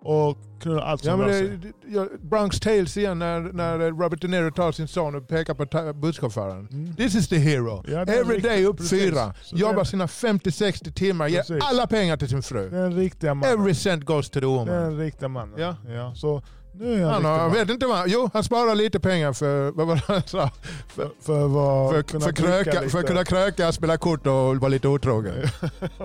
och 0.02 0.38
knulla 0.60 0.82
allt 0.82 1.02
som 1.04 1.10
ja, 1.10 1.16
men 1.16 1.28
det, 1.60 1.72
ja, 1.86 2.06
Bronx 2.20 2.60
Tales 2.60 2.96
igen 2.96 3.18
när, 3.18 3.40
när 3.40 3.78
Robert 3.78 4.20
De 4.20 4.28
Niro 4.28 4.50
tar 4.50 4.72
sin 4.72 4.88
son 4.88 5.14
och 5.14 5.28
pekar 5.28 5.54
på 5.54 5.92
busschauffören. 5.92 6.68
Mm. 6.72 6.96
This 6.96 7.14
is 7.14 7.28
the 7.28 7.36
hero. 7.36 7.84
Ja, 7.88 8.00
Every 8.00 8.40
day 8.40 8.64
upp 8.64 8.76
precis. 8.76 9.00
fyra, 9.00 9.34
jobbar 9.52 9.84
sina 9.84 10.06
50-60 10.06 10.92
timmar, 10.92 11.28
ger 11.28 11.58
alla 11.62 11.86
pengar 11.86 12.16
till 12.16 12.28
sin 12.28 12.42
fru. 12.42 12.70
Den 12.70 12.96
riktiga 12.96 13.34
mannen. 13.34 13.60
Every 13.60 13.74
cent 13.74 14.04
goes 14.04 14.30
to 14.30 14.40
the 14.40 14.46
woman. 14.46 14.66
Den 14.66 14.98
riktiga 14.98 15.28
mannen. 15.28 15.60
Ja. 15.60 15.76
Ja, 15.88 16.14
så 16.14 16.42
nu 16.74 17.04
han, 17.04 17.24
han 17.24 17.52
vet 17.52 17.70
inte 17.70 17.86
vad, 17.86 18.08
jo 18.08 18.30
han 18.32 18.44
sparar 18.44 18.74
lite 18.74 19.00
pengar 19.00 19.32
för 19.32 19.70
vad 19.70 19.86
var 19.86 19.96
han 20.06 20.22
sa? 20.26 20.50
För, 20.88 21.10
för, 21.20 21.48
vad, 21.48 21.90
för, 21.90 22.20
för, 22.20 22.32
kröka, 22.32 22.88
för 22.88 22.98
att 22.98 23.06
kunna 23.06 23.24
kröka, 23.24 23.72
spela 23.72 23.96
kort 23.96 24.26
och 24.26 24.56
vara 24.56 24.68
lite 24.68 24.88
otrogen. 24.88 25.34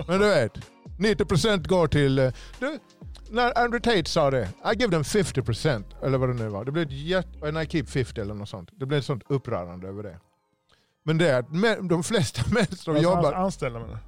Men 0.08 0.20
du 0.20 0.28
vet, 0.28 0.52
90% 0.98 1.68
går 1.68 1.88
till... 1.88 2.18
Eh, 2.18 2.32
du, 2.58 2.78
när 3.30 3.58
Andrew 3.58 3.80
Tate 3.80 4.10
sa 4.10 4.30
det, 4.30 4.48
I 4.72 4.78
give 4.78 4.90
them 4.90 5.02
50% 5.02 5.84
eller 6.02 6.18
vad 6.18 6.28
det 6.28 6.34
nu 6.34 6.48
var. 6.48 6.64
Det 6.64 6.72
blev 6.72 6.86
ett 6.86 6.92
jätte... 6.92 7.48
And 7.48 7.62
I 7.62 7.66
keep 7.66 7.84
50 7.84 8.20
eller 8.20 8.34
något 8.34 8.48
sånt. 8.48 8.70
Det 8.72 8.86
blev 8.86 8.98
ett 8.98 9.04
sånt 9.04 9.22
upprörande 9.28 9.88
över 9.88 10.02
det. 10.02 10.18
Men 11.04 11.18
det 11.18 11.30
är 11.30 11.38
att 11.38 11.88
de 11.88 12.02
flesta 12.02 12.42
män 12.50 12.66
som 12.66 12.94
alltså 12.94 13.10
jobbar... 13.10 13.32
Hans 13.32 13.34
anställda 13.34 13.80
menar 13.80 13.98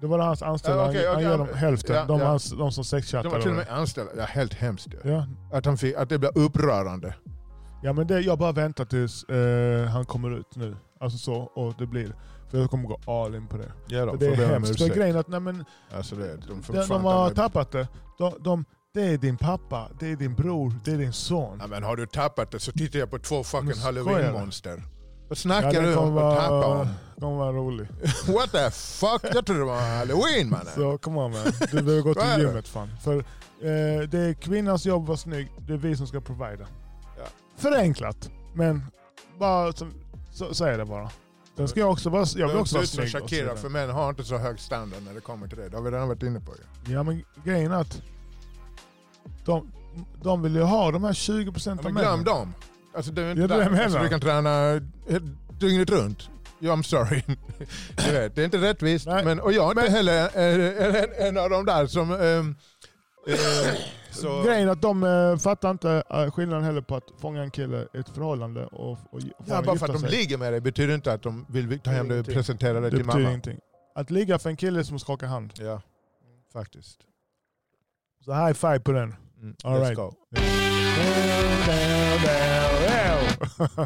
det 0.00 0.06
var 0.06 0.18
hans 0.18 0.42
anställda, 0.42 0.82
ja, 0.82 0.88
okay, 0.88 1.00
okay, 1.00 1.12
han 1.14 1.22
ger 1.22 1.38
dem 1.38 1.48
hälften. 1.54 1.96
Ja, 1.96 2.04
de, 2.04 2.20
ja. 2.20 2.26
Hans, 2.26 2.50
de 2.50 2.72
som 2.72 2.84
sexchattar. 2.84 3.30
De 3.30 3.32
var 3.32 3.40
till 3.40 3.50
och 3.50 3.56
med 3.56 3.68
anställda. 3.68 4.12
Ja, 4.16 4.24
helt 4.24 4.54
hemskt 4.54 4.88
ja. 5.04 5.26
Att, 5.52 5.66
han 5.66 5.78
fick, 5.78 5.96
att 5.96 6.08
det 6.08 6.18
blev 6.18 6.30
upprörande. 6.34 7.14
Ja 7.82 7.92
men 7.92 8.06
det, 8.06 8.20
jag 8.20 8.38
bara 8.38 8.52
väntar 8.52 8.84
tills 8.84 9.24
uh, 9.30 9.84
han 9.84 10.04
kommer 10.04 10.38
ut 10.38 10.56
nu. 10.56 10.76
Alltså 11.00 11.18
så, 11.18 11.34
och 11.34 11.74
det 11.78 11.86
blir 11.86 12.14
för 12.50 12.58
jag 12.58 12.70
kommer 12.70 12.88
gå 12.88 12.98
all 13.06 13.34
in 13.34 13.46
på 13.46 13.56
det. 13.56 13.72
Ja, 13.86 14.06
de, 14.06 14.18
det 14.18 14.26
är 14.26 14.48
hemskt. 14.48 14.78
För 14.78 14.88
grejen 14.88 15.16
att 15.16 15.28
nej, 15.28 15.40
men, 15.40 15.64
alltså 15.96 16.16
det, 16.16 16.36
de, 16.36 16.62
de, 16.66 16.88
de 16.88 17.04
har 17.04 17.30
tappat 17.30 17.70
det. 17.72 17.88
De, 18.18 18.34
de, 18.40 18.64
det 18.94 19.02
är 19.02 19.18
din 19.18 19.36
pappa, 19.36 19.90
det 20.00 20.12
är 20.12 20.16
din 20.16 20.34
bror, 20.34 20.74
det 20.84 20.90
är 20.90 20.98
din 20.98 21.12
son. 21.12 21.58
Ja, 21.60 21.66
men 21.66 21.82
har 21.82 21.96
du 21.96 22.06
tappat 22.06 22.50
det 22.50 22.60
så 22.60 22.72
tittar 22.72 22.98
jag 22.98 23.10
på 23.10 23.18
två 23.18 23.44
fucking 23.44 23.72
halloween-monster. 23.72 24.82
Vad 25.28 25.38
snackar 25.38 25.72
ja, 25.72 25.82
du 25.82 25.96
om 25.96 26.18
att 26.18 26.38
tappa 26.38 26.66
om? 26.66 26.88
Det 27.14 27.20
kommer 27.20 27.36
vara 27.36 27.52
rolig. 27.52 27.88
What 28.28 28.52
the 28.52 28.70
fuck? 28.70 29.34
Jag 29.34 29.46
trodde 29.46 29.60
det 29.60 29.66
var 29.66 29.98
halloween 29.98 30.50
mannen. 30.50 30.74
Så 30.74 30.98
come 30.98 31.20
on 31.20 31.32
man. 31.32 31.40
Du 31.70 31.82
behöver 31.82 32.02
gå 32.02 32.14
till 32.34 32.42
gymmet 32.44 32.68
fan. 32.68 32.88
För 33.02 33.16
eh, 33.16 34.08
det 34.08 34.18
är 34.18 34.34
kvinnans 34.34 34.86
jobb 34.86 35.02
att 35.02 35.08
vara 35.08 35.18
snygg, 35.18 35.52
det 35.66 35.72
är 35.72 35.76
vi 35.76 35.96
som 35.96 36.06
ska 36.06 36.20
provida. 36.20 36.66
Ja. 37.18 37.24
Förenklat, 37.56 38.30
men 38.54 38.84
bara 39.38 39.72
så, 39.72 39.86
så, 40.38 40.54
så 40.54 40.64
är 40.64 40.78
det 40.78 40.84
bara. 40.84 41.10
Den 41.56 41.68
ska 41.68 41.80
jag 41.80 41.90
också 41.90 42.10
vara, 42.10 42.26
jag 42.36 42.48
vill 42.48 42.56
också 42.56 42.76
vara 42.76 42.86
snygg. 42.86 43.12
Shakira, 43.12 43.56
för 43.56 43.68
män 43.68 43.90
har 43.90 44.10
inte 44.10 44.24
så 44.24 44.36
hög 44.36 44.60
standard 44.60 45.02
när 45.02 45.14
det 45.14 45.20
kommer 45.20 45.48
till 45.48 45.58
det. 45.58 45.68
Det 45.68 45.76
har 45.76 45.84
vi 45.84 45.90
redan 45.90 46.08
varit 46.08 46.22
inne 46.22 46.40
på 46.40 46.52
ju. 46.52 46.92
Ja 46.92 47.02
men 47.02 47.24
grejen 47.44 47.72
är 47.72 47.80
att 47.80 48.02
de, 49.44 49.72
de 50.22 50.42
vill 50.42 50.54
ju 50.54 50.62
ha 50.62 50.90
de 50.90 51.04
här 51.04 51.12
20 51.12 51.52
procenten 51.52 51.86
ja, 51.86 51.92
men 51.92 52.02
glöm 52.02 52.24
dem. 52.24 52.54
Alltså, 52.94 53.12
det 53.12 53.22
är 53.22 53.30
inte 53.30 53.40
ja, 53.40 53.46
där. 53.46 53.82
Alltså, 53.82 53.98
du 53.98 54.08
kan 54.08 54.20
träna 54.20 54.80
dygnet 55.58 55.90
runt. 55.90 56.28
Ja, 56.58 56.72
I'm 56.72 56.82
sorry. 56.82 57.22
du 58.06 58.12
vet, 58.12 58.34
det 58.34 58.42
är 58.42 58.44
inte 58.44 58.58
rättvist. 58.58 59.06
Men, 59.06 59.40
och 59.40 59.52
jag 59.52 59.66
är 59.66 59.80
inte 59.80 59.92
heller 59.92 60.36
en, 60.36 60.60
en, 60.94 61.26
en, 61.28 61.38
av 61.38 61.50
de 61.50 61.66
där 61.66 61.86
som... 61.86 62.10
Um, 62.10 62.56
så... 64.10 64.42
Grejen 64.42 64.68
är 64.68 64.72
att 64.72 64.82
de 64.82 65.02
uh, 65.02 65.36
fattar 65.36 65.70
inte 65.70 66.02
uh, 66.14 66.30
skillnaden 66.30 66.64
heller 66.64 66.80
på 66.80 66.96
att 66.96 67.04
fånga 67.20 67.42
en 67.42 67.50
kille 67.50 67.88
i 67.94 67.98
ett 67.98 68.08
förhållande 68.08 68.66
och, 68.66 68.90
och, 68.90 69.20
ja, 69.46 69.62
Bara 69.62 69.76
för 69.76 69.86
att 69.92 70.00
sig. 70.00 70.10
de 70.10 70.16
ligger 70.16 70.38
med 70.38 70.52
dig 70.52 70.60
betyder 70.60 70.94
inte 70.94 71.12
att 71.12 71.22
de 71.22 71.46
vill 71.48 71.80
ta 71.80 71.90
hem 71.90 72.08
dig 72.08 72.20
och 72.20 72.26
presentera 72.26 72.80
dig 72.80 72.90
till 72.90 73.04
mamma. 73.04 73.20
Ingenting. 73.20 73.58
Att 73.94 74.10
ligga 74.10 74.38
för 74.38 74.50
en 74.50 74.56
kille 74.56 74.84
som 74.84 74.98
skakar 74.98 75.26
hand. 75.26 75.52
Ja, 75.56 75.82
faktiskt. 76.52 76.98
Så 78.24 78.32
high 78.32 78.52
five 78.52 78.80
på 78.80 78.92
den. 78.92 79.14
Mm, 79.40 79.56
All 79.64 79.80
right. 79.80 79.96
go. 79.96 80.12